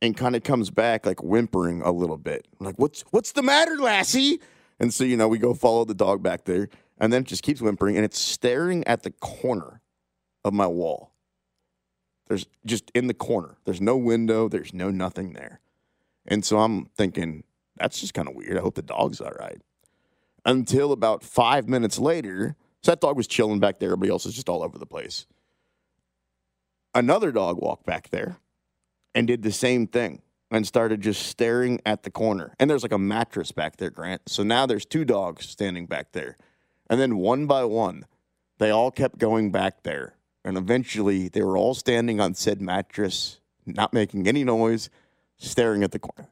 and 0.02 0.16
kind 0.16 0.36
of 0.36 0.42
comes 0.42 0.70
back 0.70 1.06
like 1.06 1.22
whimpering 1.22 1.82
a 1.82 1.90
little 1.90 2.18
bit. 2.18 2.46
I'm 2.58 2.66
like, 2.66 2.78
what's 2.78 3.02
what's 3.10 3.32
the 3.32 3.42
matter, 3.42 3.76
Lassie? 3.76 4.40
And 4.78 4.92
so, 4.92 5.04
you 5.04 5.16
know, 5.16 5.28
we 5.28 5.38
go 5.38 5.54
follow 5.54 5.84
the 5.84 5.94
dog 5.94 6.22
back 6.22 6.44
there, 6.44 6.68
and 6.98 7.12
then 7.12 7.22
it 7.22 7.28
just 7.28 7.42
keeps 7.42 7.62
whimpering, 7.62 7.96
and 7.96 8.04
it's 8.04 8.18
staring 8.18 8.86
at 8.86 9.02
the 9.02 9.10
corner 9.10 9.80
of 10.44 10.52
my 10.52 10.66
wall. 10.66 11.12
There's 12.28 12.46
just 12.66 12.90
in 12.94 13.06
the 13.06 13.14
corner. 13.14 13.56
There's 13.64 13.80
no 13.80 13.96
window, 13.96 14.48
there's 14.48 14.74
no 14.74 14.90
nothing 14.90 15.32
there. 15.32 15.60
And 16.26 16.44
so 16.44 16.58
I'm 16.58 16.86
thinking, 16.96 17.44
that's 17.76 18.00
just 18.00 18.14
kind 18.14 18.28
of 18.28 18.34
weird. 18.34 18.58
I 18.58 18.60
hope 18.60 18.74
the 18.74 18.82
dog's 18.82 19.20
all 19.20 19.30
right. 19.30 19.60
Until 20.46 20.92
about 20.92 21.22
five 21.22 21.68
minutes 21.68 21.98
later, 21.98 22.56
so 22.82 22.92
that 22.92 23.00
dog 23.00 23.18
was 23.18 23.26
chilling 23.26 23.60
back 23.60 23.78
there. 23.78 23.88
Everybody 23.88 24.10
else 24.10 24.24
is 24.24 24.34
just 24.34 24.48
all 24.48 24.62
over 24.62 24.78
the 24.78 24.86
place 24.86 25.26
another 26.96 27.30
dog 27.30 27.58
walked 27.60 27.84
back 27.86 28.10
there 28.10 28.38
and 29.14 29.26
did 29.26 29.42
the 29.42 29.52
same 29.52 29.86
thing 29.86 30.22
and 30.50 30.66
started 30.66 31.00
just 31.00 31.26
staring 31.26 31.80
at 31.84 32.02
the 32.02 32.10
corner. 32.10 32.54
And 32.58 32.70
there's 32.70 32.82
like 32.82 32.92
a 32.92 32.98
mattress 32.98 33.52
back 33.52 33.76
there, 33.76 33.90
Grant. 33.90 34.22
So 34.28 34.42
now 34.42 34.66
there's 34.66 34.86
two 34.86 35.04
dogs 35.04 35.46
standing 35.46 35.86
back 35.86 36.12
there. 36.12 36.36
And 36.88 37.00
then 37.00 37.18
one 37.18 37.46
by 37.46 37.64
one, 37.64 38.06
they 38.58 38.70
all 38.70 38.90
kept 38.90 39.18
going 39.18 39.52
back 39.52 39.82
there. 39.82 40.14
And 40.44 40.56
eventually 40.56 41.28
they 41.28 41.42
were 41.42 41.56
all 41.56 41.74
standing 41.74 42.20
on 42.20 42.34
said 42.34 42.60
mattress, 42.60 43.40
not 43.66 43.92
making 43.92 44.26
any 44.26 44.44
noise, 44.44 44.88
staring 45.36 45.82
at 45.82 45.92
the 45.92 45.98
corner. 45.98 46.30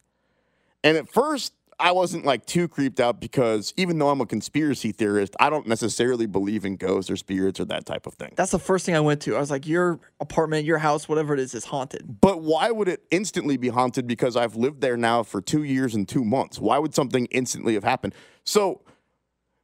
And 0.82 0.96
at 0.96 1.08
first, 1.08 1.52
I 1.78 1.92
wasn't 1.92 2.24
like 2.24 2.46
too 2.46 2.68
creeped 2.68 3.00
out 3.00 3.20
because 3.20 3.74
even 3.76 3.98
though 3.98 4.10
I'm 4.10 4.20
a 4.20 4.26
conspiracy 4.26 4.92
theorist, 4.92 5.34
I 5.40 5.50
don't 5.50 5.66
necessarily 5.66 6.26
believe 6.26 6.64
in 6.64 6.76
ghosts 6.76 7.10
or 7.10 7.16
spirits 7.16 7.60
or 7.60 7.64
that 7.66 7.86
type 7.86 8.06
of 8.06 8.14
thing. 8.14 8.32
That's 8.36 8.50
the 8.50 8.58
first 8.58 8.86
thing 8.86 8.94
I 8.94 9.00
went 9.00 9.22
to. 9.22 9.36
I 9.36 9.40
was 9.40 9.50
like, 9.50 9.66
your 9.66 10.00
apartment, 10.20 10.64
your 10.64 10.78
house, 10.78 11.08
whatever 11.08 11.34
it 11.34 11.40
is, 11.40 11.54
is 11.54 11.64
haunted. 11.64 12.20
But 12.20 12.42
why 12.42 12.70
would 12.70 12.88
it 12.88 13.04
instantly 13.10 13.56
be 13.56 13.68
haunted? 13.68 14.06
Because 14.06 14.36
I've 14.36 14.56
lived 14.56 14.80
there 14.80 14.96
now 14.96 15.22
for 15.22 15.40
two 15.40 15.62
years 15.62 15.94
and 15.94 16.08
two 16.08 16.24
months. 16.24 16.58
Why 16.58 16.78
would 16.78 16.94
something 16.94 17.26
instantly 17.26 17.74
have 17.74 17.84
happened? 17.84 18.14
So 18.44 18.82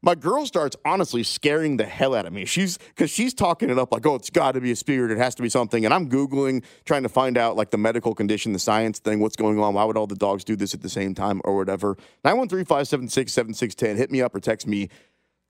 my 0.02 0.14
girl 0.14 0.46
starts 0.46 0.76
honestly 0.84 1.22
scaring 1.22 1.76
the 1.76 1.84
hell 1.84 2.14
out 2.14 2.26
of 2.26 2.32
me. 2.32 2.44
She's 2.44 2.78
because 2.78 3.10
she's 3.10 3.34
talking 3.34 3.68
it 3.68 3.78
up 3.78 3.92
like, 3.92 4.06
oh, 4.06 4.14
it's 4.14 4.30
got 4.30 4.52
to 4.52 4.60
be 4.60 4.70
a 4.70 4.76
spirit. 4.76 5.10
It 5.10 5.18
has 5.18 5.34
to 5.34 5.42
be 5.42 5.48
something. 5.48 5.84
And 5.84 5.92
I'm 5.92 6.08
Googling, 6.08 6.64
trying 6.84 7.02
to 7.02 7.08
find 7.08 7.36
out 7.36 7.56
like 7.56 7.70
the 7.70 7.78
medical 7.78 8.14
condition, 8.14 8.52
the 8.52 8.58
science 8.58 8.98
thing, 8.98 9.20
what's 9.20 9.36
going 9.36 9.58
on. 9.58 9.74
Why 9.74 9.84
would 9.84 9.96
all 9.96 10.06
the 10.06 10.14
dogs 10.14 10.44
do 10.44 10.56
this 10.56 10.72
at 10.72 10.80
the 10.80 10.88
same 10.88 11.14
time 11.14 11.40
or 11.44 11.56
whatever? 11.56 11.96
913 12.24 12.64
576 12.64 13.32
7610. 13.32 13.96
Hit 13.96 14.10
me 14.10 14.22
up 14.22 14.34
or 14.34 14.40
text 14.40 14.66
me. 14.66 14.88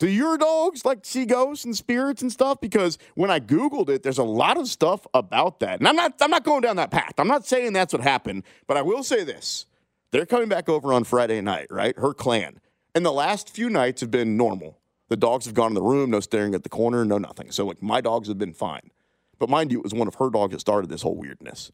Do 0.01 0.09
your 0.09 0.39
dogs 0.39 0.85
like 0.85 1.05
see 1.05 1.27
ghosts 1.27 1.65
and 1.65 1.77
spirits 1.77 2.23
and 2.23 2.33
stuff? 2.33 2.61
Because 2.61 2.99
when 3.15 3.31
I 3.31 3.39
Googled 3.39 3.91
it, 3.91 4.03
there's 4.03 4.19
a 4.19 4.25
lot 4.25 4.57
of 4.57 4.67
stuff 4.67 5.07
about 5.13 5.61
that. 5.61 5.79
And 5.79 5.87
I'm 5.87 5.95
not 5.97 6.15
I'm 6.21 6.31
not 6.31 6.43
going 6.43 6.63
down 6.63 6.77
that 6.77 6.91
path. 6.91 7.13
I'm 7.19 7.29
not 7.29 7.47
saying 7.47 7.75
that's 7.75 7.93
what 7.93 8.03
happened, 8.03 8.45
but 8.67 8.77
I 8.77 8.83
will 8.83 9.05
say 9.05 9.23
this. 9.25 9.67
They're 10.11 10.27
coming 10.27 10.49
back 10.49 10.69
over 10.69 10.93
on 10.93 11.05
Friday 11.05 11.41
night, 11.41 11.69
right? 11.71 11.97
Her 11.97 12.13
clan. 12.15 12.61
And 12.95 13.07
the 13.07 13.13
last 13.13 13.51
few 13.51 13.71
nights 13.71 14.01
have 14.01 14.11
been 14.11 14.37
normal. 14.37 14.79
The 15.09 15.17
dogs 15.17 15.45
have 15.47 15.55
gone 15.55 15.69
in 15.69 15.75
the 15.75 15.83
room, 15.83 16.11
no 16.11 16.21
staring 16.21 16.55
at 16.55 16.63
the 16.63 16.69
corner, 16.69 17.05
no 17.05 17.19
nothing. 17.19 17.51
So 17.51 17.67
like 17.67 17.83
my 17.83 18.01
dogs 18.01 18.29
have 18.29 18.39
been 18.39 18.53
fine. 18.53 18.91
But 19.39 19.49
mind 19.49 19.73
you, 19.73 19.79
it 19.79 19.85
was 19.85 19.95
one 19.95 20.09
of 20.09 20.17
her 20.17 20.31
dogs 20.31 20.53
that 20.53 20.61
started 20.61 20.91
this 20.91 21.03
whole 21.03 21.17
weirdness. 21.17 21.73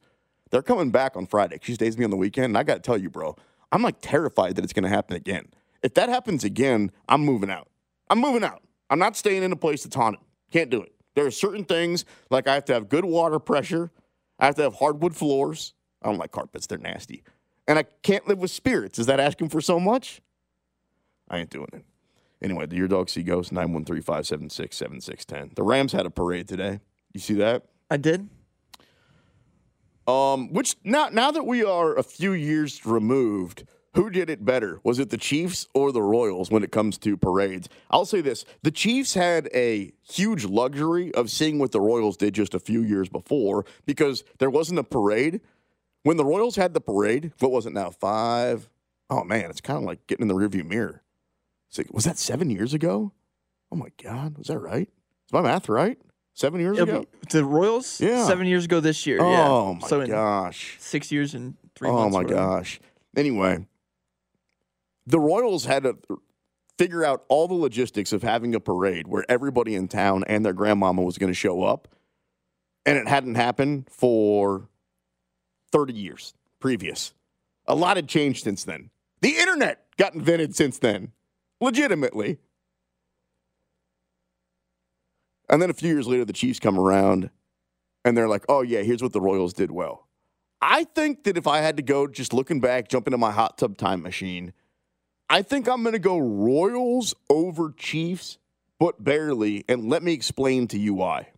They're 0.50 0.62
coming 0.62 0.90
back 0.90 1.16
on 1.16 1.26
Friday. 1.26 1.59
She 1.62 1.74
stays 1.74 1.94
with 1.94 1.98
me 1.98 2.05
on 2.05 2.11
the 2.11 2.16
weekend, 2.16 2.46
and 2.46 2.59
I 2.59 2.62
got 2.62 2.74
to 2.74 2.81
tell 2.81 2.96
you, 2.96 3.11
bro, 3.11 3.37
I'm 3.72 3.83
like 3.83 3.96
terrified 4.00 4.57
that 4.57 4.64
it's 4.64 4.72
going 4.72 4.85
to 4.85 4.88
happen 4.88 5.16
again. 5.16 5.46
If 5.83 5.94
that 5.94 6.09
happens 6.09 6.44
again, 6.44 6.92
I'm 7.09 7.22
moving 7.22 7.50
out. 7.50 7.68
I'm 8.09 8.20
moving 8.20 8.44
out. 8.44 8.62
I'm 8.88 8.98
not 8.98 9.16
staying 9.16 9.42
in 9.42 9.52
a 9.52 9.57
place 9.57 9.83
that's 9.83 9.96
haunted. 9.96 10.20
Can't 10.52 10.70
do 10.70 10.81
it. 10.81 10.94
There 11.14 11.26
are 11.26 11.31
certain 11.31 11.64
things 11.64 12.05
like 12.31 12.46
I 12.46 12.55
have 12.55 12.64
to 12.66 12.74
have 12.74 12.88
good 12.88 13.05
water 13.05 13.38
pressure. 13.38 13.90
I 14.38 14.46
have 14.46 14.55
to 14.57 14.62
have 14.62 14.74
hardwood 14.74 15.16
floors. 15.16 15.74
I 16.02 16.09
don't 16.09 16.18
like 16.18 16.31
carpets; 16.31 16.66
they're 16.66 16.79
nasty. 16.79 17.24
And 17.66 17.79
I 17.79 17.85
can't 18.02 18.29
live 18.29 18.38
with 18.38 18.50
spirits. 18.50 18.98
Is 18.98 19.07
that 19.07 19.18
asking 19.18 19.48
for 19.48 19.61
so 19.61 19.81
much? 19.81 20.20
I 21.28 21.38
ain't 21.38 21.50
doing 21.50 21.68
it. 21.72 21.84
Anyway, 22.42 22.66
the 22.66 22.76
your 22.76 22.88
dog 22.88 23.08
see 23.08 23.22
ghosts? 23.22 23.52
913 23.52 24.02
576 24.02 24.76
7610. 24.76 25.54
The 25.54 25.62
Rams 25.62 25.92
had 25.92 26.06
a 26.06 26.10
parade 26.10 26.48
today. 26.48 26.80
You 27.12 27.20
see 27.20 27.34
that? 27.34 27.64
I 27.90 27.96
did. 27.96 28.28
Um, 30.06 30.52
which 30.52 30.76
now 30.84 31.08
now 31.08 31.30
that 31.30 31.44
we 31.44 31.64
are 31.64 31.96
a 31.96 32.02
few 32.02 32.32
years 32.32 32.84
removed, 32.86 33.64
who 33.94 34.10
did 34.10 34.30
it 34.30 34.44
better? 34.44 34.78
Was 34.84 34.98
it 34.98 35.10
the 35.10 35.16
Chiefs 35.16 35.66
or 35.74 35.90
the 35.90 36.02
Royals 36.02 36.50
when 36.50 36.62
it 36.62 36.70
comes 36.70 36.98
to 36.98 37.16
parades? 37.16 37.68
I'll 37.90 38.04
say 38.04 38.20
this: 38.20 38.44
the 38.62 38.70
Chiefs 38.70 39.14
had 39.14 39.48
a 39.52 39.92
huge 40.02 40.44
luxury 40.44 41.12
of 41.14 41.30
seeing 41.30 41.58
what 41.58 41.72
the 41.72 41.80
Royals 41.80 42.16
did 42.16 42.34
just 42.34 42.54
a 42.54 42.60
few 42.60 42.82
years 42.82 43.08
before 43.08 43.64
because 43.86 44.22
there 44.38 44.50
wasn't 44.50 44.78
a 44.78 44.84
parade. 44.84 45.40
When 46.02 46.18
the 46.18 46.24
Royals 46.24 46.54
had 46.54 46.72
the 46.72 46.80
parade, 46.80 47.32
what 47.40 47.50
was 47.50 47.66
it 47.66 47.72
now? 47.72 47.90
Five? 47.90 48.68
Oh 49.10 49.24
man, 49.24 49.50
it's 49.50 49.60
kind 49.60 49.78
of 49.78 49.84
like 49.84 50.06
getting 50.06 50.22
in 50.22 50.28
the 50.28 50.34
rearview 50.34 50.64
mirror. 50.64 51.02
So, 51.68 51.83
was 51.90 52.05
that 52.05 52.18
seven 52.18 52.50
years 52.50 52.74
ago? 52.74 53.12
Oh 53.72 53.76
my 53.76 53.88
God, 54.02 54.38
was 54.38 54.46
that 54.48 54.59
right? 54.59 54.88
Is 55.26 55.33
my 55.33 55.42
math 55.42 55.68
right? 55.68 55.98
Seven 56.35 56.61
years 56.61 56.79
It'll 56.79 56.96
ago? 56.96 57.07
be- 57.22 57.29
the 57.31 57.44
Royals, 57.44 58.00
Yeah. 58.00 58.24
seven 58.26 58.46
years 58.46 58.66
ago 58.66 58.81
this 58.81 59.07
year. 59.07 59.18
Oh 59.20 59.31
yeah. 59.72 59.79
my 59.81 59.88
so 59.88 60.07
gosh. 60.07 60.76
six 60.79 61.11
years 61.11 61.35
and 61.35 61.57
three 61.74 61.88
Oh 61.88 61.94
months. 62.09 62.14
Oh 62.16 62.22
my 62.22 62.24
gosh. 62.29 62.79
Anyway, 63.16 63.66
the 65.07 65.18
Royals 65.18 65.64
had 65.64 65.83
to 65.85 65.96
figure 66.79 67.05
out 67.05 67.24
all 67.29 67.48
the 67.48 67.55
logistics 67.55 68.12
of 68.12 68.22
having 68.22 68.55
a 68.55 68.61
parade 68.61 69.07
where 69.09 69.24
everybody 69.29 69.74
in 69.74 69.88
town 69.88 70.24
and 70.26 70.44
their 70.44 70.52
grandmama 70.52 71.02
was 71.02 71.16
going 71.18 71.31
to 71.31 71.35
show 71.35 71.62
up. 71.62 71.88
And 72.85 72.98
it 72.98 73.09
hadn't 73.09 73.35
happened 73.37 73.88
for 73.90 74.68
30 75.72 75.94
years 75.94 76.35
previous. 76.61 77.14
A 77.66 77.74
lot 77.74 77.96
had 77.96 78.09
changed 78.09 78.44
since 78.44 78.62
then. 78.62 78.90
The 79.22 79.37
internet 79.38 79.87
got 79.96 80.14
invented 80.14 80.55
since 80.55 80.79
then, 80.79 81.12
legitimately. 81.60 82.38
And 85.48 85.62
then 85.62 85.70
a 85.70 85.74
few 85.74 85.92
years 85.92 86.06
later, 86.08 86.24
the 86.24 86.32
Chiefs 86.32 86.58
come 86.58 86.78
around 86.78 87.30
and 88.04 88.16
they're 88.16 88.28
like, 88.28 88.44
oh, 88.48 88.62
yeah, 88.62 88.82
here's 88.82 89.02
what 89.02 89.12
the 89.12 89.20
Royals 89.20 89.52
did 89.52 89.70
well. 89.70 90.06
I 90.60 90.84
think 90.84 91.24
that 91.24 91.36
if 91.36 91.46
I 91.46 91.58
had 91.58 91.76
to 91.76 91.82
go 91.82 92.06
just 92.06 92.32
looking 92.32 92.60
back, 92.60 92.88
jump 92.88 93.06
into 93.06 93.18
my 93.18 93.30
hot 93.30 93.58
tub 93.58 93.76
time 93.76 94.02
machine, 94.02 94.52
I 95.28 95.42
think 95.42 95.68
I'm 95.68 95.82
going 95.82 95.92
to 95.92 95.98
go 95.98 96.18
Royals 96.18 97.14
over 97.28 97.72
Chiefs, 97.76 98.38
but 98.78 99.02
barely. 99.02 99.64
And 99.68 99.88
let 99.88 100.02
me 100.02 100.12
explain 100.12 100.66
to 100.68 100.78
you 100.78 100.94
why. 100.94 101.28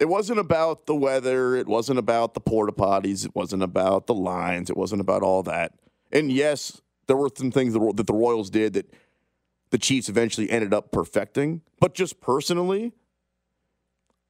It 0.00 0.06
wasn't 0.06 0.40
about 0.40 0.86
the 0.86 0.94
weather. 0.94 1.54
It 1.54 1.66
wasn't 1.66 1.98
about 1.98 2.34
the 2.34 2.40
porta 2.40 2.72
potties. 2.72 3.24
It 3.24 3.34
wasn't 3.34 3.62
about 3.62 4.06
the 4.06 4.14
lines. 4.14 4.68
It 4.68 4.76
wasn't 4.76 5.00
about 5.00 5.22
all 5.22 5.42
that. 5.44 5.72
And 6.12 6.30
yes, 6.30 6.82
there 7.06 7.16
were 7.16 7.30
some 7.34 7.50
things 7.50 7.74
that 7.74 8.06
the 8.06 8.12
Royals 8.12 8.50
did 8.50 8.74
that 8.74 8.92
the 9.70 9.78
Chiefs 9.78 10.08
eventually 10.08 10.50
ended 10.50 10.72
up 10.72 10.92
perfecting. 10.92 11.62
But 11.80 11.94
just 11.94 12.20
personally, 12.20 12.92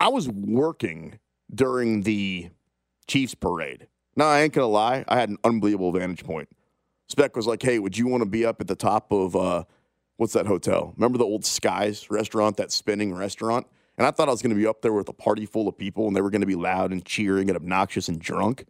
I 0.01 0.09
was 0.09 0.29
working 0.29 1.19
during 1.55 2.03
the 2.03 2.51
Chiefs 3.07 3.35
parade. 3.35 3.89
Now, 4.17 4.27
I 4.27 4.43
ain't 4.43 4.53
going 4.53 4.65
to 4.65 4.73
lie, 4.73 5.05
I 5.09 5.19
had 5.19 5.29
an 5.29 5.39
unbelievable 5.45 5.93
vantage 5.93 6.25
point. 6.25 6.49
Spec 7.09 7.37
was 7.37 7.47
like, 7.47 7.63
hey, 7.63 7.79
would 7.79 7.99
you 7.99 8.07
want 8.07 8.23
to 8.23 8.29
be 8.29 8.47
up 8.47 8.61
at 8.61 8.69
the 8.69 8.77
top 8.77 9.13
of, 9.13 9.37
uh, 9.37 9.65
what's 10.17 10.33
that 10.33 10.47
hotel? 10.47 10.95
Remember 10.97 11.19
the 11.19 11.25
old 11.25 11.45
Skies 11.45 12.11
restaurant, 12.11 12.57
that 12.57 12.73
spinning 12.73 13.15
restaurant? 13.15 13.67
And 13.99 14.07
I 14.07 14.11
thought 14.11 14.29
I 14.29 14.33
was 14.33 14.43
going 14.43 14.55
to 14.55 14.61
be 14.61 14.67
up 14.67 14.83
there 14.83 14.93
with 14.93 15.09
a 15.09 15.13
party 15.13 15.47
full 15.47 15.69
of 15.69 15.77
people 15.77 16.07
and 16.07 16.17
they 16.17 16.21
were 16.21 16.31
going 16.31 16.41
to 16.41 16.47
be 16.47 16.55
loud 16.55 16.93
and 16.93 17.05
cheering 17.05 17.49
and 17.49 17.57
obnoxious 17.57 18.09
and 18.09 18.21
drunk. 18.21 18.65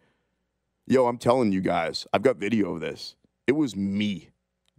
Yo, 0.87 1.07
I'm 1.07 1.17
telling 1.17 1.51
you 1.51 1.61
guys, 1.61 2.05
I've 2.13 2.21
got 2.21 2.37
video 2.37 2.73
of 2.73 2.81
this. 2.81 3.15
It 3.47 3.53
was 3.53 3.75
me, 3.75 4.29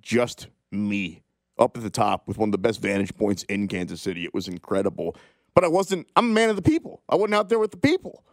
just 0.01 0.49
me, 0.71 1.23
up 1.59 1.77
at 1.77 1.83
the 1.83 1.91
top 1.91 2.27
with 2.27 2.39
one 2.39 2.49
of 2.49 2.53
the 2.53 2.59
best 2.59 2.81
vantage 2.81 3.15
points 3.17 3.45
in 3.45 3.69
Kansas 3.69 4.01
City. 4.03 4.25
It 4.25 4.35
was 4.35 4.49
incredible. 4.49 5.17
But 5.55 5.65
I 5.65 5.69
wasn't, 5.69 6.07
I'm 6.17 6.31
a 6.31 6.35
man 6.35 6.51
of 6.51 6.57
the 6.57 6.63
people. 6.63 7.03
I 7.09 7.15
wasn't 7.17 7.35
out 7.35 7.49
there 7.49 7.59
with 7.59 7.71
the 7.71 7.77
people. 7.77 8.25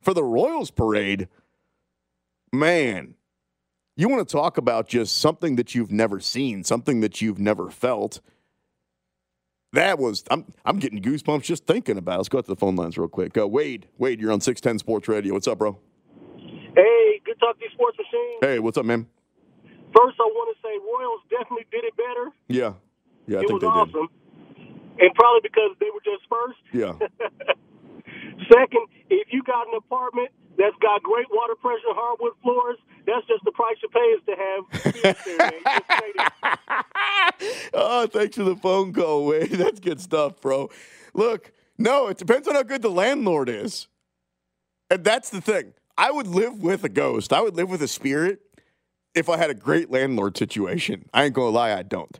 For 0.00 0.14
the 0.14 0.24
Royals 0.24 0.70
parade, 0.70 1.28
man, 2.52 3.14
you 3.96 4.08
want 4.08 4.26
to 4.26 4.32
talk 4.32 4.56
about 4.56 4.88
just 4.88 5.18
something 5.18 5.56
that 5.56 5.74
you've 5.74 5.92
never 5.92 6.20
seen, 6.20 6.64
something 6.64 7.00
that 7.00 7.20
you've 7.20 7.38
never 7.38 7.70
felt. 7.70 8.20
That 9.72 9.98
was 9.98 10.24
I'm 10.30 10.46
I'm 10.64 10.78
getting 10.78 11.02
goosebumps 11.02 11.42
just 11.42 11.66
thinking 11.66 11.98
about. 11.98 12.14
It. 12.14 12.18
Let's 12.18 12.28
go 12.30 12.38
out 12.38 12.46
to 12.46 12.50
the 12.50 12.56
phone 12.56 12.76
lines 12.76 12.96
real 12.96 13.08
quick. 13.08 13.36
Uh, 13.36 13.46
Wade, 13.46 13.88
Wade, 13.98 14.20
you're 14.20 14.32
on 14.32 14.40
610 14.40 14.78
Sports 14.78 15.06
Radio. 15.06 15.34
What's 15.34 15.46
up, 15.46 15.58
bro? 15.58 15.78
Hey, 16.74 17.20
good 17.24 17.38
talk 17.38 17.58
to 17.58 17.64
you, 17.64 17.70
Sports 17.74 17.98
Machine. 17.98 18.38
Hey, 18.40 18.58
what's 18.58 18.78
up, 18.78 18.86
man? 18.86 19.06
First, 19.96 20.16
I 20.20 20.28
want 20.30 20.54
to 20.54 20.58
say 20.62 20.72
Royals 20.78 21.22
definitely 21.30 21.66
did 21.70 21.84
it 21.84 21.94
better. 21.96 22.30
Yeah, 22.48 22.74
yeah, 23.26 23.38
I 23.38 23.42
it 23.42 23.48
think 23.48 23.62
was 23.62 23.62
they 23.62 23.66
awesome, 23.68 24.08
did. 24.08 25.06
and 25.06 25.14
probably 25.14 25.42
because 25.42 25.74
they 25.80 25.90
were 25.90 26.04
just 26.04 26.22
first. 26.30 26.58
Yeah. 26.72 26.94
Second, 28.50 28.86
if 29.10 29.28
you 29.32 29.42
got 29.42 29.68
an 29.68 29.74
apartment 29.76 30.30
that's 30.58 30.76
got 30.80 31.02
great 31.02 31.26
water 31.30 31.54
pressure 31.54 31.94
hardwood 31.94 32.32
floors, 32.42 32.76
that's 33.06 33.26
just 33.26 33.44
the 33.44 33.52
price 33.52 33.76
you 33.82 33.88
pay 33.88 34.00
is 34.14 34.22
to 34.26 34.34
have. 34.36 34.62
oh, 37.74 38.06
thanks 38.06 38.36
for 38.36 38.44
the 38.44 38.56
phone 38.56 38.92
call, 38.92 39.26
Wade. 39.26 39.50
That's 39.52 39.80
good 39.80 40.00
stuff, 40.00 40.40
bro. 40.40 40.70
Look, 41.14 41.52
no, 41.78 42.08
it 42.08 42.18
depends 42.18 42.46
on 42.46 42.54
how 42.54 42.62
good 42.62 42.82
the 42.82 42.90
landlord 42.90 43.48
is. 43.48 43.88
And 44.90 45.04
that's 45.04 45.30
the 45.30 45.40
thing. 45.40 45.72
I 45.96 46.10
would 46.10 46.26
live 46.26 46.62
with 46.62 46.84
a 46.84 46.88
ghost. 46.88 47.32
I 47.32 47.40
would 47.40 47.56
live 47.56 47.70
with 47.70 47.82
a 47.82 47.88
spirit 47.88 48.40
if 49.14 49.28
I 49.28 49.36
had 49.36 49.50
a 49.50 49.54
great 49.54 49.90
landlord 49.90 50.36
situation. 50.36 51.08
I 51.12 51.24
ain't 51.24 51.34
gonna 51.34 51.50
lie, 51.50 51.72
I 51.72 51.82
don't. 51.82 52.18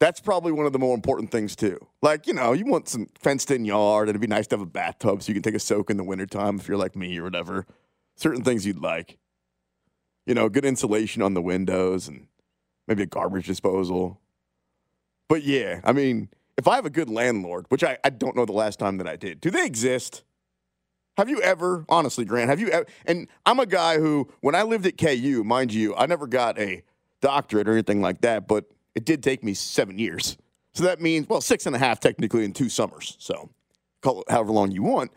That's 0.00 0.20
probably 0.20 0.52
one 0.52 0.66
of 0.66 0.72
the 0.72 0.78
more 0.78 0.94
important 0.94 1.30
things 1.30 1.56
too. 1.56 1.78
Like, 2.02 2.26
you 2.26 2.34
know, 2.34 2.52
you 2.52 2.66
want 2.66 2.88
some 2.88 3.08
fenced 3.18 3.50
in 3.50 3.64
yard, 3.64 4.08
and 4.08 4.10
it'd 4.10 4.20
be 4.20 4.26
nice 4.26 4.46
to 4.48 4.56
have 4.56 4.62
a 4.62 4.66
bathtub 4.66 5.22
so 5.22 5.28
you 5.28 5.34
can 5.34 5.42
take 5.42 5.54
a 5.54 5.60
soak 5.60 5.88
in 5.88 5.96
the 5.96 6.04
wintertime 6.04 6.58
if 6.58 6.68
you're 6.68 6.76
like 6.76 6.96
me 6.96 7.18
or 7.18 7.24
whatever 7.24 7.66
certain 8.16 8.44
things 8.44 8.66
you'd 8.66 8.80
like. 8.80 9.18
You 10.26 10.34
know, 10.34 10.48
good 10.48 10.64
insulation 10.64 11.22
on 11.22 11.34
the 11.34 11.42
windows 11.42 12.08
and 12.08 12.26
maybe 12.86 13.02
a 13.02 13.06
garbage 13.06 13.46
disposal. 13.46 14.20
But 15.28 15.42
yeah, 15.42 15.80
I 15.84 15.92
mean, 15.92 16.28
if 16.56 16.68
I 16.68 16.76
have 16.76 16.86
a 16.86 16.90
good 16.90 17.10
landlord, 17.10 17.66
which 17.68 17.84
I, 17.84 17.98
I 18.04 18.10
don't 18.10 18.36
know 18.36 18.44
the 18.44 18.52
last 18.52 18.78
time 18.78 18.98
that 18.98 19.08
I 19.08 19.16
did, 19.16 19.40
do 19.40 19.50
they 19.50 19.66
exist? 19.66 20.22
Have 21.16 21.28
you 21.28 21.40
ever, 21.42 21.84
honestly, 21.88 22.24
Grant, 22.24 22.50
have 22.50 22.60
you 22.60 22.68
ever? 22.68 22.86
And 23.06 23.28
I'm 23.46 23.60
a 23.60 23.66
guy 23.66 23.98
who, 23.98 24.28
when 24.40 24.54
I 24.54 24.62
lived 24.62 24.86
at 24.86 24.98
KU, 24.98 25.42
mind 25.44 25.72
you, 25.72 25.94
I 25.94 26.06
never 26.06 26.26
got 26.26 26.58
a 26.58 26.82
doctorate 27.20 27.68
or 27.68 27.72
anything 27.72 28.00
like 28.00 28.20
that, 28.22 28.48
but 28.48 28.64
it 28.94 29.04
did 29.04 29.22
take 29.22 29.44
me 29.44 29.54
seven 29.54 29.98
years. 29.98 30.36
So 30.72 30.84
that 30.84 31.00
means, 31.00 31.28
well, 31.28 31.40
six 31.40 31.66
and 31.66 31.76
a 31.76 31.78
half 31.78 32.00
technically 32.00 32.44
in 32.44 32.52
two 32.52 32.68
summers. 32.68 33.16
So 33.20 33.50
call 34.02 34.22
it 34.22 34.30
however 34.30 34.50
long 34.50 34.72
you 34.72 34.82
want 34.82 35.10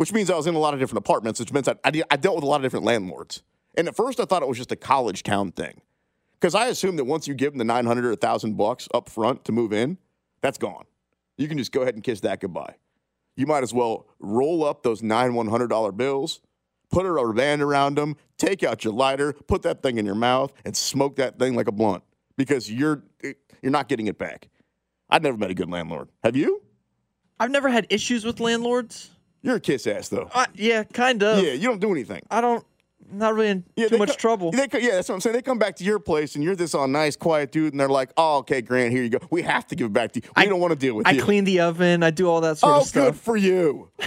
which 0.00 0.14
means 0.14 0.30
I 0.30 0.34
was 0.34 0.46
in 0.46 0.54
a 0.54 0.58
lot 0.58 0.72
of 0.72 0.80
different 0.80 1.04
apartments, 1.04 1.38
which 1.38 1.52
means 1.52 1.68
I, 1.68 1.74
I, 1.84 2.16
dealt 2.16 2.36
with 2.36 2.42
a 2.42 2.46
lot 2.46 2.56
of 2.56 2.62
different 2.62 2.86
landlords. 2.86 3.42
And 3.74 3.86
at 3.86 3.94
first, 3.94 4.18
I 4.18 4.24
thought 4.24 4.40
it 4.40 4.48
was 4.48 4.56
just 4.56 4.72
a 4.72 4.76
college 4.76 5.22
town 5.22 5.52
thing, 5.52 5.82
because 6.40 6.54
I 6.54 6.68
assumed 6.68 6.98
that 6.98 7.04
once 7.04 7.28
you 7.28 7.34
give 7.34 7.52
them 7.52 7.58
the 7.58 7.66
nine 7.66 7.84
hundred 7.84 8.06
or 8.06 8.16
thousand 8.16 8.56
bucks 8.56 8.88
up 8.94 9.10
front 9.10 9.44
to 9.44 9.52
move 9.52 9.74
in, 9.74 9.98
that's 10.40 10.56
gone. 10.56 10.86
You 11.36 11.48
can 11.48 11.58
just 11.58 11.70
go 11.70 11.82
ahead 11.82 11.96
and 11.96 12.02
kiss 12.02 12.20
that 12.20 12.40
goodbye. 12.40 12.76
You 13.40 13.46
might 13.46 13.62
as 13.62 13.72
well 13.72 14.06
roll 14.18 14.62
up 14.62 14.82
those 14.82 15.02
nine 15.02 15.32
one 15.32 15.48
hundred 15.48 15.68
dollar 15.68 15.92
bills, 15.92 16.40
put 16.90 17.06
a 17.06 17.10
rubber 17.10 17.32
band 17.32 17.62
around 17.62 17.96
them, 17.96 18.16
take 18.36 18.62
out 18.62 18.84
your 18.84 18.92
lighter, 18.92 19.32
put 19.32 19.62
that 19.62 19.82
thing 19.82 19.96
in 19.96 20.04
your 20.04 20.14
mouth, 20.14 20.52
and 20.66 20.76
smoke 20.76 21.16
that 21.16 21.38
thing 21.38 21.54
like 21.54 21.66
a 21.66 21.72
blunt, 21.72 22.02
because 22.36 22.70
you're 22.70 23.02
you're 23.22 23.72
not 23.72 23.88
getting 23.88 24.08
it 24.08 24.18
back. 24.18 24.50
I've 25.08 25.22
never 25.22 25.38
met 25.38 25.50
a 25.50 25.54
good 25.54 25.70
landlord. 25.70 26.10
Have 26.22 26.36
you? 26.36 26.60
I've 27.38 27.50
never 27.50 27.70
had 27.70 27.86
issues 27.88 28.26
with 28.26 28.40
landlords. 28.40 29.08
You're 29.40 29.56
a 29.56 29.60
kiss 29.60 29.86
ass 29.86 30.10
though. 30.10 30.28
Uh, 30.34 30.44
yeah, 30.54 30.84
kind 30.84 31.22
of. 31.22 31.42
Yeah, 31.42 31.52
you 31.52 31.66
don't 31.66 31.80
do 31.80 31.92
anything. 31.92 32.20
I 32.30 32.42
don't. 32.42 32.62
Not 33.12 33.34
really 33.34 33.48
in 33.48 33.64
yeah, 33.76 33.88
too 33.88 33.98
much 33.98 34.10
co- 34.10 34.16
trouble. 34.16 34.52
They, 34.52 34.68
yeah, 34.74 34.92
that's 34.92 35.08
what 35.08 35.16
I'm 35.16 35.20
saying. 35.20 35.34
They 35.34 35.42
come 35.42 35.58
back 35.58 35.74
to 35.76 35.84
your 35.84 35.98
place 35.98 36.34
and 36.34 36.44
you're 36.44 36.56
this 36.56 36.74
all 36.74 36.88
nice, 36.88 37.16
quiet 37.16 37.52
dude, 37.52 37.72
and 37.72 37.80
they're 37.80 37.88
like, 37.88 38.12
"Oh, 38.16 38.38
okay, 38.38 38.62
Grant, 38.62 38.92
here 38.92 39.02
you 39.02 39.10
go. 39.10 39.18
We 39.30 39.42
have 39.42 39.66
to 39.68 39.76
give 39.76 39.86
it 39.86 39.92
back 39.92 40.12
to 40.12 40.20
you. 40.20 40.28
We 40.36 40.42
I, 40.42 40.46
don't 40.46 40.60
want 40.60 40.72
to 40.72 40.78
deal 40.78 40.94
with 40.94 41.06
I 41.06 41.12
you." 41.12 41.20
I 41.20 41.24
clean 41.24 41.44
the 41.44 41.60
oven. 41.60 42.02
I 42.02 42.10
do 42.10 42.28
all 42.28 42.40
that 42.42 42.58
sort 42.58 42.74
oh, 42.74 42.80
of 42.80 42.86
stuff. 42.86 43.14
good 43.14 43.16
for 43.16 43.36
you. 43.36 43.90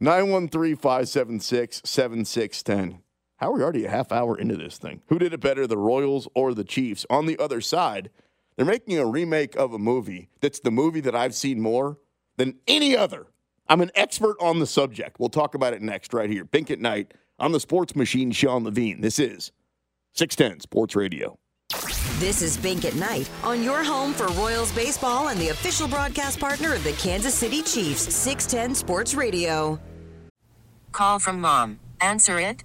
913-576-7610. 0.00 3.00
How 3.36 3.50
are 3.50 3.52
we 3.52 3.62
already 3.62 3.84
a 3.84 3.90
half 3.90 4.12
hour 4.12 4.38
into 4.38 4.56
this 4.56 4.78
thing? 4.78 5.02
Who 5.08 5.18
did 5.18 5.32
it 5.32 5.40
better, 5.40 5.66
the 5.66 5.76
Royals 5.76 6.28
or 6.34 6.54
the 6.54 6.62
Chiefs? 6.62 7.04
On 7.10 7.26
the 7.26 7.36
other 7.38 7.60
side, 7.60 8.10
they're 8.56 8.64
making 8.64 8.96
a 8.98 9.06
remake 9.06 9.56
of 9.56 9.72
a 9.72 9.78
movie 9.78 10.28
that's 10.40 10.60
the 10.60 10.70
movie 10.70 11.00
that 11.00 11.16
I've 11.16 11.34
seen 11.34 11.60
more 11.60 11.98
than 12.36 12.54
any 12.68 12.96
other 12.96 13.26
I'm 13.68 13.80
an 13.80 13.90
expert 13.94 14.36
on 14.40 14.58
the 14.58 14.66
subject. 14.66 15.20
We'll 15.20 15.28
talk 15.28 15.54
about 15.54 15.74
it 15.74 15.82
next, 15.82 16.14
right 16.14 16.30
here. 16.30 16.44
Bink 16.44 16.70
at 16.70 16.80
Night 16.80 17.12
on 17.38 17.52
the 17.52 17.60
sports 17.60 17.94
machine, 17.94 18.32
Sean 18.32 18.64
Levine. 18.64 19.00
This 19.00 19.18
is 19.18 19.52
610 20.14 20.60
Sports 20.60 20.96
Radio. 20.96 21.38
This 22.18 22.42
is 22.42 22.56
Bink 22.56 22.84
at 22.84 22.96
Night 22.96 23.30
on 23.44 23.62
your 23.62 23.84
home 23.84 24.12
for 24.12 24.26
Royals 24.28 24.72
baseball 24.72 25.28
and 25.28 25.40
the 25.40 25.50
official 25.50 25.86
broadcast 25.86 26.40
partner 26.40 26.74
of 26.74 26.82
the 26.82 26.92
Kansas 26.92 27.34
City 27.34 27.62
Chiefs, 27.62 28.12
610 28.12 28.74
Sports 28.74 29.14
Radio. 29.14 29.78
Call 30.90 31.18
from 31.18 31.40
mom. 31.40 31.78
Answer 32.00 32.40
it. 32.40 32.64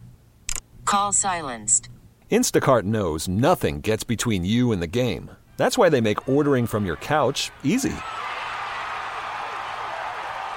Call 0.85 1.11
silenced. 1.13 1.89
Instacart 2.31 2.83
knows 2.83 3.27
nothing 3.27 3.79
gets 3.81 4.03
between 4.03 4.43
you 4.43 4.71
and 4.71 4.81
the 4.81 4.87
game. 4.87 5.29
That's 5.57 5.77
why 5.77 5.89
they 5.89 6.01
make 6.01 6.27
ordering 6.27 6.65
from 6.65 6.85
your 6.85 6.95
couch 6.95 7.51
easy. 7.63 7.93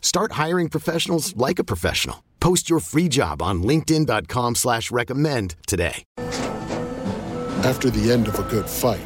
Start 0.00 0.32
hiring 0.32 0.68
professionals 0.68 1.36
like 1.36 1.58
a 1.58 1.64
professional. 1.64 2.24
Post 2.40 2.70
your 2.70 2.80
free 2.80 3.08
job 3.08 3.42
on 3.42 3.62
LinkedIn.com 3.62 4.54
slash 4.54 4.90
recommend 4.90 5.56
today. 5.66 6.04
After 7.64 7.90
the 7.90 8.12
end 8.12 8.28
of 8.28 8.38
a 8.38 8.44
good 8.44 8.68
fight, 8.68 9.00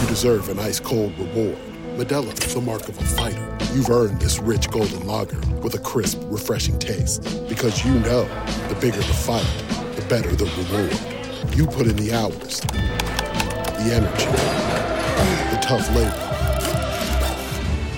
you 0.00 0.06
deserve 0.06 0.48
an 0.48 0.58
ice 0.60 0.78
cold 0.78 1.18
reward. 1.18 1.58
Modelo 1.96 2.32
is 2.46 2.54
the 2.54 2.60
mark 2.60 2.88
of 2.88 2.96
a 2.96 3.02
fighter. 3.02 3.58
You've 3.74 3.90
earned 3.90 4.20
this 4.20 4.38
rich 4.38 4.70
golden 4.70 5.06
lager 5.06 5.40
with 5.62 5.74
a 5.74 5.78
crisp, 5.78 6.20
refreshing 6.24 6.78
taste. 6.78 7.22
Because 7.48 7.84
you 7.84 7.92
know 7.94 8.24
the 8.68 8.76
bigger 8.80 8.98
the 8.98 9.02
fight, 9.02 9.46
the 9.96 10.06
better 10.08 10.30
the 10.36 10.44
reward. 10.44 11.56
You 11.56 11.66
put 11.66 11.88
in 11.88 11.96
the 11.96 12.12
hours, 12.12 12.60
the 12.60 13.92
energy, 13.92 14.26
the 15.50 15.60
tough 15.60 15.88
labor. 15.94 16.39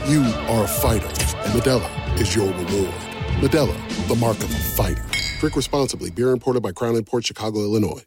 You 0.08 0.22
are 0.48 0.64
a 0.64 0.66
fighter, 0.66 1.06
and 1.06 1.52
Modelo 1.54 2.20
is 2.20 2.34
your 2.34 2.48
reward. 2.48 2.92
Modelo, 3.38 4.08
the 4.08 4.16
mark 4.16 4.36
of 4.38 4.50
a 4.50 4.58
fighter. 4.58 5.04
Drink 5.38 5.54
responsibly. 5.54 6.10
Beer 6.10 6.30
imported 6.30 6.60
by 6.60 6.72
Crown 6.72 7.00
Port 7.04 7.24
Chicago, 7.24 7.60
Illinois. 7.60 8.04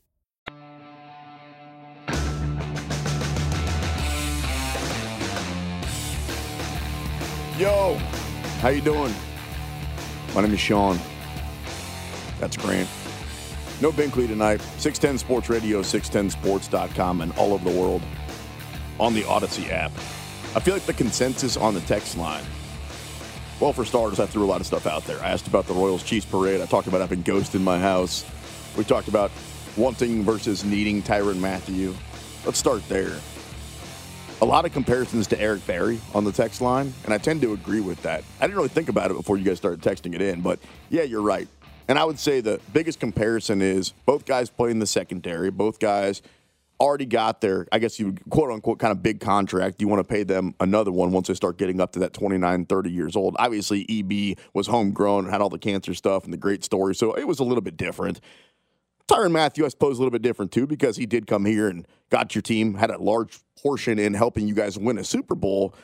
Yo, 7.57 7.95
how 8.59 8.67
you 8.67 8.81
doing? 8.81 9.13
My 10.35 10.41
name 10.41 10.53
is 10.53 10.59
Sean. 10.59 10.99
That's 12.41 12.57
Grant. 12.57 12.89
No 13.79 13.93
Binkley 13.93 14.27
tonight. 14.27 14.59
610 14.79 15.19
Sports 15.19 15.49
Radio, 15.49 15.81
610sports.com, 15.81 17.21
and 17.21 17.31
all 17.37 17.53
over 17.53 17.69
the 17.69 17.79
world 17.79 18.01
on 18.99 19.13
the 19.13 19.21
Audacy 19.21 19.71
app. 19.71 19.93
I 20.55 20.61
feel 20.61 20.73
like 20.73 20.85
the 20.85 20.93
consensus 20.93 21.57
on 21.57 21.73
the 21.73 21.81
text 21.81 22.17
line. 22.17 22.45
Well, 23.59 23.73
for 23.73 23.83
starters, 23.83 24.21
I 24.21 24.25
threw 24.25 24.45
a 24.45 24.47
lot 24.47 24.61
of 24.61 24.67
stuff 24.67 24.87
out 24.87 25.03
there. 25.03 25.19
I 25.19 25.27
asked 25.27 25.47
about 25.47 25.67
the 25.67 25.73
Royals 25.73 26.01
Chiefs 26.01 26.25
parade. 26.25 26.61
I 26.61 26.65
talked 26.65 26.87
about 26.87 27.01
having 27.01 27.23
ghost 27.23 27.55
in 27.55 27.63
my 27.63 27.77
house. 27.77 28.25
We 28.77 28.85
talked 28.85 29.09
about 29.09 29.31
wanting 29.75 30.23
versus 30.23 30.63
needing 30.63 31.03
Tyrann 31.03 31.39
Mathieu. 31.39 31.93
Let's 32.45 32.57
start 32.57 32.87
there. 32.87 33.19
A 34.41 34.45
lot 34.45 34.63
of 34.63 34.71
comparisons 34.71 35.27
to 35.27 35.39
Eric 35.39 35.65
Berry 35.67 35.99
on 36.13 36.23
the 36.23 36.31
text 36.31 36.61
line, 36.61 36.93
and 37.03 37.13
I 37.13 37.17
tend 37.17 37.41
to 37.41 37.51
agree 37.51 37.81
with 37.81 38.01
that. 38.03 38.23
I 38.39 38.47
didn't 38.47 38.55
really 38.55 38.69
think 38.69 38.87
about 38.87 39.11
it 39.11 39.17
before 39.17 39.35
you 39.35 39.43
guys 39.43 39.57
started 39.57 39.81
texting 39.81 40.15
it 40.15 40.21
in, 40.21 40.39
but 40.39 40.59
yeah, 40.89 41.03
you're 41.03 41.21
right. 41.21 41.49
And 41.87 41.99
I 41.99 42.05
would 42.05 42.19
say 42.19 42.39
the 42.41 42.61
biggest 42.71 42.99
comparison 42.99 43.61
is 43.61 43.91
both 44.05 44.25
guys 44.25 44.49
play 44.49 44.71
in 44.71 44.79
the 44.79 44.87
secondary, 44.87 45.51
both 45.51 45.79
guys 45.79 46.21
already 46.79 47.05
got 47.05 47.41
their, 47.41 47.67
I 47.71 47.79
guess 47.79 47.99
you 47.99 48.07
would 48.07 48.29
quote 48.29 48.51
unquote 48.51 48.79
kind 48.79 48.91
of 48.91 49.01
big 49.01 49.19
contract. 49.19 49.81
You 49.81 49.87
want 49.87 49.99
to 49.99 50.03
pay 50.03 50.23
them 50.23 50.55
another 50.59 50.91
one 50.91 51.11
once 51.11 51.27
they 51.27 51.33
start 51.33 51.57
getting 51.57 51.79
up 51.79 51.93
to 51.93 51.99
that 51.99 52.13
29, 52.13 52.65
30 52.65 52.91
years 52.91 53.15
old. 53.15 53.35
Obviously, 53.39 53.85
EB 53.89 54.37
was 54.53 54.67
homegrown, 54.67 55.25
and 55.25 55.31
had 55.31 55.41
all 55.41 55.49
the 55.49 55.59
cancer 55.59 55.93
stuff 55.93 56.23
and 56.23 56.33
the 56.33 56.37
great 56.37 56.63
story, 56.63 56.95
so 56.95 57.13
it 57.13 57.27
was 57.27 57.39
a 57.39 57.43
little 57.43 57.61
bit 57.61 57.77
different. 57.77 58.19
Tyrann 59.07 59.31
Mathieu, 59.31 59.65
I 59.65 59.69
suppose, 59.69 59.97
a 59.97 60.01
little 60.01 60.11
bit 60.11 60.23
different 60.23 60.51
too 60.51 60.65
because 60.65 60.97
he 60.97 61.05
did 61.05 61.27
come 61.27 61.45
here 61.45 61.67
and 61.67 61.87
got 62.09 62.33
your 62.33 62.41
team, 62.41 62.73
had 62.73 62.89
a 62.89 62.97
large 62.97 63.39
portion 63.61 63.99
in 63.99 64.13
helping 64.13 64.47
you 64.47 64.55
guys 64.55 64.77
win 64.77 64.97
a 64.97 65.03
Super 65.03 65.35
Bowl. 65.35 65.75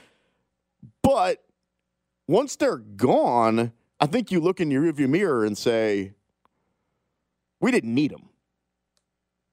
But 1.04 1.44
once 2.28 2.56
they're 2.56 2.78
gone, 2.78 3.74
I 4.00 4.08
think 4.08 4.32
you 4.32 4.40
look 4.40 4.60
in 4.60 4.72
your 4.72 4.82
rearview 4.82 5.08
mirror 5.08 5.46
and 5.46 5.56
say, 5.56 6.14
we 7.60 7.70
didn't 7.70 7.94
need 7.94 8.12
them. 8.12 8.31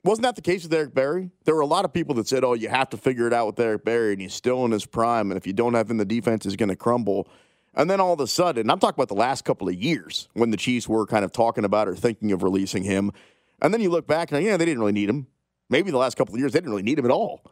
Wasn't 0.05 0.23
that 0.23 0.37
the 0.37 0.43
case 0.43 0.63
with 0.63 0.73
Eric 0.73 0.95
Berry? 0.95 1.31
There 1.45 1.55
were 1.55 1.61
a 1.61 1.67
lot 1.67 1.85
of 1.85 1.93
people 1.93 2.15
that 2.17 2.29
said, 2.29 2.45
oh, 2.45 2.55
you 2.55 2.69
have 2.69 2.89
to 2.91 2.97
figure 2.97 3.27
it 3.27 3.33
out 3.33 3.47
with 3.47 3.61
Eric 3.61 3.85
Berry, 3.85 4.13
and 4.13 4.23
he's 4.23 4.35
still 4.35 4.65
in 4.65 4.71
his 4.71 4.87
prime, 4.87 5.31
and 5.31 5.37
if 5.37 5.47
you 5.47 5.53
don't 5.53 5.75
have 5.75 5.91
him, 5.91 5.97
the 5.97 6.05
defense 6.05 6.47
is 6.47 6.57
going 6.57 6.69
to 6.69 6.77
crumble. 6.77 7.29
And 7.75 7.91
then 7.91 8.01
all 8.01 8.13
of 8.13 8.21
a 8.21 8.27
sudden, 8.27 8.71
I'm 8.71 8.79
talking 8.79 8.97
about 8.97 9.09
the 9.09 9.15
last 9.15 9.45
couple 9.45 9.69
of 9.69 9.75
years 9.75 10.29
when 10.35 10.51
the 10.51 10.57
Chiefs 10.57 10.89
were 10.89 11.07
kind 11.07 11.25
of 11.25 11.33
talking 11.33 11.65
about 11.65 11.89
or 11.89 11.95
thinking 11.95 12.33
of 12.33 12.43
releasing 12.43 12.85
him. 12.85 13.13
And 13.61 13.75
then 13.75 13.81
you 13.81 13.91
look 13.91 14.07
back 14.07 14.33
and, 14.33 14.43
yeah, 14.43 14.57
they 14.57 14.65
didn't 14.65 14.81
really 14.81 14.93
need 14.93 15.09
him. 15.09 15.27
Maybe 15.69 15.91
the 15.91 15.99
last 15.99 16.17
couple 16.17 16.35
of 16.35 16.41
years, 16.41 16.53
they 16.53 16.61
didn't 16.61 16.71
really 16.71 16.83
need 16.83 16.99
him 16.99 17.05
at 17.05 17.11
all. 17.11 17.43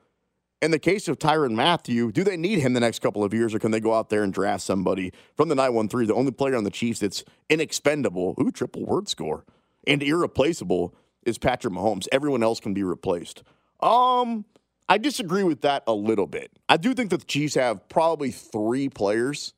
In 0.62 0.70
the 0.70 0.78
case 0.78 1.06
of 1.06 1.18
Tyrann 1.18 1.54
Mathieu, 1.54 2.11
do 2.11 2.24
they 2.24 2.37
need 2.37 2.61
him 2.61 2.72
the 2.72 2.80
next 2.80 3.00
couple 3.00 3.22
of 3.22 3.35
years, 3.35 3.54
or 3.54 3.59
can 3.59 3.72
they 3.72 3.80
go 3.80 3.92
out 3.92 4.09
there 4.09 4.22
and 4.22 4.32
draft 4.32 4.62
somebody 4.62 5.12
from 5.37 5.48
the 5.48 5.54
913, 5.54 6.09
the 6.09 6.14
only 6.14 6.32
player 6.32 6.56
on 6.56 6.64
the 6.64 6.70
Chiefs 6.70 7.00
that's 7.00 7.24
inexpendable? 7.50 8.35
Ooh, 8.40 8.50
triple 8.50 8.87
word 8.87 9.09
score. 9.09 9.44
And 9.87 10.02
irreplaceable 10.02 10.94
is 11.26 11.38
Patrick 11.38 11.74
Mahomes. 11.74 12.06
Everyone 12.12 12.42
else 12.42 12.60
can 12.60 12.72
be 12.72 12.82
replaced. 12.82 13.42
Um, 13.80 14.44
I 14.88 14.98
disagree 14.98 15.42
with 15.42 15.62
that 15.62 15.82
a 15.86 15.92
little 15.92 16.26
bit. 16.26 16.50
I 16.68 16.76
do 16.76 16.94
think 16.94 17.10
that 17.10 17.18
the 17.18 17.26
Chiefs 17.26 17.54
have 17.54 17.88
probably 17.88 18.30
three 18.30 18.88
players 18.88 19.52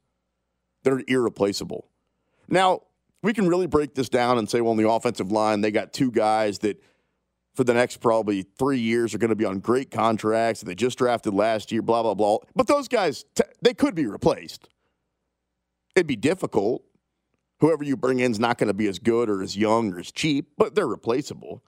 that 0.82 0.92
are 0.92 1.02
irreplaceable. 1.06 1.86
Now, 2.48 2.80
we 3.22 3.32
can 3.32 3.46
really 3.48 3.66
break 3.66 3.94
this 3.94 4.08
down 4.08 4.38
and 4.38 4.48
say, 4.48 4.60
well, 4.60 4.70
on 4.70 4.76
the 4.76 4.88
offensive 4.88 5.30
line, 5.30 5.60
they 5.60 5.70
got 5.70 5.92
two 5.92 6.10
guys 6.10 6.60
that 6.60 6.82
for 7.54 7.64
the 7.64 7.74
next 7.74 7.96
probably 7.96 8.42
three 8.42 8.78
years 8.78 9.14
are 9.14 9.18
going 9.18 9.30
to 9.30 9.36
be 9.36 9.44
on 9.44 9.58
great 9.58 9.90
contracts 9.90 10.60
that 10.60 10.66
they 10.66 10.74
just 10.74 10.96
drafted 10.96 11.34
last 11.34 11.72
year, 11.72 11.82
blah, 11.82 12.02
blah, 12.02 12.14
blah. 12.14 12.38
But 12.54 12.68
those 12.68 12.86
guys, 12.86 13.24
they 13.60 13.74
could 13.74 13.94
be 13.94 14.06
replaced. 14.06 14.68
It'd 15.96 16.06
be 16.06 16.16
difficult. 16.16 16.84
Whoever 17.60 17.82
you 17.82 17.96
bring 17.96 18.20
in 18.20 18.30
is 18.30 18.38
not 18.38 18.58
going 18.58 18.68
to 18.68 18.74
be 18.74 18.86
as 18.86 18.98
good 18.98 19.28
or 19.28 19.42
as 19.42 19.56
young 19.56 19.92
or 19.92 19.98
as 19.98 20.12
cheap, 20.12 20.50
but 20.56 20.74
they're 20.74 20.86
replaceable. 20.86 21.62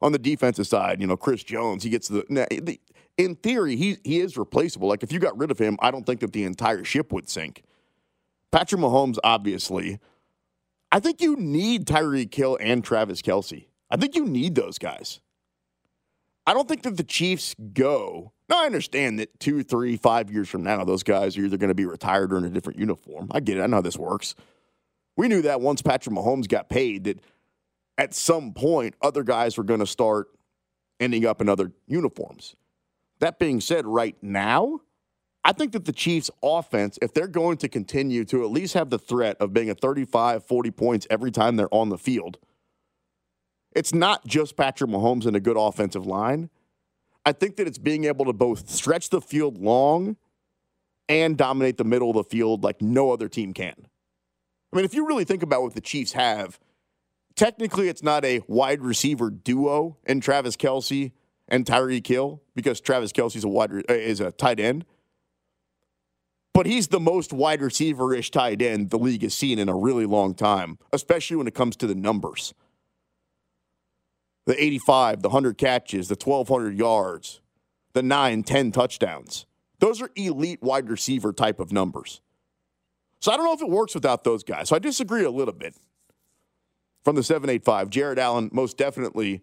On 0.00 0.12
the 0.12 0.18
defensive 0.18 0.66
side, 0.66 1.00
you 1.00 1.06
know, 1.06 1.16
Chris 1.16 1.44
Jones, 1.44 1.84
he 1.84 1.90
gets 1.90 2.08
the, 2.08 2.24
the 2.28 2.80
in 3.18 3.36
theory, 3.36 3.76
he, 3.76 3.98
he 4.02 4.18
is 4.18 4.36
replaceable. 4.36 4.88
Like, 4.88 5.02
if 5.02 5.12
you 5.12 5.18
got 5.20 5.38
rid 5.38 5.50
of 5.50 5.58
him, 5.58 5.76
I 5.80 5.90
don't 5.90 6.04
think 6.04 6.20
that 6.20 6.32
the 6.32 6.44
entire 6.44 6.82
ship 6.82 7.12
would 7.12 7.28
sink. 7.28 7.62
Patrick 8.50 8.80
Mahomes, 8.80 9.18
obviously. 9.22 9.98
I 10.90 11.00
think 11.00 11.20
you 11.20 11.36
need 11.36 11.86
Tyreek 11.86 12.34
Hill 12.34 12.58
and 12.60 12.84
Travis 12.84 13.22
Kelce. 13.22 13.66
I 13.90 13.96
think 13.96 14.14
you 14.14 14.24
need 14.24 14.54
those 14.54 14.78
guys. 14.78 15.20
I 16.46 16.54
don't 16.54 16.68
think 16.68 16.82
that 16.82 16.96
the 16.96 17.04
Chiefs 17.04 17.54
go. 17.72 18.32
Now, 18.48 18.62
I 18.62 18.66
understand 18.66 19.18
that 19.20 19.38
two, 19.38 19.62
three, 19.62 19.96
five 19.96 20.30
years 20.30 20.48
from 20.48 20.64
now, 20.64 20.84
those 20.84 21.02
guys 21.02 21.38
are 21.38 21.44
either 21.44 21.56
going 21.56 21.68
to 21.68 21.74
be 21.74 21.86
retired 21.86 22.32
or 22.32 22.38
in 22.38 22.44
a 22.44 22.50
different 22.50 22.78
uniform. 22.78 23.28
I 23.30 23.40
get 23.40 23.56
it. 23.56 23.62
I 23.62 23.66
know 23.66 23.76
how 23.76 23.82
this 23.82 23.96
works. 23.96 24.34
We 25.16 25.28
knew 25.28 25.42
that 25.42 25.60
once 25.60 25.82
Patrick 25.82 26.14
Mahomes 26.14 26.48
got 26.48 26.68
paid, 26.68 27.04
that 27.04 27.20
at 27.98 28.14
some 28.14 28.52
point, 28.52 28.94
other 29.02 29.22
guys 29.22 29.58
were 29.58 29.64
going 29.64 29.80
to 29.80 29.86
start 29.86 30.28
ending 30.98 31.26
up 31.26 31.40
in 31.40 31.48
other 31.48 31.72
uniforms. 31.86 32.56
That 33.20 33.38
being 33.38 33.60
said, 33.60 33.86
right 33.86 34.16
now, 34.22 34.80
I 35.44 35.52
think 35.52 35.72
that 35.72 35.84
the 35.84 35.92
Chiefs' 35.92 36.30
offense, 36.42 36.98
if 37.02 37.12
they're 37.12 37.26
going 37.26 37.56
to 37.58 37.68
continue 37.68 38.24
to 38.26 38.44
at 38.44 38.50
least 38.50 38.74
have 38.74 38.90
the 38.90 38.98
threat 38.98 39.36
of 39.40 39.52
being 39.52 39.68
at 39.68 39.80
35, 39.80 40.44
40 40.44 40.70
points 40.70 41.06
every 41.10 41.30
time 41.30 41.56
they're 41.56 41.72
on 41.74 41.88
the 41.88 41.98
field, 41.98 42.38
it's 43.74 43.92
not 43.92 44.26
just 44.26 44.56
Patrick 44.56 44.90
Mahomes 44.90 45.26
and 45.26 45.34
a 45.34 45.40
good 45.40 45.56
offensive 45.56 46.06
line. 46.06 46.50
I 47.24 47.32
think 47.32 47.56
that 47.56 47.66
it's 47.66 47.78
being 47.78 48.04
able 48.04 48.24
to 48.26 48.32
both 48.32 48.68
stretch 48.68 49.10
the 49.10 49.20
field 49.20 49.58
long 49.58 50.16
and 51.08 51.36
dominate 51.36 51.76
the 51.76 51.84
middle 51.84 52.10
of 52.10 52.16
the 52.16 52.24
field 52.24 52.62
like 52.62 52.80
no 52.80 53.10
other 53.10 53.28
team 53.28 53.52
can. 53.52 53.86
I 54.72 54.76
mean, 54.76 54.84
if 54.84 54.94
you 54.94 55.06
really 55.06 55.24
think 55.24 55.42
about 55.42 55.62
what 55.62 55.74
the 55.74 55.80
Chiefs 55.80 56.12
have, 56.12 56.58
technically 57.36 57.88
it's 57.88 58.02
not 58.02 58.24
a 58.24 58.40
wide 58.46 58.80
receiver 58.80 59.28
duo 59.30 59.98
in 60.06 60.20
Travis 60.20 60.56
Kelce 60.56 61.12
and 61.48 61.66
Tyreek 61.66 62.06
Hill 62.06 62.42
because 62.54 62.80
Travis 62.80 63.12
Kelce's 63.12 63.44
a 63.44 63.48
wide 63.48 63.70
is 63.88 64.20
a 64.20 64.32
tight 64.32 64.58
end. 64.58 64.86
But 66.54 66.66
he's 66.66 66.88
the 66.88 67.00
most 67.00 67.32
wide 67.32 67.62
receiver 67.62 68.14
ish 68.14 68.30
tight 68.30 68.62
end 68.62 68.90
the 68.90 68.98
league 68.98 69.22
has 69.22 69.34
seen 69.34 69.58
in 69.58 69.68
a 69.68 69.76
really 69.76 70.06
long 70.06 70.34
time, 70.34 70.78
especially 70.92 71.36
when 71.36 71.46
it 71.46 71.54
comes 71.54 71.76
to 71.76 71.86
the 71.86 71.94
numbers. 71.94 72.54
The 74.46 74.62
85, 74.62 75.22
the 75.22 75.28
100 75.28 75.56
catches, 75.56 76.08
the 76.08 76.16
1,200 76.22 76.76
yards, 76.76 77.40
the 77.92 78.02
9, 78.02 78.42
10 78.42 78.72
touchdowns. 78.72 79.46
Those 79.78 80.02
are 80.02 80.10
elite 80.16 80.62
wide 80.62 80.88
receiver 80.88 81.32
type 81.32 81.60
of 81.60 81.72
numbers. 81.72 82.20
So 83.22 83.30
I 83.32 83.36
don't 83.36 83.46
know 83.46 83.52
if 83.52 83.62
it 83.62 83.68
works 83.70 83.94
without 83.94 84.24
those 84.24 84.42
guys. 84.42 84.68
So 84.68 84.76
I 84.76 84.80
disagree 84.80 85.22
a 85.24 85.30
little 85.30 85.54
bit. 85.54 85.74
From 87.04 87.14
the 87.16 87.22
785, 87.22 87.88
Jared 87.88 88.18
Allen 88.18 88.50
most 88.52 88.76
definitely 88.76 89.42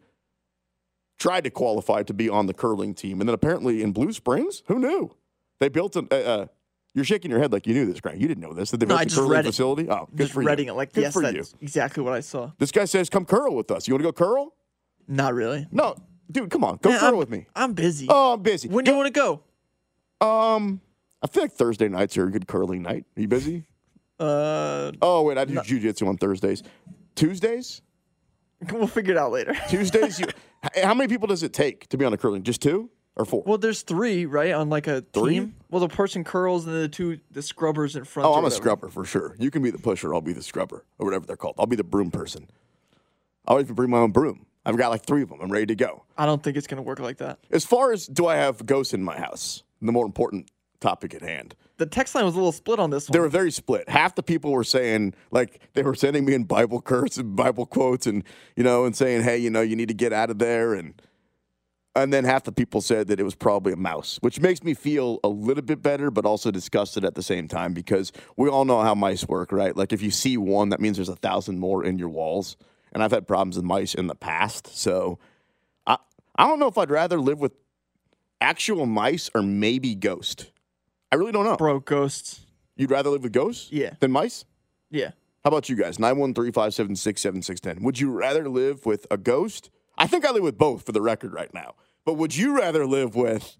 tried 1.17 1.45
to 1.45 1.49
qualify 1.49 2.03
to 2.03 2.13
be 2.13 2.29
on 2.29 2.45
the 2.45 2.53
curling 2.53 2.93
team. 2.93 3.19
And 3.21 3.27
then 3.29 3.33
apparently 3.33 3.81
in 3.81 3.91
Blue 3.93 4.11
Springs, 4.13 4.63
who 4.67 4.79
knew? 4.79 5.11
They 5.59 5.69
built 5.69 5.95
an, 5.95 6.07
uh, 6.11 6.15
uh, 6.15 6.45
you're 6.93 7.05
shaking 7.05 7.31
your 7.31 7.39
head 7.39 7.51
like 7.53 7.67
you 7.67 7.73
knew 7.73 7.85
this, 7.85 7.99
Grant. 8.01 8.19
You 8.19 8.27
didn't 8.27 8.41
know 8.43 8.53
this. 8.53 8.71
That 8.71 8.79
they 8.81 8.85
No, 8.85 8.97
built 8.97 9.11
I 9.11 9.13
a 9.13 9.15
curling 9.27 9.43
facility. 9.43 9.89
Oh, 9.89 10.07
good 10.11 10.17
Just 10.25 10.33
for 10.33 10.43
reading 10.43 10.67
you. 10.67 10.73
it 10.73 10.75
like 10.75 10.91
good 10.93 11.01
yes, 11.03 11.13
for 11.13 11.23
you. 11.29 11.43
exactly 11.61 12.03
what 12.03 12.13
I 12.13 12.19
saw. 12.19 12.51
This 12.59 12.71
guy 12.71 12.85
says, 12.85 13.09
"Come 13.09 13.25
curl 13.25 13.55
with 13.55 13.71
us. 13.71 13.87
You 13.87 13.93
want 13.93 14.01
to 14.03 14.07
go 14.07 14.13
curl?" 14.13 14.53
Not 15.07 15.33
really. 15.33 15.67
No, 15.71 15.95
dude, 16.31 16.49
come 16.49 16.63
on, 16.63 16.79
go 16.81 16.89
Man, 16.89 16.99
curl 16.99 17.09
I'm- 17.09 17.17
with 17.17 17.29
me. 17.29 17.45
I'm 17.55 17.73
busy. 17.73 18.07
Oh, 18.09 18.33
I'm 18.33 18.41
busy. 18.41 18.67
When 18.69 18.83
do 18.85 18.91
you 18.91 18.97
want 18.97 19.13
to 19.13 19.41
go? 20.19 20.25
Um, 20.25 20.81
I 21.21 21.27
feel 21.27 21.43
like 21.43 21.51
Thursday 21.51 21.87
nights 21.89 22.17
are 22.17 22.25
a 22.25 22.31
good 22.31 22.47
curling 22.47 22.81
night. 22.81 23.05
Are 23.17 23.21
you 23.21 23.27
busy? 23.27 23.63
Uh, 24.19 24.91
Oh 25.01 25.21
wait, 25.23 25.37
I 25.37 25.45
do 25.45 25.53
jujitsu 25.55 26.05
on 26.05 26.17
Thursdays. 26.17 26.61
Tuesdays? 27.15 27.81
we'll 28.73 28.85
figure 28.85 29.13
it 29.13 29.17
out 29.17 29.31
later. 29.31 29.55
Tuesdays? 29.69 30.19
You, 30.19 30.25
how 30.83 30.93
many 30.93 31.07
people 31.07 31.25
does 31.29 31.41
it 31.41 31.53
take 31.53 31.87
to 31.87 31.97
be 31.97 32.03
on 32.03 32.11
a 32.11 32.17
curling? 32.17 32.43
Just 32.43 32.61
two 32.61 32.89
or 33.15 33.23
four? 33.23 33.43
Well, 33.45 33.57
there's 33.57 33.81
three, 33.81 34.25
right, 34.25 34.51
on 34.51 34.69
like 34.69 34.87
a 34.87 35.05
Three? 35.13 35.35
team. 35.35 35.55
Well, 35.71 35.79
the 35.79 35.87
person 35.87 36.25
curls 36.25 36.65
and 36.67 36.75
the 36.75 36.89
two 36.89 37.21
the 37.31 37.41
scrubbers 37.41 37.95
in 37.95 38.03
front. 38.03 38.27
oh, 38.27 38.33
I'm 38.33 38.43
a 38.43 38.51
scrubber 38.51 38.89
for 38.89 39.05
sure. 39.05 39.37
You 39.39 39.49
can 39.51 39.61
be 39.63 39.69
the 39.71 39.77
pusher. 39.79 40.13
I'll 40.13 40.19
be 40.19 40.33
the 40.33 40.43
scrubber 40.43 40.83
or 40.97 41.05
whatever 41.05 41.25
they're 41.25 41.37
called. 41.37 41.55
I'll 41.57 41.65
be 41.65 41.77
the 41.77 41.85
broom 41.85 42.11
person. 42.11 42.49
I'll 43.47 43.61
even 43.61 43.73
bring 43.73 43.89
my 43.89 43.99
own 43.99 44.11
broom. 44.11 44.45
I've 44.65 44.75
got 44.75 44.89
like 44.89 45.05
three 45.05 45.21
of 45.21 45.29
them. 45.29 45.39
I'm 45.41 45.49
ready 45.49 45.67
to 45.67 45.75
go. 45.75 46.03
I 46.17 46.25
don't 46.25 46.43
think 46.43 46.57
it's 46.57 46.67
gonna 46.67 46.81
work 46.81 46.99
like 46.99 47.19
that. 47.19 47.39
As 47.51 47.63
far 47.63 47.93
as 47.93 48.05
do 48.05 48.27
I 48.27 48.35
have 48.35 48.65
ghosts 48.65 48.93
in 48.93 49.01
my 49.01 49.17
house? 49.17 49.63
The 49.81 49.93
more 49.93 50.05
important 50.05 50.51
topic 50.79 51.13
at 51.13 51.21
hand. 51.21 51.55
The 51.77 51.85
text 51.85 52.15
line 52.15 52.25
was 52.25 52.33
a 52.33 52.37
little 52.37 52.51
split 52.51 52.79
on 52.79 52.89
this 52.89 53.07
one. 53.07 53.13
They 53.13 53.19
were 53.19 53.29
very 53.29 53.51
split. 53.51 53.87
Half 53.89 54.15
the 54.15 54.23
people 54.23 54.51
were 54.51 54.63
saying, 54.63 55.13
like, 55.31 55.61
they 55.73 55.83
were 55.83 55.95
sending 55.95 56.25
me 56.25 56.33
in 56.33 56.43
Bible 56.43 56.81
curse 56.81 57.17
and 57.17 57.35
Bible 57.35 57.65
quotes 57.65 58.05
and, 58.07 58.23
you 58.55 58.63
know, 58.63 58.85
and 58.85 58.95
saying, 58.95 59.23
hey, 59.23 59.37
you 59.37 59.49
know, 59.49 59.61
you 59.61 59.75
need 59.75 59.87
to 59.87 59.93
get 59.93 60.11
out 60.11 60.29
of 60.29 60.39
there. 60.39 60.73
And 60.73 61.01
And 61.95 62.13
then 62.13 62.23
half 62.23 62.43
the 62.43 62.51
people 62.51 62.81
said 62.81 63.07
that 63.07 63.19
it 63.19 63.23
was 63.23 63.35
probably 63.35 63.73
a 63.73 63.77
mouse, 63.77 64.17
which 64.21 64.39
makes 64.39 64.63
me 64.63 64.73
feel 64.73 65.19
a 65.23 65.27
little 65.27 65.63
bit 65.63 65.81
better, 65.81 66.11
but 66.11 66.25
also 66.25 66.51
disgusted 66.51 67.03
at 67.03 67.15
the 67.15 67.23
same 67.23 67.47
time 67.47 67.73
because 67.73 68.11
we 68.37 68.47
all 68.49 68.65
know 68.65 68.81
how 68.81 68.95
mice 68.95 69.27
work, 69.27 69.51
right? 69.51 69.75
Like 69.75 69.93
if 69.93 70.01
you 70.01 70.11
see 70.11 70.37
one, 70.37 70.69
that 70.69 70.79
means 70.79 70.97
there's 70.97 71.09
a 71.09 71.15
thousand 71.15 71.59
more 71.59 71.83
in 71.83 71.97
your 71.97 72.09
walls. 72.09 72.57
And 72.91 73.03
I've 73.03 73.11
had 73.11 73.27
problems 73.27 73.55
with 73.55 73.65
mice 73.65 73.93
in 73.93 74.07
the 74.07 74.15
past. 74.15 74.75
So 74.77 75.19
I, 75.85 75.97
I 76.35 76.47
don't 76.47 76.59
know 76.59 76.67
if 76.67 76.77
I'd 76.77 76.89
rather 76.89 77.19
live 77.19 77.39
with 77.39 77.53
actual 78.41 78.85
mice 78.85 79.29
or 79.35 79.41
maybe 79.41 79.95
ghost. 79.95 80.51
I 81.11 81.15
really 81.15 81.31
don't 81.31 81.45
know. 81.45 81.57
Bro, 81.57 81.81
ghosts. 81.81 82.41
You'd 82.75 82.91
rather 82.91 83.09
live 83.09 83.23
with 83.23 83.33
ghosts? 83.33 83.71
Yeah. 83.71 83.91
Than 83.99 84.11
mice? 84.11 84.45
Yeah. 84.89 85.11
How 85.43 85.49
about 85.49 85.69
you 85.69 85.75
guys? 85.75 85.99
913 85.99 86.51
576 86.51 87.21
7610. 87.21 87.83
Would 87.83 87.99
you 87.99 88.11
rather 88.11 88.47
live 88.47 88.85
with 88.85 89.07
a 89.09 89.17
ghost? 89.17 89.69
I 89.97 90.07
think 90.07 90.25
I 90.25 90.31
live 90.31 90.43
with 90.43 90.57
both 90.57 90.85
for 90.85 90.91
the 90.91 91.01
record 91.01 91.33
right 91.33 91.53
now. 91.53 91.75
But 92.05 92.13
would 92.13 92.35
you 92.35 92.57
rather 92.57 92.85
live 92.85 93.15
with. 93.15 93.57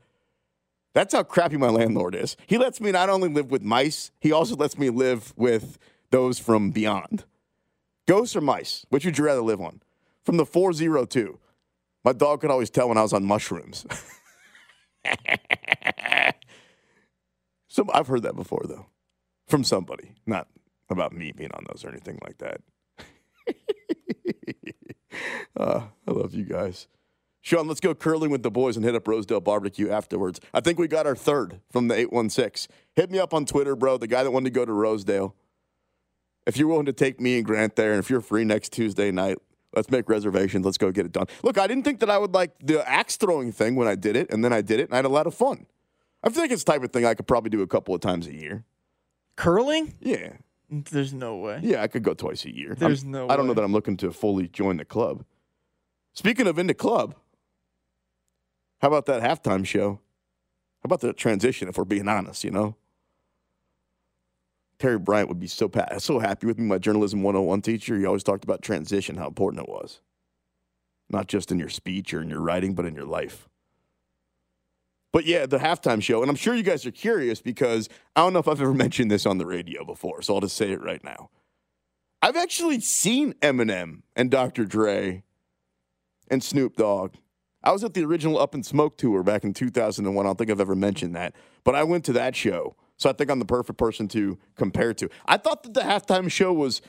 That's 0.94 1.14
how 1.14 1.24
crappy 1.24 1.58
my 1.58 1.70
landlord 1.70 2.16
is. 2.16 2.36
He 2.48 2.58
lets 2.58 2.82
me 2.82 2.92
not 2.92 3.10
only 3.10 3.30
live 3.30 3.52
with 3.52 3.62
mice, 3.62 4.12
he 4.20 4.32
also 4.32 4.56
lets 4.56 4.78
me 4.78 4.90
live 4.90 5.34
with 5.38 5.78
those 6.10 6.40
from 6.40 6.72
beyond. 6.72 7.26
Ghosts 8.08 8.36
or 8.36 8.42
mice? 8.42 8.86
Which 8.90 9.06
would 9.06 9.18
you 9.18 9.24
rather 9.24 9.42
live 9.42 9.62
on? 9.62 9.82
From 10.24 10.38
the 10.38 10.46
402. 10.46 11.38
My 12.04 12.14
dog 12.14 12.42
could 12.42 12.50
always 12.50 12.70
tell 12.70 12.90
when 12.90 12.98
I 12.98 13.04
was 13.04 13.14
on 13.14 13.24
mushrooms. 13.24 13.86
Some, 17.70 17.90
I've 17.94 18.08
heard 18.08 18.24
that 18.24 18.36
before, 18.36 18.66
though, 18.68 18.88
from 19.48 19.64
somebody, 19.64 20.16
not 20.26 20.48
about 20.90 21.14
me 21.14 21.32
being 21.32 21.52
on 21.54 21.66
those 21.70 21.86
or 21.86 21.90
anything 21.90 22.20
like 22.24 22.40
that. 22.40 22.62
uh, 25.56 25.82
I 26.08 26.12
love 26.12 26.34
you 26.34 26.44
guys. 26.44 26.88
Sean, 27.42 27.68
let's 27.68 27.80
go 27.80 27.96
curling 27.96 28.32
with 28.32 28.44
the 28.44 28.52
boys 28.52 28.76
and 28.76 28.84
hit 28.84 28.96
up 28.96 29.08
Rosedale 29.08 29.40
Barbecue 29.40 29.90
afterwards. 29.90 30.42
I 30.54 30.60
think 30.60 30.78
we 30.78 30.88
got 30.88 31.08
our 31.08 31.16
third 31.16 31.62
from 31.72 31.88
the 31.88 31.96
816. 31.96 32.76
Hit 32.96 33.10
me 33.10 33.20
up 33.20 33.34
on 33.34 33.46
Twitter, 33.46 33.76
bro, 33.76 33.98
the 33.98 34.08
guy 34.08 34.24
that 34.24 34.32
wanted 34.32 34.46
to 34.46 34.60
go 34.60 34.66
to 34.66 34.74
Rosedale. 34.74 35.36
If 36.46 36.58
you're 36.58 36.68
willing 36.68 36.88
to 36.88 36.94
take 36.94 37.22
me 37.22 37.38
and 37.38 37.46
Grant 37.46 37.76
there, 37.76 37.92
and 37.92 38.00
if 38.00 38.10
you're 38.10 38.22
free 38.22 38.44
next 38.44 38.74
Tuesday 38.74 39.12
night, 39.12 39.38
let's 39.76 39.90
make 39.90 40.10
reservations. 40.10 40.66
Let's 40.66 40.78
go 40.78 40.92
get 40.92 41.06
it 41.06 41.12
done. 41.12 41.28
Look, 41.44 41.58
I 41.58 41.68
didn't 41.68 41.84
think 41.84 42.00
that 42.00 42.10
I 42.10 42.18
would 42.18 42.34
like 42.34 42.52
the 42.62 42.88
axe 42.90 43.16
throwing 43.16 43.52
thing 43.52 43.76
when 43.76 43.88
I 43.88 43.96
did 43.96 44.16
it, 44.16 44.34
and 44.34 44.44
then 44.44 44.52
I 44.52 44.62
did 44.62 44.80
it, 44.80 44.84
and 44.84 44.94
I 44.94 44.98
had 44.98 45.06
a 45.06 45.10
lot 45.10 45.28
of 45.28 45.34
fun. 45.34 45.68
I 46.24 46.30
feel 46.30 46.42
like 46.44 46.52
it's 46.52 46.64
the 46.64 46.72
type 46.74 46.84
of 46.84 46.92
thing 46.92 47.06
I 47.06 47.14
could 47.14 47.28
probably 47.28 47.50
do 47.50 47.62
a 47.62 47.68
couple 47.68 47.96
of 47.96 48.02
times 48.02 48.28
a 48.28 48.34
year. 48.34 48.66
Curling? 49.36 49.94
Yeah. 50.00 50.34
There's 50.70 51.14
no 51.14 51.38
way. 51.38 51.60
Yeah, 51.64 51.82
I 51.82 51.88
could 51.88 52.04
go 52.04 52.14
twice 52.14 52.46
a 52.46 52.54
year. 52.56 52.76
There's 52.76 53.04
I'm- 53.04 53.12
no 53.12 53.30
I 53.30 53.36
don't 53.36 53.48
know 53.48 53.54
that 53.54 53.64
I'm 53.64 53.72
looking 53.72 53.98
to 53.98 54.12
fully 54.12 54.48
join 54.48 54.78
the 54.78 54.86
club. 54.86 55.24
Speaking 56.14 56.46
of 56.48 56.60
in 56.60 56.68
the 56.68 56.74
club, 56.74 57.16
how 58.82 58.90
about 58.90 59.06
that 59.08 59.22
halftime 59.22 59.66
show? 59.66 59.94
How 60.82 60.86
about 60.86 61.02
the 61.02 61.14
transition, 61.14 61.68
if 61.68 61.78
we're 61.78 61.86
being 61.86 62.08
honest, 62.08 62.44
you 62.44 62.52
know? 62.52 62.76
Terry 64.78 64.98
Bryant 65.00 65.28
would 65.28 65.40
be 65.40 65.48
so 65.48 65.68
pa- 65.68 65.98
so 65.98 66.20
happy 66.20 66.48
with 66.48 66.58
me, 66.58 66.66
my 66.66 66.78
journalism 66.78 67.22
101 67.22 67.62
teacher. 67.62 67.98
He 67.98 68.06
always 68.06 68.24
talked 68.24 68.44
about 68.46 68.62
transition, 68.62 69.18
how 69.18 69.28
important 69.28 69.64
it 69.64 69.70
was. 69.70 70.00
Not 71.10 71.28
just 71.28 71.52
in 71.52 71.60
your 71.60 71.68
speech 71.70 72.14
or 72.14 72.22
in 72.22 72.30
your 72.30 72.40
writing, 72.40 72.76
but 72.76 72.86
in 72.86 72.96
your 72.96 73.06
life. 73.06 73.50
But 75.12 75.26
yeah, 75.26 75.46
the 75.46 75.58
halftime 75.58 76.02
show, 76.04 76.22
and 76.22 76.30
I'm 76.30 76.36
sure 76.36 76.54
you 76.54 76.64
guys 76.64 76.86
are 76.86 76.92
curious 76.92 77.42
because 77.42 77.90
I 78.16 78.22
don't 78.22 78.34
know 78.34 78.40
if 78.40 78.48
I've 78.48 78.62
ever 78.62 78.74
mentioned 78.86 79.10
this 79.10 79.26
on 79.26 79.38
the 79.38 79.46
radio 79.46 79.84
before, 79.84 80.22
so 80.22 80.36
I'll 80.36 80.42
just 80.42 80.56
say 80.56 80.72
it 80.72 80.82
right 80.82 81.04
now. 81.04 81.30
I've 82.22 82.36
actually 82.36 82.80
seen 82.82 83.34
Eminem 83.36 84.02
and 84.16 84.30
Dr. 84.30 84.66
Dre 84.66 85.24
and 86.30 86.44
Snoop 86.44 86.76
Dogg. 86.76 87.16
I 87.64 87.72
was 87.72 87.84
at 87.84 87.94
the 87.94 88.04
original 88.04 88.38
Up 88.40 88.54
in 88.54 88.64
Smoke 88.64 88.98
tour 88.98 89.24
back 89.24 89.44
in 89.44 89.54
2001. 89.54 90.26
I 90.26 90.30
don't 90.30 90.38
think 90.38 90.52
I've 90.52 90.62
ever 90.62 90.76
mentioned 90.76 91.16
that, 91.16 91.34
but 91.64 91.76
I 91.76 91.84
went 91.84 92.06
to 92.06 92.14
that 92.14 92.36
show, 92.36 92.76
so 92.98 93.10
I 93.10 93.14
think 93.14 93.32
I'm 93.32 93.40
the 93.40 93.46
perfect 93.46 93.80
person 93.80 94.08
to 94.10 94.38
compare 94.56 94.94
to. 94.94 95.10
I 95.26 95.38
thought 95.38 95.64
that 95.64 95.74
the 95.74 95.82
halftime 95.82 96.30
show 96.32 96.54
was. 96.54 96.82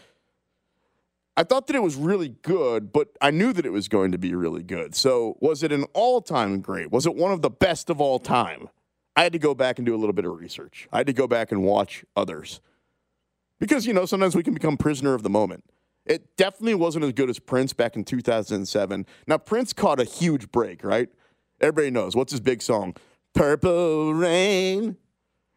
I 1.41 1.43
thought 1.43 1.69
that 1.69 1.77
it 1.77 1.83
was 1.83 1.97
really 1.97 2.29
good, 2.29 2.93
but 2.93 3.17
I 3.23 3.31
knew 3.31 3.55
that 3.55 3.65
it 3.65 3.73
was 3.73 3.89
going 3.89 4.13
to 4.13 4.19
be 4.19 4.35
really 4.35 4.63
good. 4.63 4.95
So, 4.95 5.39
was 5.41 5.63
it 5.63 5.73
an 5.73 5.85
all 5.95 6.21
time 6.21 6.61
great? 6.61 6.93
Was 6.93 7.07
it 7.07 7.15
one 7.15 7.33
of 7.33 7.41
the 7.41 7.49
best 7.49 7.89
of 7.89 7.99
all 7.99 8.19
time? 8.19 8.69
I 9.17 9.23
had 9.23 9.33
to 9.33 9.39
go 9.39 9.55
back 9.55 9.79
and 9.79 9.87
do 9.87 9.95
a 9.95 9.97
little 9.97 10.13
bit 10.13 10.27
of 10.27 10.39
research. 10.39 10.87
I 10.93 10.99
had 10.99 11.07
to 11.07 11.15
go 11.15 11.27
back 11.27 11.51
and 11.51 11.63
watch 11.63 12.05
others. 12.15 12.61
Because, 13.59 13.87
you 13.87 13.95
know, 13.95 14.05
sometimes 14.05 14.37
we 14.37 14.43
can 14.43 14.53
become 14.53 14.77
prisoner 14.77 15.15
of 15.15 15.23
the 15.23 15.31
moment. 15.31 15.65
It 16.05 16.37
definitely 16.37 16.75
wasn't 16.75 17.07
as 17.07 17.15
good 17.15 17.31
as 17.31 17.39
Prince 17.39 17.73
back 17.73 17.97
in 17.97 18.05
2007. 18.05 19.07
Now, 19.27 19.39
Prince 19.39 19.73
caught 19.73 19.99
a 19.99 20.05
huge 20.05 20.53
break, 20.53 20.85
right? 20.85 21.09
Everybody 21.59 21.91
knows. 21.91 22.15
What's 22.15 22.33
his 22.33 22.41
big 22.41 22.61
song? 22.61 22.95
Purple 23.33 24.13
Rain. 24.13 24.95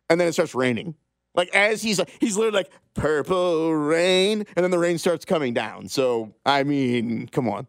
And 0.09 0.21
then 0.21 0.29
it 0.29 0.31
starts 0.31 0.55
raining. 0.55 0.95
Like, 1.35 1.49
as 1.55 1.81
he's 1.81 1.99
like, 1.99 2.11
he's 2.19 2.37
literally 2.37 2.57
like, 2.57 2.71
Purple 2.93 3.73
Rain. 3.73 4.45
And 4.55 4.63
then 4.63 4.71
the 4.71 4.79
rain 4.79 4.97
starts 4.97 5.25
coming 5.25 5.53
down. 5.53 5.87
So, 5.87 6.33
I 6.45 6.63
mean, 6.63 7.27
come 7.27 7.49
on. 7.49 7.67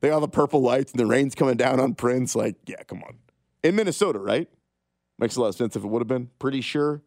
They 0.00 0.10
all 0.10 0.20
the 0.20 0.28
purple 0.28 0.60
lights 0.60 0.92
and 0.92 1.00
the 1.00 1.06
rain's 1.06 1.34
coming 1.34 1.56
down 1.56 1.80
on 1.80 1.94
Prince. 1.94 2.36
Like, 2.36 2.56
yeah, 2.66 2.82
come 2.86 3.02
on. 3.02 3.16
In 3.62 3.74
Minnesota, 3.74 4.18
right? 4.18 4.48
Makes 5.18 5.36
a 5.36 5.40
lot 5.40 5.48
of 5.48 5.54
sense 5.54 5.76
if 5.76 5.82
it 5.82 5.86
would 5.86 6.00
have 6.00 6.08
been. 6.08 6.30
Pretty 6.38 6.60
sure. 6.60 7.02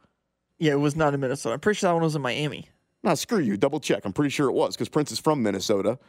Yeah, 0.58 0.74
it 0.74 0.80
was 0.80 0.96
not 0.96 1.14
in 1.14 1.20
Minnesota. 1.20 1.54
I'm 1.54 1.60
pretty 1.60 1.78
sure 1.78 1.90
that 1.90 1.94
one 1.94 2.04
was 2.04 2.16
in 2.16 2.22
Miami. 2.22 2.68
Nah, 3.04 3.14
screw 3.14 3.40
you. 3.40 3.56
Double 3.56 3.80
check. 3.80 4.04
I'm 4.04 4.12
pretty 4.12 4.32
sure 4.32 4.50
it 4.50 4.54
was 4.54 4.76
because 4.76 4.90
Prince 4.90 5.12
is 5.12 5.20
from 5.20 5.42
Minnesota. 5.44 6.00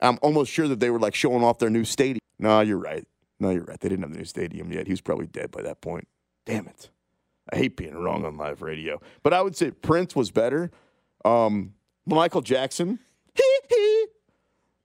I'm 0.00 0.18
almost 0.22 0.50
sure 0.50 0.66
that 0.66 0.80
they 0.80 0.90
were 0.90 0.98
like 0.98 1.14
showing 1.14 1.44
off 1.44 1.58
their 1.58 1.70
new 1.70 1.84
stadium. 1.84 2.20
No, 2.38 2.60
you're 2.60 2.78
right. 2.78 3.06
No, 3.38 3.50
you're 3.50 3.64
right. 3.64 3.78
They 3.78 3.88
didn't 3.88 4.02
have 4.02 4.12
the 4.12 4.18
new 4.18 4.24
stadium 4.24 4.72
yet. 4.72 4.86
He 4.86 4.92
was 4.92 5.00
probably 5.00 5.26
dead 5.26 5.50
by 5.50 5.62
that 5.62 5.80
point. 5.82 6.08
Damn 6.46 6.66
it. 6.66 6.88
I 7.52 7.56
hate 7.56 7.76
being 7.76 7.94
wrong 7.94 8.24
on 8.24 8.36
live 8.36 8.62
radio. 8.62 9.00
But 9.22 9.32
I 9.34 9.42
would 9.42 9.56
say 9.56 9.70
Prince 9.70 10.14
was 10.14 10.30
better. 10.30 10.70
Um, 11.24 11.74
Michael 12.06 12.40
Jackson, 12.40 12.98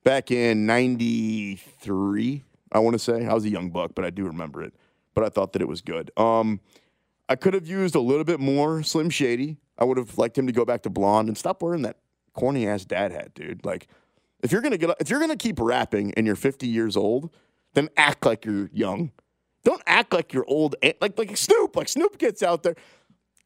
back 0.04 0.32
in 0.32 0.66
93, 0.66 2.44
I 2.72 2.80
want 2.80 2.94
to 2.94 3.00
say. 3.00 3.26
I 3.26 3.34
was 3.34 3.46
a 3.46 3.50
young 3.50 3.70
buck, 3.70 3.92
but 3.96 4.06
I 4.06 4.10
do 4.10 4.26
remember 4.26 4.64
it. 4.64 4.74
But 5.14 5.24
I 5.24 5.30
thought 5.30 5.54
that 5.54 5.62
it 5.62 5.68
was 5.68 5.82
good. 5.82 6.12
Um, 6.18 6.60
I 7.30 7.36
could 7.36 7.54
have 7.54 7.68
used 7.68 7.96
a 7.96 8.00
little 8.00 8.24
bit 8.24 8.40
more 8.40 8.84
Slim 8.84 9.10
Shady. 9.10 9.58
I 9.78 9.86
would 9.86 9.98
have 9.98 10.18
liked 10.18 10.38
him 10.38 10.48
to 10.48 10.54
go 10.54 10.66
back 10.66 10.84
to 10.84 10.90
blonde 10.90 11.28
and 11.28 11.38
stop 11.38 11.62
wearing 11.62 11.82
that 11.84 11.98
corny 12.34 12.68
ass 12.68 12.86
dad 12.86 13.12
hat, 13.12 13.34
dude. 13.34 13.66
Like, 13.66 13.88
if 14.44 14.52
you're 14.52 14.62
gonna 14.62 14.78
get, 14.78 14.96
if 15.00 15.10
you're 15.10 15.20
gonna 15.20 15.36
keep 15.38 15.60
rapping 15.60 16.14
and 16.16 16.28
you're 16.28 16.36
50 16.36 16.68
years 16.68 16.96
old, 16.96 17.30
then 17.74 17.90
act 17.98 18.26
like 18.26 18.46
you're 18.46 18.70
young. 18.74 19.12
Don't 19.66 19.82
act 19.88 20.14
like 20.14 20.32
you're 20.32 20.46
old. 20.48 20.76
Like 21.02 21.18
like 21.18 21.36
Snoop. 21.36 21.76
Like 21.76 21.90
Snoop 21.90 22.18
gets 22.18 22.42
out 22.42 22.64
there. 22.64 22.76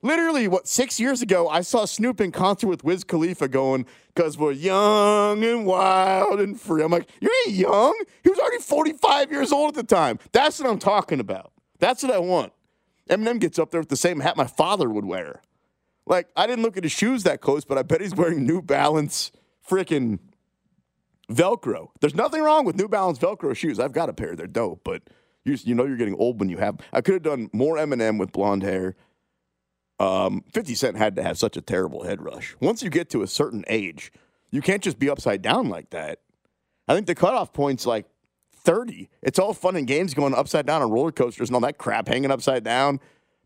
Literally, 0.02 0.48
what 0.48 0.68
six 0.68 1.00
years 1.00 1.22
ago, 1.22 1.50
I 1.50 1.62
saw 1.62 1.86
Snoop 1.86 2.22
in 2.22 2.32
concert 2.32 2.68
with 2.68 2.84
Wiz 2.84 3.04
Khalifa 3.04 3.48
going, 3.48 3.86
"Cause 4.16 4.38
we're 4.38 4.52
young 4.52 5.44
and 5.44 5.66
wild 5.66 6.42
and 6.42 6.60
free." 6.60 6.84
I'm 6.84 6.92
like, 6.92 7.10
you 7.22 7.30
ain't 7.48 7.56
young. 7.56 7.98
He 8.24 8.30
was 8.30 8.38
already 8.38 8.62
45 8.62 9.32
years 9.32 9.52
old 9.52 9.70
at 9.70 9.88
the 9.88 9.96
time. 9.96 10.20
That's 10.34 10.60
what 10.60 10.70
I'm 10.70 10.78
talking 10.78 11.22
about. 11.22 11.54
That's 11.80 12.04
what 12.04 12.14
I 12.14 12.20
want. 12.20 12.52
Eminem 13.10 13.40
gets 13.40 13.58
up 13.58 13.72
there 13.72 13.82
with 13.82 13.90
the 13.90 13.98
same 13.98 14.20
hat 14.20 14.38
my 14.38 14.46
father 14.46 14.90
would 14.90 15.06
wear. 15.06 15.42
Like, 16.06 16.28
I 16.36 16.48
didn't 16.48 16.64
look 16.64 16.76
at 16.76 16.84
his 16.84 16.92
shoes 16.92 17.24
that 17.24 17.40
close, 17.40 17.64
but 17.66 17.78
I 17.78 17.84
bet 17.84 18.02
he's 18.02 18.16
wearing 18.16 18.46
New 18.46 18.62
Balance 18.62 19.32
freaking 19.68 20.20
Velcro. 21.32 21.90
There's 22.02 22.16
nothing 22.16 22.42
wrong 22.42 22.66
with 22.66 22.76
New 22.76 22.88
Balance 22.88 23.20
Velcro 23.20 23.56
shoes. 23.56 23.80
I've 23.80 23.94
got 23.94 24.10
a 24.10 24.14
pair. 24.14 24.36
They're 24.36 24.48
dope, 24.48 24.82
but 24.84 25.04
you, 25.50 25.58
you 25.64 25.76
know 25.76 25.86
you're 25.86 25.98
getting 25.98 26.16
old 26.16 26.40
when 26.40 26.50
you 26.50 26.58
have. 26.58 26.78
I 26.94 27.02
could 27.02 27.16
have 27.16 27.24
done 27.24 27.50
more 27.54 27.78
Eminem 27.78 28.20
with 28.20 28.32
blonde 28.32 28.64
hair. 28.64 28.96
Um, 30.00 30.44
50 30.54 30.76
Cent 30.76 30.98
had 30.98 31.16
to 31.18 31.24
have 31.24 31.38
such 31.38 31.58
a 31.58 31.62
terrible 31.62 32.04
head 32.04 32.22
rush. 32.22 32.56
Once 32.62 32.82
you 32.82 32.90
get 32.90 33.10
to 33.10 33.22
a 33.22 33.28
certain 33.28 33.66
age, 33.68 34.14
you 34.52 34.62
can't 34.62 34.82
just 34.82 34.98
be 34.98 35.10
upside 35.10 35.42
down 35.42 35.70
like 35.70 35.90
that. 35.90 36.20
I 36.88 36.96
think 36.96 37.06
the 37.06 37.16
cutoff 37.16 37.54
point's 37.54 37.86
like 37.86 38.06
30. 38.54 39.10
It's 39.22 39.40
all 39.40 39.54
fun 39.54 39.76
and 39.76 39.88
games 39.88 40.14
going 40.14 40.34
upside 40.34 40.66
down 40.66 40.82
on 40.82 40.90
roller 40.90 41.12
coasters 41.12 41.50
and 41.50 41.56
all 41.56 41.62
that 41.62 41.78
crap 41.78 42.08
hanging 42.08 42.32
upside 42.32 42.64
down. 42.64 43.00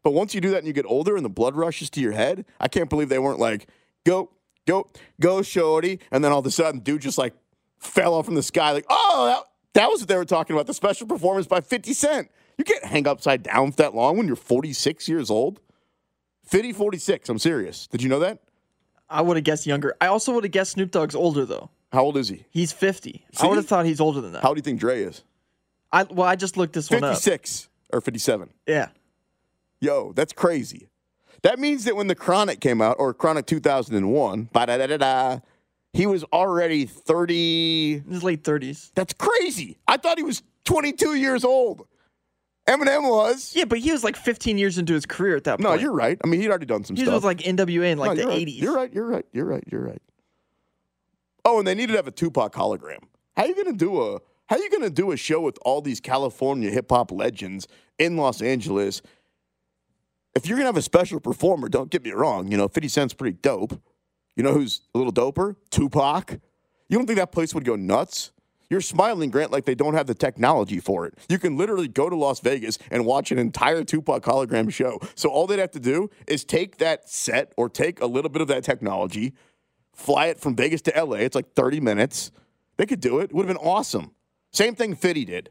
But 0.04 0.12
once 0.12 0.36
you 0.36 0.42
do 0.42 0.52
that 0.52 0.58
and 0.58 0.68
you 0.68 0.74
get 0.74 0.86
older 0.86 1.16
and 1.16 1.26
the 1.26 1.30
blood 1.30 1.56
rushes 1.56 1.90
to 1.92 2.02
your 2.02 2.12
head, 2.12 2.46
I 2.60 2.68
can't 2.68 2.90
believe 2.90 3.10
they 3.10 3.20
weren't 3.20 3.40
like, 3.40 3.68
go, 4.06 4.32
go, 4.68 4.90
go, 5.20 5.42
shorty. 5.42 6.00
And 6.12 6.24
then 6.24 6.32
all 6.32 6.40
of 6.40 6.46
a 6.46 6.52
sudden, 6.52 6.82
dude 6.82 7.02
just 7.02 7.18
like 7.18 7.34
fell 7.80 8.14
off 8.14 8.26
from 8.26 8.36
the 8.36 8.44
sky. 8.44 8.72
Like, 8.72 8.86
oh, 8.90 9.26
that, 9.26 9.53
that 9.74 9.90
was 9.90 10.02
what 10.02 10.08
they 10.08 10.18
were 10.18 10.26
talking 10.26 10.56
about. 10.56 10.68
The 10.68 10.74
special 10.74 11.08
performance 11.08 11.48
by 11.48 11.62
50 11.62 11.94
Cent. 11.94 12.30
You 12.58 12.64
can't 12.64 12.86
hang 12.86 13.08
upside 13.08 13.44
down 13.44 13.72
for 13.72 13.78
that 13.78 13.96
long 13.96 14.18
when 14.18 14.28
you're 14.28 14.36
46 14.36 15.08
years 15.08 15.30
old. 15.30 15.60
50, 16.46 16.74
46. 16.74 17.30
I'm 17.30 17.40
serious. 17.40 17.88
Did 17.88 18.04
you 18.04 18.10
know 18.10 18.20
that? 18.20 18.40
I 19.10 19.22
would 19.22 19.38
have 19.38 19.44
guessed 19.44 19.66
younger. 19.66 19.96
I 20.02 20.08
also 20.08 20.34
would 20.34 20.44
have 20.44 20.52
guessed 20.52 20.72
Snoop 20.72 20.92
Dogg's 20.92 21.16
older 21.16 21.46
though. 21.46 21.70
How 21.92 22.04
old 22.04 22.18
is 22.18 22.30
he? 22.30 22.46
He's 22.50 22.72
50. 22.72 23.26
I 23.40 23.48
would 23.48 23.58
have 23.58 23.68
thought 23.68 23.86
he's 23.86 24.02
older 24.02 24.22
than 24.22 24.34
that. 24.34 24.42
How 24.42 24.54
do 24.54 24.58
you 24.58 24.64
think 24.64 24.80
Dre 24.80 25.04
is? 25.04 25.24
I 25.92 26.04
well, 26.04 26.28
I 26.28 26.36
just 26.36 26.58
looked 26.58 26.74
this 26.74 26.90
one 26.90 27.04
up. 27.04 27.16
56 27.16 27.70
or 27.92 28.02
57. 28.02 28.50
Yeah. 28.68 28.90
Yo, 29.80 30.12
that's 30.14 30.34
crazy. 30.34 30.90
That 31.44 31.60
means 31.60 31.84
that 31.84 31.96
when 31.96 32.08
the 32.08 32.16
Chronic 32.16 32.62
came 32.62 32.82
out, 32.82 32.96
or 33.00 33.14
Chronic 33.14 33.46
2001, 33.46 34.50
ba-da-da-da-da, 34.54 35.40
he 35.94 36.06
was 36.06 36.24
already 36.26 36.86
30. 36.86 38.00
His 38.10 38.24
late 38.24 38.44
30s. 38.44 38.92
That's 38.96 39.14
crazy. 39.14 39.78
I 39.88 39.98
thought 39.98 40.18
he 40.18 40.24
was 40.24 40.44
22 40.66 41.14
years 41.16 41.46
old. 41.46 41.88
Eminem 42.68 43.10
was. 43.10 43.54
Yeah, 43.56 43.66
but 43.66 43.80
he 43.80 43.92
was 43.92 44.04
like 44.04 44.16
15 44.16 44.58
years 44.58 44.78
into 44.78 44.94
his 44.94 45.06
career 45.06 45.36
at 45.36 45.44
that 45.44 45.60
point. 45.60 45.64
No, 45.64 45.74
you're 45.74 45.92
right. 45.92 46.18
I 46.24 46.28
mean, 46.28 46.40
he'd 46.42 46.50
already 46.50 46.66
done 46.66 46.84
some 46.84 46.96
He 46.96 47.04
stuff. 47.04 47.12
He 47.12 47.16
was 47.16 47.24
like 47.24 47.40
NWA 47.40 47.92
in 47.92 47.98
like 47.98 48.10
No, 48.10 48.16
the 48.16 48.22
you're 48.22 48.30
right. 48.30 48.48
80s. 48.48 48.62
You're 48.62 48.76
right. 48.76 48.94
You're 48.94 49.06
right. 49.06 49.26
You're 49.34 49.46
right. 49.46 49.64
You're 49.70 49.82
right. 49.86 50.02
Oh, 51.46 51.60
and 51.60 51.68
they 51.68 51.76
needed 51.76 51.92
to 51.92 51.98
have 51.98 52.08
a 52.08 52.12
Tupac 52.12 52.54
hologram. 52.54 53.00
How 53.36 53.44
are 53.44 53.48
you 53.48 53.56
gonna 53.56 53.76
do 53.76 54.02
a 54.02 54.20
How 54.48 54.56
are 54.56 54.60
you 54.60 54.70
gonna 54.70 54.90
do 54.90 55.12
a 55.12 55.18
show 55.18 55.42
with 55.42 55.58
all 55.64 55.82
these 55.82 56.00
California 56.00 56.70
hip 56.72 56.90
hop 56.90 57.12
legends 57.12 57.68
in 58.00 58.16
Los 58.16 58.42
Angeles? 58.42 59.02
If 60.36 60.48
you're 60.48 60.58
gonna 60.58 60.68
have 60.68 60.78
a 60.78 60.82
special 60.82 61.20
performer, 61.20 61.68
don't 61.68 61.92
get 61.92 62.04
me 62.04 62.12
wrong. 62.12 62.50
You 62.50 62.56
know, 62.58 62.70
Fifty 62.70 62.88
Cent's 62.88 63.14
pretty 63.14 63.38
dope. 63.42 63.80
You 64.36 64.44
know 64.44 64.54
who's 64.54 64.82
a 64.94 64.98
little 64.98 65.14
doper? 65.14 65.56
Tupac. 65.70 66.40
You 66.90 66.98
don't 66.98 67.06
think 67.06 67.18
that 67.20 67.32
place 67.32 67.54
would 67.54 67.66
go 67.66 67.76
nuts? 67.76 68.32
You're 68.70 68.82
smiling, 68.82 69.30
Grant, 69.30 69.52
like 69.52 69.66
they 69.66 69.76
don't 69.76 69.94
have 69.94 70.08
the 70.08 70.16
technology 70.16 70.80
for 70.80 71.06
it. 71.06 71.14
You 71.30 71.38
can 71.38 71.58
literally 71.58 71.88
go 71.88 72.10
to 72.10 72.16
Las 72.16 72.40
Vegas 72.40 72.80
and 72.90 73.06
watch 73.06 73.32
an 73.32 73.38
entire 73.38 73.84
Tupac 73.84 74.24
hologram 74.24 74.72
show. 74.72 75.00
So 75.16 75.30
all 75.30 75.46
they'd 75.46 75.60
have 75.60 75.72
to 75.72 75.80
do 75.80 76.10
is 76.28 76.44
take 76.44 76.78
that 76.78 77.08
set 77.08 77.54
or 77.58 77.70
take 77.70 78.02
a 78.02 78.08
little 78.08 78.30
bit 78.30 78.42
of 78.42 78.48
that 78.48 78.64
technology, 78.64 79.34
fly 79.94 80.28
it 80.28 80.40
from 80.40 80.56
Vegas 80.56 80.82
to 80.84 80.92
LA. 81.04 81.18
It's 81.18 81.36
like 81.36 81.54
30 81.54 81.82
minutes. 81.82 82.32
They 82.78 82.88
could 82.88 83.00
do 83.02 83.20
it. 83.20 83.26
It 83.26 83.34
would 83.34 83.46
have 83.48 83.56
been 83.56 83.64
awesome. 83.66 84.12
Same 84.52 84.74
thing 84.74 84.96
Fitty 84.96 85.26
did. 85.26 85.50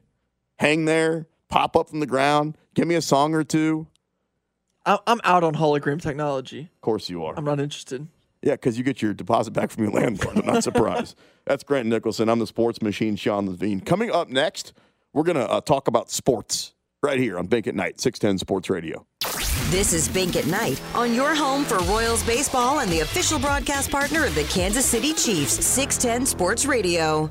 Hang 0.59 0.85
there, 0.87 1.28
pop 1.49 1.76
up 1.76 1.91
from 1.91 2.01
the 2.01 2.07
ground, 2.07 2.57
give 2.74 2.89
me 2.89 2.97
a 2.97 3.03
song 3.03 3.35
or 3.35 3.45
two. 3.45 3.87
I- 4.85 4.99
I'm 5.07 5.20
out 5.22 5.45
on 5.45 5.55
hologram 5.55 6.03
technology. 6.03 6.70
Of 6.74 6.80
course 6.80 7.09
you 7.09 7.24
are. 7.24 7.35
I'm 7.37 7.45
not 7.45 7.61
interested. 7.61 8.09
Yeah, 8.43 8.55
because 8.55 8.76
you 8.76 8.84
get 8.84 9.01
your 9.01 9.14
deposit 9.14 9.53
back 9.53 9.70
from 9.70 9.84
your 9.84 9.93
landlord. 9.93 10.38
I'm 10.38 10.47
not 10.47 10.64
surprised. 10.64 11.16
That's 11.47 11.62
Grant 11.62 11.88
Nicholson. 11.88 12.28
I'm 12.28 12.38
the 12.40 12.47
sports 12.47 12.82
machine, 12.82 13.16
Sean 13.16 13.47
Levine. 13.47 13.80
Coming 13.80 14.11
up 14.11 14.28
next, 14.28 14.72
we're 15.12 15.22
going 15.22 15.36
to 15.36 15.49
uh, 15.49 15.61
talk 15.61 15.88
about 15.88 16.11
sports 16.11 16.74
right 17.03 17.18
here 17.18 17.38
on 17.38 17.47
Bink 17.47 17.66
at 17.66 17.74
Night, 17.74 18.01
610 18.01 18.38
Sports 18.38 18.68
Radio. 18.68 19.07
This 19.70 19.93
is 19.93 20.09
Bink 20.09 20.36
at 20.36 20.47
Night 20.47 20.80
on 20.95 21.14
your 21.14 21.34
home 21.34 21.64
for 21.64 21.78
Royals 21.78 22.22
baseball 22.24 22.80
and 22.80 22.90
the 22.90 23.01
official 23.01 23.38
broadcast 23.38 23.90
partner 23.90 24.24
of 24.26 24.34
the 24.34 24.45
Kansas 24.45 24.84
City 24.84 25.14
Chiefs, 25.14 25.64
610 25.64 26.26
Sports 26.26 26.66
Radio. 26.66 27.30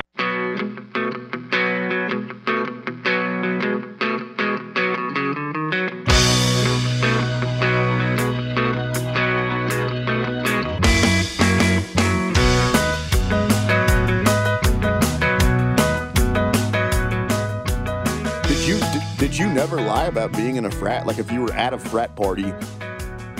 never 19.71 19.87
lie 19.87 20.05
about 20.05 20.33
being 20.33 20.57
in 20.57 20.65
a 20.65 20.71
frat? 20.71 21.07
Like 21.07 21.17
if 21.17 21.31
you 21.31 21.41
were 21.41 21.53
at 21.53 21.73
a 21.73 21.79
frat 21.79 22.13
party, 22.17 22.53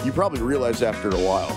you 0.06 0.14
probably 0.14 0.42
realized 0.42 0.82
after 0.82 1.10
a 1.10 1.18
while. 1.18 1.50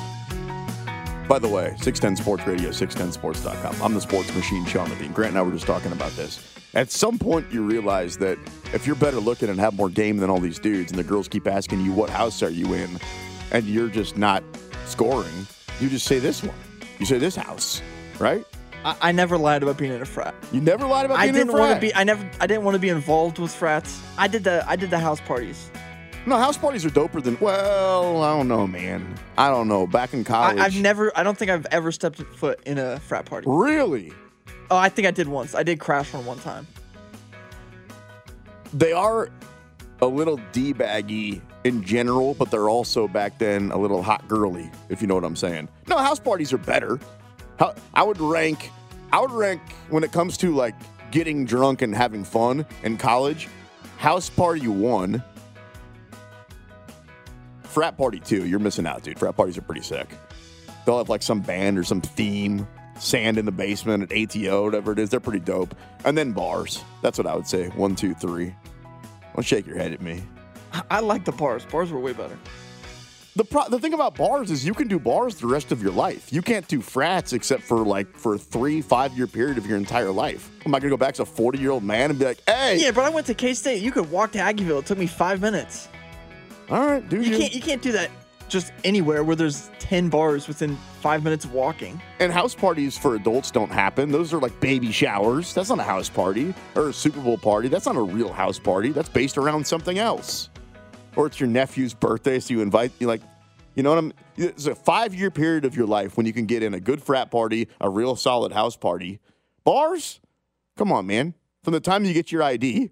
By 1.28 1.38
the 1.38 1.48
way, 1.48 1.76
610 1.78 2.16
Sports 2.16 2.44
Radio, 2.44 2.70
610sports.com. 2.70 3.80
I'm 3.80 3.94
the 3.94 4.00
sports 4.00 4.34
machine, 4.34 4.66
Sean 4.66 4.88
Levine. 4.88 5.12
Grant 5.12 5.30
and 5.30 5.38
I 5.38 5.42
were 5.42 5.52
just 5.52 5.66
talking 5.66 5.92
about 5.92 6.10
this. 6.12 6.44
At 6.74 6.90
some 6.90 7.20
point, 7.20 7.52
you 7.52 7.62
realize 7.62 8.16
that 8.16 8.36
if 8.72 8.84
you're 8.84 8.96
better 8.96 9.20
looking 9.20 9.48
and 9.48 9.60
have 9.60 9.74
more 9.74 9.88
game 9.88 10.16
than 10.16 10.28
all 10.28 10.40
these 10.40 10.58
dudes, 10.58 10.90
and 10.90 10.98
the 10.98 11.04
girls 11.04 11.28
keep 11.28 11.46
asking 11.46 11.80
you, 11.80 11.92
what 11.92 12.10
house 12.10 12.42
are 12.42 12.50
you 12.50 12.74
in? 12.74 12.98
And 13.52 13.64
you're 13.66 13.88
just 13.88 14.16
not 14.16 14.42
scoring, 14.86 15.46
you 15.80 15.88
just 15.88 16.06
say 16.06 16.18
this 16.18 16.42
one. 16.42 16.56
You 16.98 17.06
say 17.06 17.18
this 17.18 17.36
house, 17.36 17.80
right? 18.18 18.44
I, 18.84 18.96
I 19.00 19.12
never 19.12 19.38
lied 19.38 19.62
about 19.62 19.78
being 19.78 19.92
in 19.92 20.02
a 20.02 20.06
frat. 20.06 20.34
You 20.52 20.60
never 20.60 20.86
lied 20.86 21.06
about 21.06 21.18
I 21.18 21.24
being 21.24 21.36
in 21.36 21.42
a 21.42 21.44
didn't 21.44 21.58
want 21.58 21.74
to 21.74 21.80
be. 21.80 21.94
I 21.94 22.04
never. 22.04 22.28
I 22.40 22.46
didn't 22.46 22.64
want 22.64 22.74
to 22.74 22.78
be 22.78 22.88
involved 22.90 23.38
with 23.38 23.54
frats. 23.54 24.00
I 24.18 24.28
did 24.28 24.44
the. 24.44 24.64
I 24.68 24.76
did 24.76 24.90
the 24.90 24.98
house 24.98 25.20
parties. 25.20 25.70
No, 26.26 26.36
house 26.38 26.56
parties 26.56 26.84
are 26.86 26.90
doper 26.90 27.22
than. 27.22 27.36
Well, 27.40 28.22
I 28.22 28.36
don't 28.36 28.48
know, 28.48 28.66
man. 28.66 29.14
I 29.36 29.48
don't 29.50 29.68
know. 29.68 29.86
Back 29.86 30.14
in 30.14 30.24
college, 30.24 30.58
I, 30.58 30.64
I've 30.66 30.80
never. 30.80 31.12
I 31.16 31.22
don't 31.22 31.36
think 31.36 31.50
I've 31.50 31.66
ever 31.70 31.92
stepped 31.92 32.22
foot 32.22 32.60
in 32.66 32.78
a 32.78 32.98
frat 33.00 33.24
party. 33.26 33.46
really. 33.48 34.12
Oh, 34.70 34.76
I 34.76 34.88
think 34.88 35.06
I 35.06 35.10
did 35.10 35.28
once. 35.28 35.54
I 35.54 35.62
did 35.62 35.78
crash 35.78 36.12
one 36.12 36.24
one 36.24 36.38
time. 36.38 36.66
They 38.72 38.92
are 38.92 39.28
a 40.00 40.06
little 40.06 40.40
d-baggy 40.52 41.40
in 41.64 41.82
general, 41.84 42.34
but 42.34 42.50
they're 42.50 42.68
also 42.68 43.06
back 43.06 43.38
then 43.38 43.70
a 43.70 43.76
little 43.76 44.02
hot 44.02 44.26
girly, 44.26 44.70
if 44.88 45.00
you 45.00 45.06
know 45.06 45.14
what 45.14 45.24
I'm 45.24 45.36
saying. 45.36 45.68
No, 45.86 45.98
house 45.98 46.18
parties 46.18 46.52
are 46.52 46.58
better. 46.58 46.98
How- 47.58 47.74
I 47.92 48.02
would 48.02 48.20
rank. 48.20 48.70
I 49.12 49.20
would 49.20 49.30
rank 49.30 49.60
when 49.90 50.02
it 50.04 50.12
comes 50.12 50.36
to 50.38 50.54
like 50.54 50.74
getting 51.10 51.44
drunk 51.44 51.82
and 51.82 51.94
having 51.94 52.24
fun 52.24 52.66
in 52.82 52.96
college. 52.96 53.48
House 53.98 54.28
party 54.28 54.66
one. 54.66 55.22
Frat 57.62 57.96
party 57.96 58.20
two. 58.20 58.46
You're 58.46 58.58
missing 58.60 58.86
out, 58.86 59.02
dude. 59.02 59.18
Frat 59.18 59.36
parties 59.36 59.58
are 59.58 59.62
pretty 59.62 59.82
sick. 59.82 60.08
They'll 60.86 60.98
have 60.98 61.08
like 61.08 61.22
some 61.22 61.40
band 61.40 61.78
or 61.78 61.84
some 61.84 62.00
theme, 62.00 62.66
sand 62.98 63.38
in 63.38 63.46
the 63.46 63.52
basement 63.52 64.10
at 64.12 64.16
ATO, 64.16 64.64
whatever 64.64 64.92
it 64.92 64.98
is. 64.98 65.10
They're 65.10 65.20
pretty 65.20 65.40
dope. 65.40 65.74
And 66.04 66.16
then 66.16 66.32
bars. 66.32 66.82
That's 67.02 67.18
what 67.18 67.26
I 67.26 67.34
would 67.34 67.46
say. 67.46 67.68
One, 67.70 67.96
two, 67.96 68.14
three. 68.14 68.54
Don't 69.34 69.44
shake 69.44 69.66
your 69.66 69.78
head 69.78 69.92
at 69.92 70.02
me. 70.02 70.22
I, 70.72 70.82
I 70.90 71.00
like 71.00 71.24
the 71.24 71.32
bars. 71.32 71.64
Bars 71.64 71.90
were 71.90 71.98
way 71.98 72.12
better. 72.12 72.38
The 73.36 73.44
pro- 73.44 73.68
the 73.68 73.80
thing 73.80 73.94
about 73.94 74.14
bars 74.14 74.50
is 74.52 74.64
you 74.64 74.74
can 74.74 74.86
do 74.86 74.98
bars 74.98 75.34
the 75.36 75.46
rest 75.48 75.72
of 75.72 75.82
your 75.82 75.90
life. 75.90 76.32
You 76.32 76.40
can't 76.40 76.66
do 76.68 76.80
frats 76.80 77.32
except 77.32 77.62
for 77.64 77.78
like 77.78 78.16
for 78.16 78.34
a 78.34 78.38
three, 78.38 78.80
five 78.80 79.12
year 79.16 79.26
period 79.26 79.58
of 79.58 79.66
your 79.66 79.76
entire 79.76 80.10
life. 80.12 80.48
Am 80.64 80.74
I 80.74 80.78
gonna 80.78 80.90
go 80.90 80.96
back 80.96 81.14
to 81.14 81.22
a 81.22 81.26
40 81.26 81.58
year 81.58 81.72
old 81.72 81.82
man 81.82 82.10
and 82.10 82.18
be 82.18 82.26
like, 82.26 82.38
hey, 82.46 82.78
Yeah, 82.80 82.92
but 82.92 83.04
I 83.04 83.08
went 83.10 83.26
to 83.26 83.34
K 83.34 83.52
State. 83.54 83.82
You 83.82 83.90
could 83.90 84.08
walk 84.10 84.32
to 84.32 84.38
Aggieville. 84.38 84.78
It 84.80 84.86
took 84.86 84.98
me 84.98 85.08
five 85.08 85.40
minutes. 85.40 85.88
all 86.70 86.86
right, 86.86 87.08
do 87.08 87.16
You 87.20 87.32
you? 87.32 87.38
can't. 87.38 87.54
You 87.54 87.60
can't 87.60 87.82
do 87.82 87.90
that 87.92 88.08
just 88.48 88.72
anywhere 88.84 89.24
where 89.24 89.34
there's 89.34 89.68
ten 89.80 90.08
bars 90.08 90.46
within 90.46 90.76
five 91.00 91.24
minutes 91.24 91.44
of 91.44 91.52
walking. 91.52 92.00
And 92.20 92.30
house 92.30 92.54
parties 92.54 92.96
for 92.96 93.16
adults 93.16 93.50
don't 93.50 93.70
happen. 93.72 94.12
Those 94.12 94.32
are 94.32 94.38
like 94.38 94.58
baby 94.60 94.92
showers. 94.92 95.52
That's 95.54 95.70
not 95.70 95.80
a 95.80 95.82
house 95.82 96.08
party 96.08 96.54
or 96.76 96.90
a 96.90 96.92
Super 96.92 97.20
Bowl 97.20 97.38
party. 97.38 97.66
That's 97.66 97.86
not 97.86 97.96
a 97.96 98.02
real 98.02 98.32
house 98.32 98.60
party. 98.60 98.90
That's 98.90 99.08
based 99.08 99.38
around 99.38 99.66
something 99.66 99.98
else. 99.98 100.50
Or 101.16 101.26
it's 101.26 101.38
your 101.38 101.48
nephew's 101.48 101.94
birthday, 101.94 102.40
so 102.40 102.54
you 102.54 102.60
invite 102.60 102.92
you 102.98 103.06
like, 103.06 103.20
you 103.74 103.82
know 103.82 103.90
what 103.90 103.98
I'm. 103.98 104.12
It's 104.36 104.66
a 104.66 104.74
five 104.74 105.14
year 105.14 105.30
period 105.30 105.64
of 105.64 105.76
your 105.76 105.86
life 105.86 106.16
when 106.16 106.26
you 106.26 106.32
can 106.32 106.46
get 106.46 106.62
in 106.62 106.74
a 106.74 106.80
good 106.80 107.02
frat 107.02 107.30
party, 107.30 107.68
a 107.80 107.88
real 107.88 108.16
solid 108.16 108.52
house 108.52 108.76
party. 108.76 109.20
Bars, 109.64 110.20
come 110.76 110.92
on, 110.92 111.06
man. 111.06 111.34
From 111.62 111.72
the 111.72 111.80
time 111.80 112.04
you 112.04 112.12
get 112.12 112.30
your 112.30 112.42
ID 112.42 112.90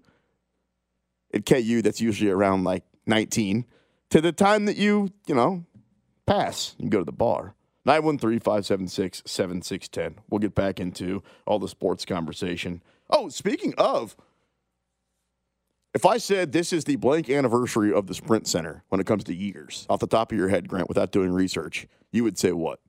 at 1.33 1.45
KU, 1.45 1.81
that's 1.81 2.01
usually 2.01 2.31
around 2.31 2.63
like 2.63 2.83
19, 3.05 3.65
to 4.09 4.21
the 4.21 4.31
time 4.31 4.65
that 4.65 4.77
you, 4.77 5.09
you 5.27 5.35
know, 5.35 5.65
pass 6.25 6.75
and 6.79 6.89
go 6.89 6.99
to 6.99 7.05
the 7.05 7.11
bar. 7.11 7.55
913 7.85 8.39
576 8.39 9.23
7610. 9.25 10.23
We'll 10.29 10.39
get 10.39 10.55
back 10.55 10.79
into 10.79 11.21
all 11.45 11.59
the 11.59 11.67
sports 11.67 12.05
conversation. 12.05 12.81
Oh, 13.09 13.29
speaking 13.29 13.73
of, 13.77 14.15
if 15.93 16.05
I 16.05 16.17
said 16.17 16.51
this 16.51 16.73
is 16.73 16.85
the 16.85 16.95
blank 16.95 17.29
anniversary 17.29 17.93
of 17.93 18.07
the 18.07 18.13
Sprint 18.13 18.47
Center 18.47 18.83
when 18.89 18.99
it 18.99 19.05
comes 19.07 19.23
to 19.25 19.33
years, 19.35 19.85
off 19.89 19.99
the 19.99 20.07
top 20.07 20.31
of 20.31 20.37
your 20.37 20.49
head, 20.49 20.67
Grant, 20.67 20.87
without 20.89 21.11
doing 21.11 21.31
research, 21.31 21.87
you 22.11 22.23
would 22.23 22.37
say 22.37 22.51
what? 22.51 22.79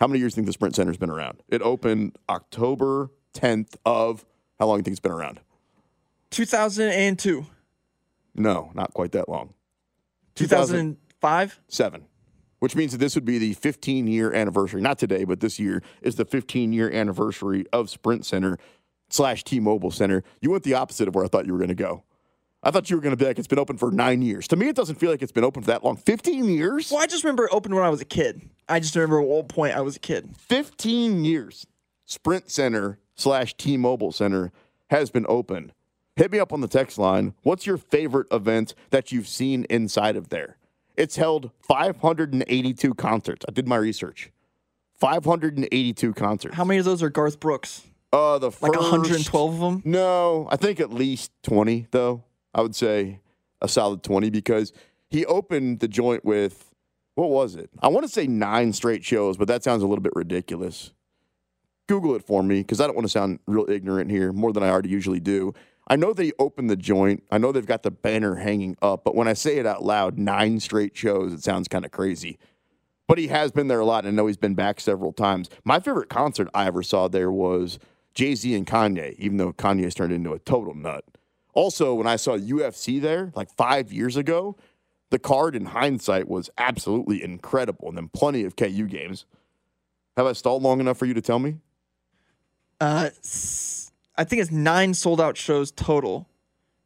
How 0.00 0.06
many 0.06 0.18
years 0.18 0.34
do 0.34 0.40
you 0.40 0.42
think 0.42 0.46
the 0.48 0.52
Sprint 0.52 0.74
Center's 0.74 0.98
been 0.98 1.10
around? 1.10 1.42
It 1.48 1.62
opened 1.62 2.18
October 2.28 3.10
10th 3.34 3.76
of, 3.86 4.26
how 4.58 4.66
long 4.66 4.76
do 4.76 4.80
you 4.80 4.84
think 4.84 4.92
it's 4.92 5.00
been 5.00 5.12
around? 5.12 5.40
2002, 6.30 7.46
No, 8.34 8.70
not 8.74 8.92
quite 8.92 9.12
that 9.12 9.28
long. 9.28 9.54
2005. 10.34 11.60
seven, 11.68 12.04
which 12.58 12.76
means 12.76 12.92
that 12.92 12.98
this 12.98 13.14
would 13.14 13.24
be 13.24 13.38
the 13.38 13.54
15 13.54 14.06
year 14.06 14.32
anniversary. 14.34 14.82
Not 14.82 14.98
today, 14.98 15.24
but 15.24 15.40
this 15.40 15.58
year 15.58 15.82
is 16.02 16.16
the 16.16 16.26
15 16.26 16.72
year 16.74 16.90
anniversary 16.90 17.64
of 17.72 17.88
Sprint 17.88 18.26
Center 18.26 18.58
slash 19.08 19.44
T 19.44 19.60
Mobile 19.60 19.90
Center. 19.90 20.22
You 20.42 20.50
went 20.50 20.64
the 20.64 20.74
opposite 20.74 21.08
of 21.08 21.14
where 21.14 21.24
I 21.24 21.28
thought 21.28 21.46
you 21.46 21.52
were 21.52 21.58
going 21.58 21.68
to 21.68 21.74
go. 21.74 22.04
I 22.62 22.70
thought 22.70 22.90
you 22.90 22.96
were 22.96 23.02
going 23.02 23.12
to 23.12 23.16
be 23.16 23.26
like, 23.26 23.38
it's 23.38 23.46
been 23.46 23.58
open 23.58 23.76
for 23.76 23.90
nine 23.90 24.22
years. 24.22 24.48
To 24.48 24.56
me, 24.56 24.68
it 24.68 24.76
doesn't 24.76 24.96
feel 24.96 25.10
like 25.10 25.22
it's 25.22 25.32
been 25.32 25.44
open 25.44 25.62
for 25.62 25.68
that 25.68 25.84
long. 25.84 25.96
15 25.96 26.46
years? 26.46 26.90
Well, 26.90 27.00
I 27.00 27.06
just 27.06 27.22
remember 27.22 27.44
it 27.44 27.50
opened 27.52 27.74
when 27.74 27.84
I 27.84 27.90
was 27.90 28.00
a 28.00 28.04
kid. 28.06 28.48
I 28.68 28.80
just 28.80 28.96
remember 28.96 29.20
at 29.20 29.26
what 29.28 29.48
point 29.48 29.76
I 29.76 29.82
was 29.82 29.96
a 29.96 30.00
kid. 30.00 30.34
15 30.38 31.24
years. 31.24 31.66
Sprint 32.06 32.50
Center 32.50 32.98
slash 33.14 33.54
T 33.56 33.76
Mobile 33.76 34.10
Center 34.12 34.52
has 34.90 35.10
been 35.10 35.26
open. 35.28 35.72
Hit 36.16 36.32
me 36.32 36.38
up 36.38 36.52
on 36.52 36.60
the 36.60 36.68
text 36.68 36.98
line. 36.98 37.34
What's 37.42 37.66
your 37.66 37.76
favorite 37.76 38.26
event 38.32 38.74
that 38.90 39.12
you've 39.12 39.28
seen 39.28 39.64
inside 39.68 40.16
of 40.16 40.30
there? 40.30 40.56
It's 40.96 41.16
held 41.16 41.50
582 41.60 42.94
concerts. 42.94 43.44
I 43.48 43.52
did 43.52 43.68
my 43.68 43.76
research. 43.76 44.30
582 44.98 46.14
concerts. 46.14 46.54
How 46.56 46.64
many 46.64 46.78
of 46.78 46.84
those 46.86 47.02
are 47.02 47.10
Garth 47.10 47.38
Brooks? 47.38 47.82
Uh, 48.12 48.38
the 48.38 48.50
first, 48.50 48.62
Like 48.62 48.80
112 48.80 49.54
of 49.54 49.60
them? 49.60 49.82
No, 49.84 50.48
I 50.50 50.56
think 50.56 50.80
at 50.80 50.90
least 50.92 51.32
20 51.42 51.88
though. 51.90 52.24
I 52.56 52.62
would 52.62 52.74
say 52.74 53.20
a 53.60 53.68
solid 53.68 54.02
20 54.02 54.30
because 54.30 54.72
he 55.10 55.26
opened 55.26 55.80
the 55.80 55.88
joint 55.88 56.24
with 56.24 56.74
what 57.14 57.28
was 57.30 57.54
it? 57.54 57.70
I 57.80 57.88
want 57.88 58.04
to 58.06 58.12
say 58.12 58.26
nine 58.26 58.72
straight 58.72 59.04
shows, 59.04 59.36
but 59.36 59.46
that 59.48 59.62
sounds 59.62 59.82
a 59.82 59.86
little 59.86 60.02
bit 60.02 60.12
ridiculous. 60.16 60.92
Google 61.86 62.14
it 62.14 62.24
for 62.24 62.42
me 62.42 62.60
because 62.60 62.80
I 62.80 62.86
don't 62.86 62.96
want 62.96 63.04
to 63.04 63.10
sound 63.12 63.40
real 63.46 63.66
ignorant 63.68 64.10
here, 64.10 64.32
more 64.32 64.52
than 64.52 64.62
I 64.62 64.70
already 64.70 64.88
usually 64.88 65.20
do. 65.20 65.54
I 65.88 65.96
know 65.96 66.14
he 66.14 66.32
opened 66.38 66.68
the 66.68 66.76
joint. 66.76 67.22
I 67.30 67.38
know 67.38 67.52
they've 67.52 67.64
got 67.64 67.84
the 67.84 67.90
banner 67.90 68.36
hanging 68.36 68.76
up, 68.82 69.04
but 69.04 69.14
when 69.14 69.28
I 69.28 69.34
say 69.34 69.58
it 69.58 69.66
out 69.66 69.84
loud, 69.84 70.18
nine 70.18 70.58
straight 70.58 70.96
shows, 70.96 71.32
it 71.32 71.44
sounds 71.44 71.68
kind 71.68 71.84
of 71.84 71.92
crazy. 71.92 72.38
But 73.06 73.18
he 73.18 73.28
has 73.28 73.52
been 73.52 73.68
there 73.68 73.80
a 73.80 73.84
lot, 73.84 74.04
and 74.04 74.14
I 74.14 74.16
know 74.16 74.26
he's 74.26 74.36
been 74.36 74.54
back 74.54 74.80
several 74.80 75.12
times. 75.12 75.48
My 75.62 75.78
favorite 75.78 76.08
concert 76.08 76.48
I 76.54 76.66
ever 76.66 76.82
saw 76.82 77.06
there 77.06 77.30
was 77.30 77.78
Jay 78.14 78.34
Z 78.34 78.52
and 78.54 78.66
Kanye, 78.66 79.14
even 79.18 79.36
though 79.36 79.52
Kanye's 79.52 79.94
turned 79.94 80.12
into 80.12 80.32
a 80.32 80.38
total 80.40 80.74
nut. 80.74 81.04
Also, 81.56 81.94
when 81.94 82.06
I 82.06 82.16
saw 82.16 82.36
UFC 82.36 83.00
there, 83.00 83.32
like 83.34 83.50
five 83.56 83.90
years 83.90 84.16
ago, 84.16 84.56
the 85.10 85.18
card 85.18 85.56
in 85.56 85.64
hindsight 85.66 86.28
was 86.28 86.50
absolutely 86.58 87.22
incredible, 87.24 87.88
and 87.88 87.96
then 87.96 88.08
plenty 88.08 88.44
of 88.44 88.56
KU 88.56 88.86
games. 88.86 89.24
Have 90.18 90.26
I 90.26 90.32
stalled 90.34 90.62
long 90.62 90.80
enough 90.80 90.98
for 90.98 91.06
you 91.06 91.14
to 91.14 91.22
tell 91.22 91.38
me? 91.38 91.56
Uh, 92.78 93.08
I 94.18 94.24
think 94.24 94.42
it's 94.42 94.50
nine 94.50 94.92
sold 94.94 95.20
out 95.20 95.36
shows 95.38 95.70
total. 95.72 96.28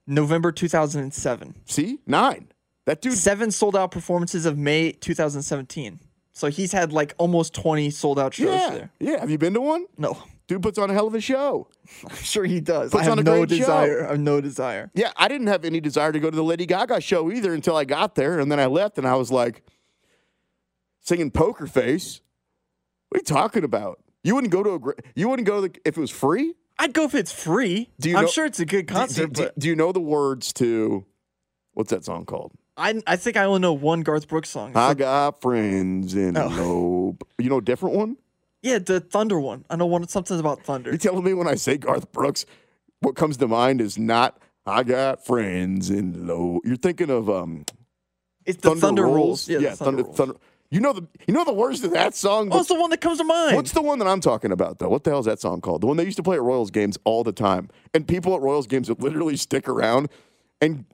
November 0.07 0.53
2007. 0.53 1.55
See, 1.66 1.99
nine. 2.07 2.49
That 2.87 3.01
dude. 3.03 3.14
Seven 3.14 3.51
sold 3.51 3.75
out 3.77 3.91
performances 3.91 4.47
of 4.47 4.57
May 4.57 4.93
2017. 4.93 5.99
So 6.33 6.47
he's 6.49 6.73
had 6.73 6.93
like 6.93 7.14
almost 7.18 7.55
20 7.55 7.91
sold 7.91 8.18
out 8.21 8.35
shows 8.35 8.47
Yeah, 8.55 8.71
there. 8.71 8.91
yeah. 9.01 9.21
Have 9.21 9.31
you 9.31 9.39
been 9.39 9.55
to 9.55 9.61
one? 9.61 9.87
No. 9.99 10.16
Dude 10.51 10.62
puts 10.64 10.78
on 10.78 10.90
a 10.90 10.92
hell 10.92 11.07
of 11.07 11.14
a 11.14 11.20
show. 11.20 11.68
I'm 12.09 12.16
sure 12.22 12.44
he 12.44 12.61
does. 12.61 12.90
Puts 12.90 13.03
I 13.03 13.05
have 13.05 13.12
on 13.12 13.18
a 13.20 13.22
no 13.22 13.36
great 13.38 13.51
show. 13.51 13.57
desire. 13.59 14.07
I 14.07 14.11
have 14.11 14.18
no 14.18 14.40
desire. 14.40 14.90
Yeah, 14.94 15.12
I 15.16 15.28
didn't 15.28 15.46
have 15.46 15.64
any 15.64 15.78
desire 15.80 16.11
to 16.11 16.18
go 16.18 16.28
to 16.28 16.34
the 16.34 16.42
Lady 16.42 16.66
Gaga 16.66 17.01
show 17.01 17.30
either 17.30 17.55
until 17.55 17.76
I 17.76 17.84
got 17.84 18.16
there, 18.16 18.40
and 18.40 18.51
then 18.51 18.59
I 18.59 18.66
left, 18.66 18.98
and 18.98 19.07
I 19.07 19.14
was 19.14 19.30
like, 19.30 19.62
singing 21.03 21.30
Poker 21.30 21.68
Face. 21.68 22.20
What 23.11 23.18
are 23.18 23.20
you 23.20 23.24
talking 23.24 23.62
about? 23.62 24.01
You 24.24 24.34
wouldn't 24.34 24.53
go 24.53 24.64
to 24.64 24.70
a 24.70 24.78
gr- 24.80 24.90
you 25.14 25.28
wouldn't 25.28 25.46
go 25.46 25.61
to 25.61 25.68
the, 25.68 25.80
if 25.84 25.96
it 25.96 26.01
was 26.01 26.11
free. 26.11 26.55
I'd 26.80 26.94
go 26.94 27.05
if 27.05 27.14
it's 27.14 27.30
free. 27.30 27.90
Do 28.01 28.11
you 28.11 28.16
I'm 28.16 28.24
know- 28.24 28.28
sure 28.30 28.44
it's 28.44 28.59
a 28.59 28.66
good 28.66 28.88
concert, 28.88 29.28
do, 29.32 29.32
do, 29.32 29.42
but 29.44 29.59
do 29.59 29.68
you 29.68 29.76
know 29.76 29.92
the 29.92 30.01
words 30.01 30.53
to 30.55 31.05
what's 31.74 31.90
that 31.90 32.05
song 32.05 32.24
called? 32.24 32.51
I 32.76 33.01
I 33.07 33.14
think 33.14 33.36
I 33.36 33.44
only 33.44 33.61
know 33.61 33.72
one 33.72 34.01
Garth 34.01 34.26
Brooks 34.26 34.51
song. 34.51 34.70
It's 34.70 34.76
I 34.76 34.88
like- 34.88 34.98
got 34.98 35.40
friends 35.40 36.16
in 36.16 36.36
Oh. 36.36 36.48
low. 36.48 37.16
You 37.38 37.51
know 37.51 37.59
a 37.59 37.62
different 37.62 37.94
one? 37.94 38.16
Yeah, 38.62 38.78
the 38.78 39.00
Thunder 39.00 39.40
one. 39.40 39.64
I 39.70 39.76
know 39.76 39.86
one 39.86 40.06
something 40.08 40.38
about 40.38 40.62
Thunder. 40.62 40.90
You're 40.90 40.98
telling 40.98 41.24
me 41.24 41.34
when 41.34 41.48
I 41.48 41.54
say 41.54 41.76
Garth 41.76 42.12
Brooks, 42.12 42.44
what 43.00 43.16
comes 43.16 43.36
to 43.38 43.48
mind 43.48 43.80
is 43.80 43.98
not 43.98 44.38
I 44.66 44.82
got 44.82 45.24
friends 45.24 45.90
in 45.90 46.26
low. 46.26 46.61
You're 46.64 46.76
thinking 46.76 47.11
of 47.11 47.28
um 47.30 47.64
It's 48.44 48.61
the 48.61 48.74
Thunder, 48.74 49.04
Rolls. 49.04 49.48
Yeah, 49.48 49.58
the 49.58 49.76
Thunder, 49.76 50.02
Rolls. 50.02 50.16
Thunder. 50.16 50.34
You 50.70 50.78
know 50.78 50.92
the 50.92 51.06
you 51.26 51.34
know 51.34 51.44
the 51.44 51.52
words 51.52 51.80
to 51.80 51.88
that 51.88 52.14
song. 52.14 52.48
Oh, 52.52 52.61
it's 52.61 52.68
the 52.68 52.78
one 52.78 52.90
that 52.90 53.00
comes 53.00 53.18
to 53.18 53.24
mind. 53.24 53.56
What's 53.56 53.72
the 53.72 53.82
one 53.82 53.98
that 53.98 54.06
I'm 54.06 54.20
talking 54.20 54.52
about 54.52 54.78
though? 54.78 54.88
What 54.88 55.02
the 55.02 55.11
hell 55.11 55.18
is 55.18 55.26
that 55.26 55.40
song 55.40 55.61
called? 55.61 55.80
The 55.80 55.88
one 55.88 55.96
they 55.96 56.04
used 56.04 56.18
to 56.18 56.22
play 56.22 56.36
at 56.36 56.42
Royals 56.42 56.70
games 56.70 56.96
all 57.04 57.24
the 57.24 57.32
time, 57.32 57.68
and 57.92 58.06
people 58.06 58.34
at 58.36 58.40
Royals 58.40 58.68
games 58.68 58.88
would 58.88 59.02
literally 59.02 59.36
stick 59.36 59.68
around, 59.68 60.08
and 60.61 60.84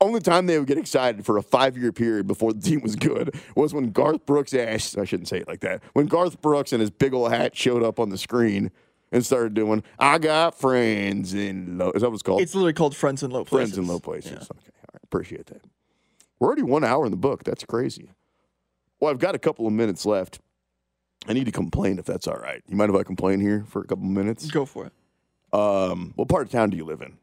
only 0.00 0.20
time 0.20 0.46
they 0.46 0.58
would 0.58 0.66
get 0.68 0.78
excited 0.78 1.24
for 1.24 1.36
a 1.36 1.42
five 1.42 1.76
year 1.76 1.92
period 1.92 2.26
before 2.26 2.52
the 2.52 2.60
team 2.60 2.80
was 2.80 2.96
good 2.96 3.34
was 3.54 3.74
when 3.74 3.90
Garth 3.90 4.24
Brooks. 4.26 4.54
eh, 4.54 4.72
I 4.72 4.76
shouldn't 5.04 5.28
say 5.28 5.38
it 5.38 5.48
like 5.48 5.60
that. 5.60 5.82
When 5.92 6.06
Garth 6.06 6.40
Brooks 6.40 6.72
and 6.72 6.80
his 6.80 6.90
big 6.90 7.12
old 7.14 7.30
hat 7.32 7.56
showed 7.56 7.82
up 7.82 8.00
on 8.00 8.08
the 8.10 8.18
screen 8.18 8.70
and 9.12 9.24
started 9.24 9.54
doing 9.54 9.82
"I 9.98 10.18
got 10.18 10.58
friends 10.58 11.34
in 11.34 11.78
low." 11.78 11.90
Is 11.90 12.02
that 12.02 12.08
what 12.08 12.14
it's 12.14 12.22
called? 12.22 12.40
It's 12.40 12.54
literally 12.54 12.72
called 12.72 12.96
Friends 12.96 13.22
in 13.22 13.30
Low 13.30 13.44
Places. 13.44 13.74
Friends 13.74 13.78
in 13.78 13.92
low 13.92 13.98
places. 14.00 14.32
Okay, 14.32 14.40
all 14.50 14.90
right, 14.94 15.02
appreciate 15.04 15.46
that. 15.46 15.62
We're 16.38 16.46
already 16.46 16.62
one 16.62 16.84
hour 16.84 17.04
in 17.04 17.10
the 17.10 17.16
book. 17.18 17.44
That's 17.44 17.64
crazy. 17.64 18.10
Well, 19.00 19.10
I've 19.10 19.18
got 19.18 19.34
a 19.34 19.38
couple 19.38 19.66
of 19.66 19.72
minutes 19.72 20.06
left. 20.06 20.40
I 21.26 21.34
need 21.34 21.44
to 21.44 21.52
complain 21.52 21.98
if 21.98 22.06
that's 22.06 22.26
all 22.26 22.36
right. 22.38 22.62
You 22.66 22.76
mind 22.76 22.94
if 22.94 22.98
I 22.98 23.02
complain 23.02 23.40
here 23.40 23.64
for 23.68 23.82
a 23.82 23.86
couple 23.86 24.04
of 24.04 24.10
minutes? 24.10 24.50
Go 24.50 24.64
for 24.64 24.86
it. 24.86 24.92
Um, 25.52 26.12
what 26.16 26.28
part 26.28 26.46
of 26.46 26.50
town 26.52 26.70
do 26.70 26.76
you 26.78 26.84
live 26.84 27.02
in? 27.02 27.18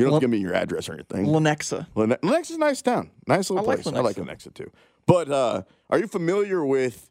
You 0.00 0.06
don't 0.06 0.14
have 0.14 0.20
to 0.20 0.24
give 0.24 0.30
me 0.30 0.38
your 0.38 0.54
address 0.54 0.88
or 0.88 0.94
anything. 0.94 1.26
Lenexa. 1.26 1.86
Lene- 1.94 2.16
Lenexa's 2.22 2.56
a 2.56 2.58
nice 2.58 2.82
town. 2.82 3.10
Nice 3.26 3.50
little 3.50 3.64
I 3.64 3.74
like 3.74 3.82
place. 3.82 3.94
I 3.94 4.00
like 4.00 4.16
Lenexa. 4.16 4.48
Lenexa 4.48 4.54
too. 4.54 4.70
But 5.06 5.30
uh, 5.30 5.62
are 5.90 5.98
you 5.98 6.06
familiar 6.06 6.64
with 6.64 7.10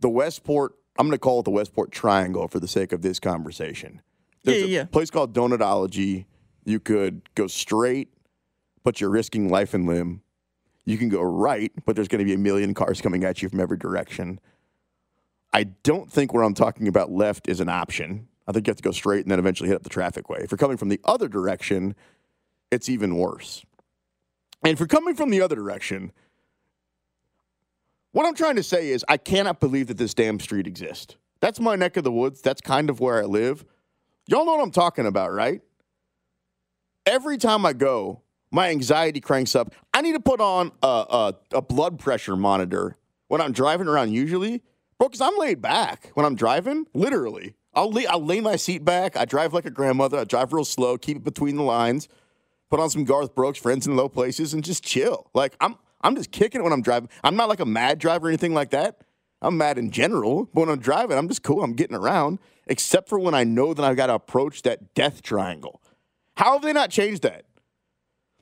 the 0.00 0.08
Westport? 0.08 0.74
I'm 0.98 1.06
going 1.06 1.12
to 1.12 1.18
call 1.18 1.40
it 1.40 1.44
the 1.44 1.50
Westport 1.50 1.90
Triangle 1.92 2.48
for 2.48 2.60
the 2.60 2.68
sake 2.68 2.92
of 2.92 3.02
this 3.02 3.18
conversation. 3.18 4.02
Yeah, 4.42 4.52
There's 4.52 4.62
yeah, 4.62 4.64
a 4.64 4.70
yeah. 4.70 4.84
place 4.84 5.10
called 5.10 5.32
Donutology. 5.34 6.26
You 6.64 6.80
could 6.80 7.22
go 7.34 7.46
straight, 7.46 8.12
but 8.82 9.00
you're 9.00 9.10
risking 9.10 9.48
life 9.48 9.74
and 9.74 9.86
limb. 9.86 10.22
You 10.84 10.98
can 10.98 11.08
go 11.08 11.22
right, 11.22 11.72
but 11.86 11.94
there's 11.94 12.08
going 12.08 12.18
to 12.18 12.24
be 12.24 12.34
a 12.34 12.38
million 12.38 12.74
cars 12.74 13.00
coming 13.00 13.24
at 13.24 13.40
you 13.42 13.48
from 13.48 13.60
every 13.60 13.76
direction. 13.76 14.40
I 15.52 15.64
don't 15.64 16.10
think 16.10 16.32
where 16.32 16.42
I'm 16.42 16.54
talking 16.54 16.88
about 16.88 17.10
left 17.12 17.48
is 17.48 17.60
an 17.60 17.68
option. 17.68 18.28
I 18.46 18.52
think 18.52 18.66
you 18.66 18.70
have 18.70 18.76
to 18.76 18.82
go 18.82 18.90
straight 18.90 19.24
and 19.24 19.30
then 19.30 19.38
eventually 19.38 19.68
hit 19.68 19.76
up 19.76 19.82
the 19.82 19.88
traffic 19.88 20.28
way. 20.28 20.38
If 20.42 20.50
you're 20.50 20.58
coming 20.58 20.76
from 20.76 20.88
the 20.88 21.00
other 21.04 21.28
direction, 21.28 21.94
it's 22.70 22.88
even 22.88 23.16
worse. 23.16 23.64
And 24.64 24.72
if 24.72 24.78
you're 24.78 24.88
coming 24.88 25.14
from 25.14 25.30
the 25.30 25.40
other 25.40 25.56
direction, 25.56 26.12
what 28.12 28.26
I'm 28.26 28.34
trying 28.34 28.56
to 28.56 28.62
say 28.62 28.88
is 28.88 29.04
I 29.08 29.16
cannot 29.16 29.60
believe 29.60 29.88
that 29.88 29.98
this 29.98 30.14
damn 30.14 30.38
street 30.38 30.66
exists. 30.66 31.16
That's 31.40 31.58
my 31.58 31.76
neck 31.76 31.96
of 31.96 32.04
the 32.04 32.12
woods. 32.12 32.40
That's 32.40 32.60
kind 32.60 32.90
of 32.90 33.00
where 33.00 33.20
I 33.22 33.24
live. 33.24 33.64
Y'all 34.28 34.44
know 34.44 34.52
what 34.52 34.62
I'm 34.62 34.70
talking 34.70 35.06
about, 35.06 35.32
right? 35.32 35.60
Every 37.04 37.36
time 37.36 37.66
I 37.66 37.72
go, 37.72 38.22
my 38.52 38.68
anxiety 38.68 39.20
cranks 39.20 39.56
up. 39.56 39.74
I 39.92 40.02
need 40.02 40.12
to 40.12 40.20
put 40.20 40.40
on 40.40 40.70
a, 40.82 40.86
a, 40.86 41.34
a 41.54 41.62
blood 41.62 41.98
pressure 41.98 42.36
monitor 42.36 42.96
when 43.28 43.40
I'm 43.40 43.52
driving 43.52 43.88
around 43.88 44.12
usually, 44.12 44.62
bro, 44.98 45.08
because 45.08 45.20
I'm 45.20 45.36
laid 45.38 45.60
back 45.62 46.10
when 46.14 46.26
I'm 46.26 46.36
driving, 46.36 46.86
literally. 46.94 47.54
I'll 47.74 47.90
lay, 47.90 48.06
I'll 48.06 48.24
lay 48.24 48.40
my 48.40 48.56
seat 48.56 48.84
back. 48.84 49.16
I 49.16 49.24
drive 49.24 49.54
like 49.54 49.64
a 49.64 49.70
grandmother. 49.70 50.18
I 50.18 50.24
drive 50.24 50.52
real 50.52 50.64
slow, 50.64 50.98
keep 50.98 51.18
it 51.18 51.24
between 51.24 51.56
the 51.56 51.62
lines, 51.62 52.08
put 52.70 52.80
on 52.80 52.90
some 52.90 53.04
Garth 53.04 53.34
Brooks, 53.34 53.58
Friends 53.58 53.86
in 53.86 53.96
Low 53.96 54.08
Places, 54.08 54.52
and 54.52 54.62
just 54.62 54.84
chill. 54.84 55.30
Like, 55.34 55.56
I'm, 55.60 55.76
I'm 56.02 56.14
just 56.14 56.32
kicking 56.32 56.60
it 56.60 56.64
when 56.64 56.72
I'm 56.72 56.82
driving. 56.82 57.08
I'm 57.24 57.36
not 57.36 57.48
like 57.48 57.60
a 57.60 57.66
mad 57.66 57.98
driver 57.98 58.26
or 58.26 58.30
anything 58.30 58.54
like 58.54 58.70
that. 58.70 59.00
I'm 59.40 59.56
mad 59.56 59.78
in 59.78 59.90
general, 59.90 60.44
but 60.52 60.60
when 60.60 60.68
I'm 60.68 60.78
driving, 60.78 61.18
I'm 61.18 61.28
just 61.28 61.42
cool. 61.42 61.64
I'm 61.64 61.72
getting 61.72 61.96
around, 61.96 62.38
except 62.66 63.08
for 63.08 63.18
when 63.18 63.34
I 63.34 63.44
know 63.44 63.74
that 63.74 63.84
I've 63.84 63.96
got 63.96 64.06
to 64.06 64.14
approach 64.14 64.62
that 64.62 64.94
death 64.94 65.22
triangle. 65.22 65.82
How 66.36 66.52
have 66.52 66.62
they 66.62 66.72
not 66.72 66.90
changed 66.90 67.22
that? 67.22 67.44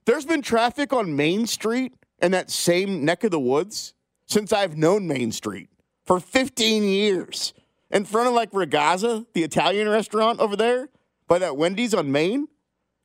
There's 0.04 0.26
been 0.26 0.42
traffic 0.42 0.92
on 0.92 1.16
Main 1.16 1.46
Street 1.46 1.94
in 2.20 2.32
that 2.32 2.50
same 2.50 3.04
neck 3.04 3.24
of 3.24 3.30
the 3.30 3.40
woods 3.40 3.94
since 4.26 4.52
I've 4.52 4.76
known 4.76 5.06
Main 5.06 5.32
Street 5.32 5.68
for 6.04 6.20
15 6.20 6.82
years. 6.82 7.54
In 7.90 8.04
front 8.04 8.28
of 8.28 8.34
like 8.34 8.52
Ragazza, 8.52 9.26
the 9.32 9.42
Italian 9.42 9.88
restaurant 9.88 10.40
over 10.40 10.56
there, 10.56 10.88
by 11.26 11.38
that 11.38 11.56
Wendy's 11.56 11.94
on 11.94 12.12
Main. 12.12 12.48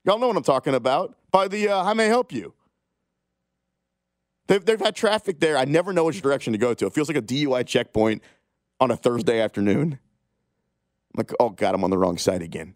Y'all 0.03 0.19
know 0.19 0.27
what 0.27 0.37
I'm 0.37 0.43
talking 0.43 0.75
about. 0.75 1.15
By 1.31 1.47
the 1.47 1.69
uh, 1.69 1.83
How 1.83 1.93
May 1.93 2.05
I 2.05 2.09
Help 2.09 2.31
You? 2.31 2.53
They've, 4.47 4.63
they've 4.63 4.79
had 4.79 4.95
traffic 4.95 5.39
there. 5.39 5.57
I 5.57 5.65
never 5.65 5.91
know 5.91 6.03
which 6.03 6.21
direction 6.21 6.53
to 6.53 6.59
go 6.59 6.73
to. 6.73 6.85
It 6.85 6.93
feels 6.93 7.07
like 7.07 7.17
a 7.17 7.21
DUI 7.21 7.65
checkpoint 7.65 8.21
on 8.79 8.91
a 8.91 8.95
Thursday 8.95 9.41
afternoon. 9.41 9.93
I'm 9.93 11.17
like, 11.17 11.31
oh 11.39 11.49
God, 11.49 11.73
I'm 11.73 11.83
on 11.83 11.89
the 11.89 11.97
wrong 11.97 12.17
side 12.17 12.41
again. 12.41 12.75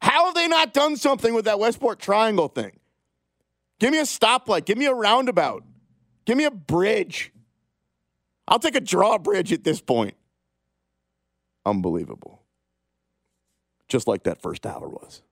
How 0.00 0.26
have 0.26 0.34
they 0.34 0.46
not 0.46 0.72
done 0.72 0.96
something 0.96 1.34
with 1.34 1.46
that 1.46 1.58
Westport 1.58 1.98
Triangle 1.98 2.48
thing? 2.48 2.78
Give 3.80 3.90
me 3.90 3.98
a 3.98 4.02
stoplight. 4.02 4.64
Give 4.64 4.78
me 4.78 4.86
a 4.86 4.94
roundabout. 4.94 5.64
Give 6.24 6.36
me 6.36 6.44
a 6.44 6.50
bridge. 6.50 7.32
I'll 8.46 8.58
take 8.58 8.76
a 8.76 8.80
drawbridge 8.80 9.52
at 9.52 9.64
this 9.64 9.80
point. 9.80 10.14
Unbelievable. 11.68 12.42
Just 13.88 14.08
like 14.08 14.22
that 14.22 14.40
first 14.40 14.64
hour 14.64 14.88
was. 14.88 15.22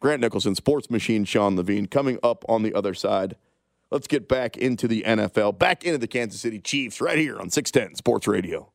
Grant 0.00 0.20
Nicholson, 0.20 0.54
Sports 0.54 0.90
Machine, 0.90 1.24
Sean 1.24 1.56
Levine, 1.56 1.86
coming 1.86 2.18
up 2.22 2.44
on 2.48 2.62
the 2.62 2.72
other 2.72 2.94
side. 2.94 3.36
Let's 3.90 4.06
get 4.06 4.28
back 4.28 4.56
into 4.56 4.86
the 4.86 5.02
NFL, 5.06 5.58
back 5.58 5.84
into 5.84 5.98
the 5.98 6.06
Kansas 6.06 6.40
City 6.40 6.60
Chiefs, 6.60 7.00
right 7.00 7.18
here 7.18 7.38
on 7.40 7.50
610 7.50 7.96
Sports 7.96 8.28
Radio. 8.28 8.70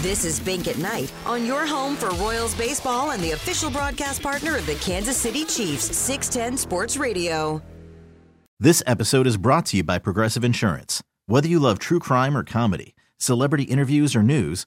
This 0.00 0.24
is 0.24 0.38
Bink 0.40 0.68
at 0.68 0.78
Night 0.78 1.12
on 1.26 1.46
your 1.46 1.66
home 1.66 1.96
for 1.96 2.10
Royals 2.10 2.54
baseball 2.54 3.12
and 3.12 3.22
the 3.22 3.32
official 3.32 3.70
broadcast 3.70 4.22
partner 4.22 4.56
of 4.56 4.66
the 4.66 4.74
Kansas 4.76 5.16
City 5.16 5.44
Chiefs, 5.44 5.96
610 5.96 6.56
Sports 6.58 6.96
Radio. 6.96 7.62
This 8.60 8.82
episode 8.86 9.26
is 9.26 9.36
brought 9.36 9.66
to 9.66 9.78
you 9.78 9.84
by 9.84 9.98
Progressive 9.98 10.44
Insurance. 10.44 11.02
Whether 11.26 11.48
you 11.48 11.58
love 11.58 11.78
true 11.78 11.98
crime 11.98 12.36
or 12.36 12.44
comedy, 12.44 12.94
celebrity 13.16 13.64
interviews 13.64 14.14
or 14.14 14.22
news, 14.22 14.66